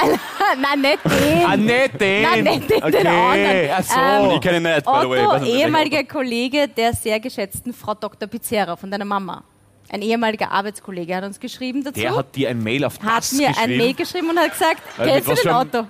Nein, 0.56 0.80
nicht 0.82 0.98
den. 1.04 1.44
Ah, 1.44 1.56
nicht 1.56 2.00
den! 2.00 2.22
Nein, 2.22 2.44
nicht 2.44 2.70
den, 2.70 2.80
den 2.92 3.06
anderen. 3.06 3.70
Ach 3.76 3.82
so. 3.82 4.00
Ähm, 4.00 4.30
Ich 4.36 4.40
kenne 4.40 4.56
ihn 4.58 4.62
nicht, 4.62 4.84
by 4.84 4.90
the 5.02 5.10
way. 5.10 5.20
Ich 5.20 5.26
weiß 5.26 5.34
Otto, 5.34 5.44
nicht, 5.44 5.54
ehemaliger 5.56 6.04
Kollege 6.04 6.68
der 6.68 6.92
sehr 6.92 7.18
geschätzten 7.18 7.72
Frau 7.74 7.94
Dr. 7.94 8.28
Pizzerra 8.28 8.76
von 8.76 8.88
deiner 8.88 9.04
Mama. 9.04 9.42
Ein 9.90 10.02
ehemaliger 10.02 10.50
Arbeitskollege 10.50 11.14
hat 11.14 11.24
uns 11.24 11.38
geschrieben 11.38 11.84
dazu. 11.84 12.00
der 12.00 12.16
hat 12.16 12.34
dir 12.34 12.48
ein 12.48 12.62
Mail 12.62 12.84
auf 12.84 12.98
hat 13.00 13.18
das 13.18 13.32
mir 13.32 13.48
geschrieben. 13.48 13.70
ein 13.72 13.76
Mail 13.78 13.94
geschrieben 13.94 14.30
und 14.30 14.38
hat 14.38 14.50
gesagt, 14.52 14.82
Also 14.98 15.10
kennst 15.12 15.26
du 15.28 15.32
was 15.32 15.40
den 15.42 15.50
für 15.50 15.56
Otto? 15.56 15.86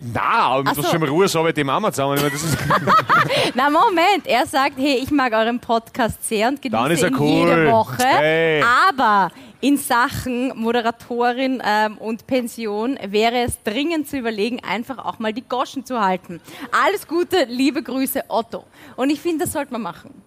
Na, 0.00 0.20
aber 0.22 0.72
du 0.72 0.82
so. 0.82 0.88
schon 0.88 1.00
mal 1.00 1.08
Ruhe, 1.10 1.28
so 1.28 1.40
arbeite 1.40 1.60
ich 1.60 1.66
Mama 1.66 1.92
zusammen. 1.92 2.18
Na 3.54 3.68
Moment, 3.68 4.26
er 4.26 4.46
sagt, 4.46 4.78
hey, 4.78 5.00
ich 5.02 5.10
mag 5.10 5.32
euren 5.34 5.60
Podcast 5.60 6.26
sehr 6.26 6.48
und 6.48 6.62
genieße 6.62 7.06
er 7.06 7.10
ihn 7.10 7.18
cool. 7.18 7.48
jede 7.48 7.70
Woche. 7.70 8.02
Hey. 8.02 8.62
Aber 8.88 9.30
in 9.60 9.76
Sachen 9.76 10.52
Moderatorin 10.58 11.62
ähm, 11.64 11.98
und 11.98 12.26
Pension 12.26 12.98
wäre 13.06 13.42
es 13.42 13.62
dringend 13.62 14.08
zu 14.08 14.16
überlegen, 14.18 14.60
einfach 14.64 14.98
auch 15.04 15.18
mal 15.18 15.32
die 15.34 15.42
Goschen 15.46 15.84
zu 15.84 16.00
halten. 16.00 16.40
Alles 16.84 17.06
Gute, 17.06 17.44
liebe 17.48 17.82
Grüße, 17.82 18.24
Otto. 18.28 18.64
Und 18.96 19.10
ich 19.10 19.20
finde, 19.20 19.44
das 19.44 19.52
sollte 19.52 19.72
man 19.72 19.82
machen. 19.82 20.22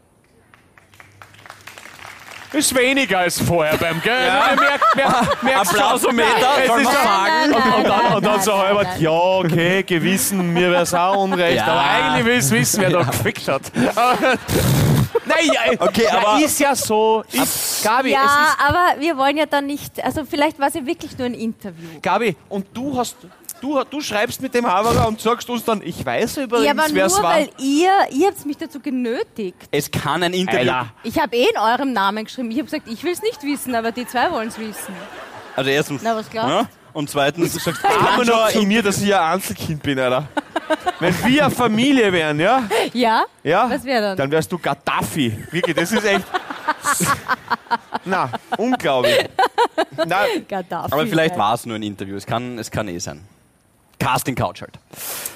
Ist 2.53 2.73
weniger 2.75 3.19
als 3.19 3.39
vorher 3.41 3.77
beim 3.77 4.01
Gell? 4.01 4.13
Ja. 4.27 4.55
Merk, 4.55 4.97
merk, 5.43 5.65
schon. 5.67 5.75
Applausometer, 5.79 6.29
Es 6.61 6.67
soll 6.67 6.79
ist 6.81 6.85
man 6.85 6.93
sagen. 6.93 7.53
Und, 7.53 7.73
und 7.75 7.83
dann, 7.87 8.13
und 8.15 8.25
dann 8.25 8.41
so 8.41 8.57
halber, 8.57 8.85
ja, 8.99 9.11
okay, 9.11 9.83
gewissen, 9.83 10.53
mir 10.53 10.71
wäre 10.71 10.83
es 10.83 10.93
auch 10.93 11.17
unrecht, 11.17 11.57
Ja. 11.57 11.65
aber 11.67 11.81
eigentlich 11.81 12.25
will 12.25 12.37
ich 12.39 12.49
wissen, 12.51 12.81
wer 12.81 12.89
da 12.89 13.03
gefickt 13.03 13.47
hat. 13.47 13.61
Nein, 15.25 15.49
ja, 15.53 15.61
Okay, 15.79 16.03
ja, 16.05 16.17
aber- 16.17 16.43
ist 16.43 16.59
ja 16.59 16.73
so. 16.75 17.23
Ist, 17.31 17.83
Gabi, 17.83 18.11
Ja, 18.11 18.19
es 18.25 18.31
ist, 18.31 18.69
aber 18.69 19.01
wir 19.01 19.17
wollen 19.17 19.37
ja 19.37 19.45
dann 19.45 19.65
nicht, 19.65 20.03
also 20.03 20.23
vielleicht 20.25 20.57
war 20.59 20.67
es 20.69 20.75
ja 20.75 20.85
wirklich 20.85 21.17
nur 21.17 21.25
ein 21.27 21.33
Interview. 21.33 21.89
Gabi, 22.01 22.35
und 22.49 22.65
du 22.73 22.97
hast, 22.97 23.17
du, 23.61 23.81
du 23.89 24.01
schreibst 24.01 24.41
mit 24.41 24.53
dem 24.53 24.65
Haberer 24.67 25.07
und 25.07 25.19
sagst 25.21 25.49
uns 25.49 25.63
dann, 25.63 25.81
ich 25.83 26.05
weiß 26.05 26.37
übrigens, 26.37 26.65
Ja, 26.65 26.71
aber 26.71 26.83
wer 26.91 27.05
es 27.05 27.13
nur 27.13 27.23
war. 27.23 27.35
weil 27.35 27.49
ihr, 27.59 27.91
ihr 28.11 28.27
habt 28.27 28.45
mich 28.45 28.57
dazu 28.57 28.79
genötigt. 28.79 29.57
Es 29.71 29.89
kann 29.91 30.23
ein 30.23 30.33
Interview. 30.33 30.71
Alter. 30.71 30.93
Ich 31.03 31.19
habe 31.19 31.35
eh 31.35 31.47
in 31.49 31.57
eurem 31.57 31.93
Namen 31.93 32.25
geschrieben. 32.25 32.49
Ich 32.51 32.57
habe 32.57 32.65
gesagt, 32.65 32.87
ich 32.87 33.03
will 33.03 33.11
es 33.13 33.21
nicht 33.21 33.41
wissen, 33.43 33.75
aber 33.75 33.91
die 33.91 34.05
zwei 34.07 34.31
wollen 34.31 34.47
es 34.49 34.57
wissen. 34.59 34.93
Also 35.55 35.69
erstens. 35.69 36.01
Na, 36.03 36.15
was 36.15 36.29
glaubst 36.29 36.49
du? 36.51 36.55
ja, 36.55 36.67
Und 36.93 37.09
zweitens. 37.09 37.53
Du 37.53 37.59
sagst, 37.59 37.81
Immer 37.83 38.25
noch 38.25 38.49
zu 38.49 38.61
mir, 38.63 38.81
dass 38.83 39.01
ich 39.01 39.13
ein 39.13 39.21
Einzelkind 39.33 39.81
bin, 39.83 39.99
Alter. 39.99 40.27
Wenn 40.99 41.15
wir 41.25 41.45
eine 41.45 41.55
Familie 41.55 42.11
wären, 42.11 42.39
ja? 42.39 42.63
Ja? 42.93 43.23
Ja? 43.43 43.69
Was 43.69 43.83
wär 43.85 44.01
dann? 44.01 44.17
Dann 44.17 44.31
wärst 44.31 44.51
du 44.51 44.57
Gaddafi. 44.57 45.45
Wirklich, 45.51 45.75
das 45.75 45.91
ist 45.91 46.03
echt. 46.05 46.25
Na, 48.05 48.29
unglaublich. 48.57 49.29
Na, 50.05 50.25
Gaddafi. 50.47 50.91
aber 50.93 51.07
vielleicht 51.07 51.37
war 51.37 51.53
es 51.53 51.65
nur 51.65 51.75
ein 51.75 51.83
Interview. 51.83 52.15
Es 52.15 52.25
kann, 52.25 52.57
es 52.59 52.69
kann 52.71 52.87
eh 52.87 52.99
sein. 52.99 53.21
Casting 53.99 54.35
Couch 54.35 54.61
halt. 54.61 54.73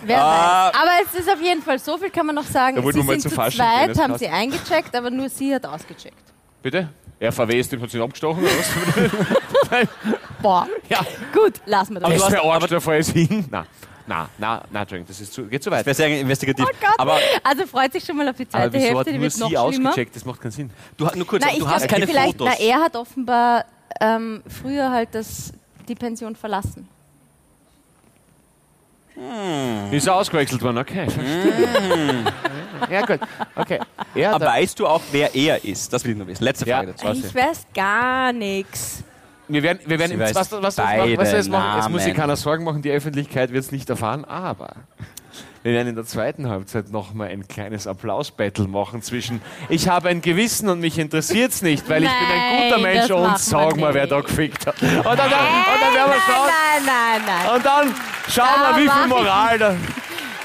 Wer 0.06 0.24
Ah. 0.24 0.68
weiß. 0.68 0.76
Aber 0.82 0.92
es 1.14 1.20
ist 1.20 1.30
auf 1.30 1.42
jeden 1.42 1.62
Fall, 1.64 1.80
so 1.80 1.98
viel 1.98 2.10
kann 2.12 2.26
man 2.28 2.36
noch 2.36 2.44
sagen. 2.46 2.76
Da 2.76 2.82
sie 2.84 2.88
wir 2.94 3.04
mal 3.04 3.12
sind 3.20 3.22
zu 3.24 3.30
zu 3.30 3.36
zweit, 3.36 3.90
das 3.90 3.98
haben 4.00 4.18
sie 4.18 4.28
eingecheckt, 4.28 4.96
aber 4.96 5.10
nur 5.10 5.30
sie 5.30 5.54
hat 5.56 5.66
ausgecheckt. 5.66 6.16
bitte? 6.62 6.90
RVW 7.24 7.60
ist 7.60 7.72
dem 7.72 7.82
hat 7.82 7.90
sich 7.92 8.02
abgestochen 8.02 8.44
oder 8.44 8.52
was? 8.52 9.88
Boah. 10.42 10.68
Ja. 10.90 11.00
Gut, 11.34 11.54
lassen 11.66 11.94
wir 11.94 12.00
das. 12.00 12.10
Das 12.14 12.24
hast- 12.24 12.34
für 12.34 12.42
Arsch, 12.44 12.68
der 12.68 12.98
ist 12.98 13.12
hin. 13.12 13.46
Na, 13.52 13.66
na, 14.08 14.28
na, 14.40 14.64
na, 14.72 14.82
Entschuldigung, 14.82 15.08
das 15.08 15.22
ist 15.22 15.32
zu, 15.34 15.46
geht 15.46 15.64
zu 15.64 15.70
weit. 15.70 15.86
Wäre 15.86 15.94
sehr 15.94 16.20
investigativ. 16.20 16.66
Oh 16.68 16.76
Gott. 16.82 16.96
Aber 16.98 17.20
also 17.44 17.66
freut 17.68 17.94
sich 17.94 18.04
schon 18.04 18.18
mal 18.18 18.28
auf 18.28 18.36
die 18.38 18.44
Aber 18.52 18.52
zweite 18.52 18.74
wieso 18.74 18.86
Hälfte, 18.86 19.00
hat 19.00 19.08
die 19.08 19.12
nur 19.14 19.22
wird 19.22 19.34
sie 19.34 19.40
noch 19.40 19.50
schlimmer. 19.70 19.90
ausgecheckt? 19.90 20.16
Das 20.16 20.26
macht 20.26 20.42
keinen 20.42 20.52
Sinn. 20.52 20.72
du, 20.98 21.08
nur 21.16 21.28
kurz, 21.28 21.44
Na, 21.46 21.58
du 21.58 21.70
hast 21.70 21.88
keine 21.88 22.08
vielleicht, 22.08 22.38
Fotos. 22.40 22.56
Na, 22.60 22.66
er 22.66 22.80
hat 22.80 22.96
offenbar 22.96 23.66
ähm, 24.00 24.42
früher 24.48 24.90
halt 24.92 25.10
das, 25.14 25.54
die 25.88 25.96
Pension 25.96 26.36
verlassen. 26.36 26.88
Ist 29.92 30.08
er 30.08 30.16
ausgewechselt 30.16 30.62
worden, 30.62 30.78
okay. 30.80 31.08
verstehe. 31.10 32.24
Ja, 32.90 33.02
gut. 33.06 33.20
Okay. 33.56 33.80
Er, 34.16 34.32
Aber 34.36 34.46
da, 34.46 34.52
weißt 34.54 34.80
du 34.80 34.88
auch, 34.88 35.02
wer 35.12 35.34
er 35.36 35.64
ist? 35.64 35.92
Das 35.94 36.04
will 36.04 36.12
ich 36.12 36.18
nur 36.18 36.28
wissen. 36.28 36.44
Letzte 36.44 36.66
Ja. 36.68 36.78
Frage 36.78 36.92
dazu. 36.94 37.06
Weiß 37.06 37.18
ich 37.18 37.36
weiß 37.36 37.66
gar 37.76 38.34
nichts. 38.34 39.04
wir 39.48 39.62
werden, 39.64 39.80
wir 39.86 40.00
werden 40.00 40.12
Sie 40.12 40.20
was, 40.20 40.34
was, 40.36 40.52
was, 40.52 40.62
was, 40.64 40.76
beide 40.78 41.18
was 41.18 41.32
wir 41.32 41.38
jetzt 41.38 41.50
machen, 41.50 41.78
jetzt 41.80 41.90
muss 41.90 42.02
sich 42.04 42.14
Namen. 42.14 42.22
keiner 42.22 42.36
Sorgen 42.36 42.64
machen, 42.64 42.82
die 42.82 42.92
Öffentlichkeit 42.92 43.52
wird 43.52 43.64
es 43.64 43.72
nicht 43.72 43.90
erfahren, 43.90 44.26
aber 44.26 44.74
wir 45.64 45.74
werden 45.74 45.90
in 45.90 45.96
der 45.96 46.06
zweiten 46.06 46.50
Halbzeit 46.50 46.90
nochmal 46.92 47.28
ein 47.30 47.48
kleines 47.48 47.86
Applaus-Battle 47.86 48.68
machen 48.68 49.04
zwischen 49.04 49.42
ich 49.70 49.88
habe 49.88 50.10
ein 50.10 50.22
Gewissen 50.22 50.70
und 50.70 50.80
mich 50.80 50.98
interessiert 50.98 51.52
es 51.52 51.62
nicht, 51.62 51.88
weil 51.88 52.04
ich 52.04 52.10
bin 52.10 52.28
ein 52.32 52.64
guter 52.64 52.82
Nein, 52.82 52.94
Mensch 52.96 53.08
das 53.08 53.12
und 53.12 53.24
machen 53.24 53.38
sag 53.38 53.76
wir 53.76 53.82
mal, 53.82 53.94
wer 53.94 54.02
nicht. 54.04 54.12
da 54.12 54.22
gefickt 54.22 54.66
hat. 54.66 54.82
Und 54.82 54.90
dann, 54.90 55.04
und 55.04 55.10
dann 55.12 55.94
werden 55.94 56.12
wir 56.12 56.22
schauen, 56.26 56.50
Nein, 56.50 56.84
nein, 56.86 57.22
nein. 57.28 57.56
und 57.56 57.66
dann 57.66 57.96
schauen 58.30 58.48
Da 58.62 58.76
wir, 58.76 58.84
wie 58.84 58.90
viel 58.90 59.08
Moral 59.08 59.58
da. 59.60 59.76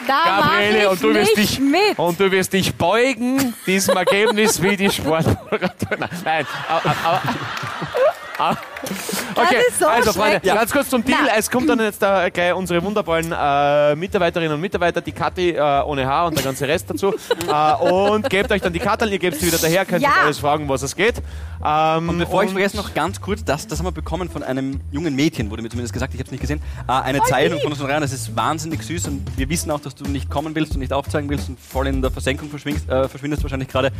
Da 0.06 0.24
Gabriele, 0.24 0.90
und 0.90 1.02
du 1.02 1.12
wirst 1.14 1.36
dich 1.36 1.58
mit. 1.58 1.98
und 1.98 2.20
du 2.20 2.30
wirst 2.30 2.52
dich 2.52 2.74
beugen 2.76 3.54
diesem 3.66 3.96
Ergebnis 3.96 4.62
wie 4.62 4.76
die 4.76 4.88
Sportmoderatorin. 4.90 6.08
Nein, 6.24 6.46
aber, 6.68 6.94
aber, 7.04 7.22
aber 8.38 8.58
okay, 9.34 9.56
ist 9.68 9.78
so 9.80 9.86
also 9.86 10.12
Freunde, 10.12 10.32
schrecklich. 10.32 10.54
ganz 10.54 10.72
kurz 10.72 10.88
zum 10.90 11.04
Deal. 11.04 11.18
Na. 11.22 11.30
Es 11.36 11.50
kommt 11.50 11.68
dann 11.68 11.80
jetzt 11.80 12.00
da 12.02 12.28
gleich 12.28 12.54
unsere 12.54 12.82
wunderbaren 12.82 13.32
äh, 13.32 13.96
Mitarbeiterinnen 13.96 14.54
und 14.54 14.60
Mitarbeiter, 14.60 15.00
die 15.00 15.12
Kathi 15.12 15.50
äh, 15.50 15.82
ohne 15.82 16.06
Haar 16.06 16.26
und 16.26 16.36
der 16.36 16.44
ganze 16.44 16.66
Rest 16.68 16.90
dazu. 16.90 17.14
äh, 17.48 17.74
und 17.84 18.28
gebt 18.30 18.50
euch 18.52 18.62
dann 18.62 18.72
die 18.72 18.78
Karten, 18.78 19.10
ihr 19.10 19.18
gebt 19.18 19.38
sie 19.38 19.46
wieder 19.46 19.58
daher, 19.58 19.84
könnt 19.84 20.02
Ja. 20.02 20.10
euch 20.10 20.22
alles 20.22 20.38
fragen, 20.38 20.68
was 20.68 20.82
es 20.82 20.94
geht. 20.96 21.16
Ähm, 21.64 22.08
Und 22.08 22.18
bevor 22.18 22.44
ich 22.44 22.50
vergesse, 22.50 22.76
noch 22.76 22.94
ganz 22.94 23.20
kurz, 23.20 23.44
das, 23.44 23.66
das 23.66 23.78
haben 23.78 23.86
wir 23.86 23.92
bekommen 23.92 24.28
von 24.30 24.42
einem 24.42 24.80
jungen 24.92 25.14
Mädchen, 25.14 25.50
wurde 25.50 25.62
mir 25.62 25.68
zumindest 25.70 25.92
gesagt, 25.92 26.14
ich 26.14 26.20
habe 26.20 26.26
es 26.26 26.32
nicht 26.32 26.40
gesehen. 26.40 26.60
Äh, 26.88 26.92
eine 26.92 27.22
Zeichnung 27.22 27.60
von 27.60 27.72
uns 27.72 27.82
rein, 27.82 28.00
das 28.00 28.12
ist 28.12 28.36
wahnsinnig 28.36 28.82
süß 28.82 29.06
und 29.08 29.26
wir 29.36 29.48
wissen 29.48 29.70
auch, 29.70 29.80
dass 29.80 29.94
du 29.94 30.04
nicht 30.04 30.30
kommen 30.30 30.54
willst 30.54 30.72
und 30.74 30.80
nicht 30.80 30.92
aufzeigen 30.92 31.28
willst 31.28 31.48
und 31.48 31.58
voll 31.58 31.86
in 31.86 32.02
der 32.02 32.10
Versenkung 32.10 32.48
äh, 32.48 33.08
verschwindest 33.08 33.42
wahrscheinlich 33.42 33.68
gerade. 33.68 33.90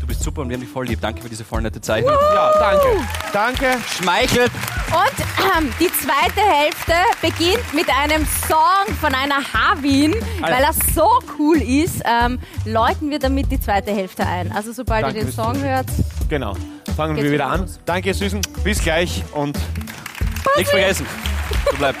Du 0.00 0.06
bist 0.06 0.22
super 0.22 0.42
und 0.42 0.48
wir 0.48 0.54
haben 0.56 0.60
dich 0.62 0.70
voll 0.70 0.86
lieb. 0.86 1.00
Danke 1.00 1.22
für 1.22 1.28
diese 1.28 1.44
voll 1.44 1.62
nette 1.62 1.80
Zeichnung. 1.80 2.14
ja, 2.34 2.52
danke. 2.58 2.86
Danke. 3.32 3.78
Schmeichelt. 4.26 4.50
Und 4.88 5.58
ähm, 5.58 5.72
die 5.80 5.88
zweite 5.88 6.40
Hälfte 6.40 6.92
beginnt 7.20 7.74
mit 7.74 7.86
einem 7.90 8.26
Song 8.48 8.94
von 9.00 9.14
einer 9.14 9.40
Havin, 9.52 10.14
Ah 10.40 10.50
weil 10.50 10.62
er 10.62 10.72
so 10.94 11.08
cool 11.38 11.56
ist, 11.60 12.02
ähm, 12.04 12.38
läuten 12.64 13.10
wir 13.10 13.18
damit 13.18 13.50
die 13.50 13.60
zweite 13.60 13.92
Hälfte 13.92 14.26
ein. 14.26 14.52
Also 14.52 14.72
sobald 14.72 15.04
Danke 15.04 15.18
ihr 15.18 15.24
den 15.24 15.32
Song 15.32 15.60
hört, 15.62 15.86
Genau. 16.28 16.54
Fangen 16.96 17.16
wir 17.16 17.30
wieder 17.30 17.46
an. 17.46 17.70
Danke, 17.84 18.14
Süßen. 18.14 18.40
Bis 18.64 18.82
gleich 18.82 19.22
und 19.32 19.58
Nichts 20.56 20.70
vergessen. 20.70 21.06
So 21.70 21.76
bleibt. 21.76 22.00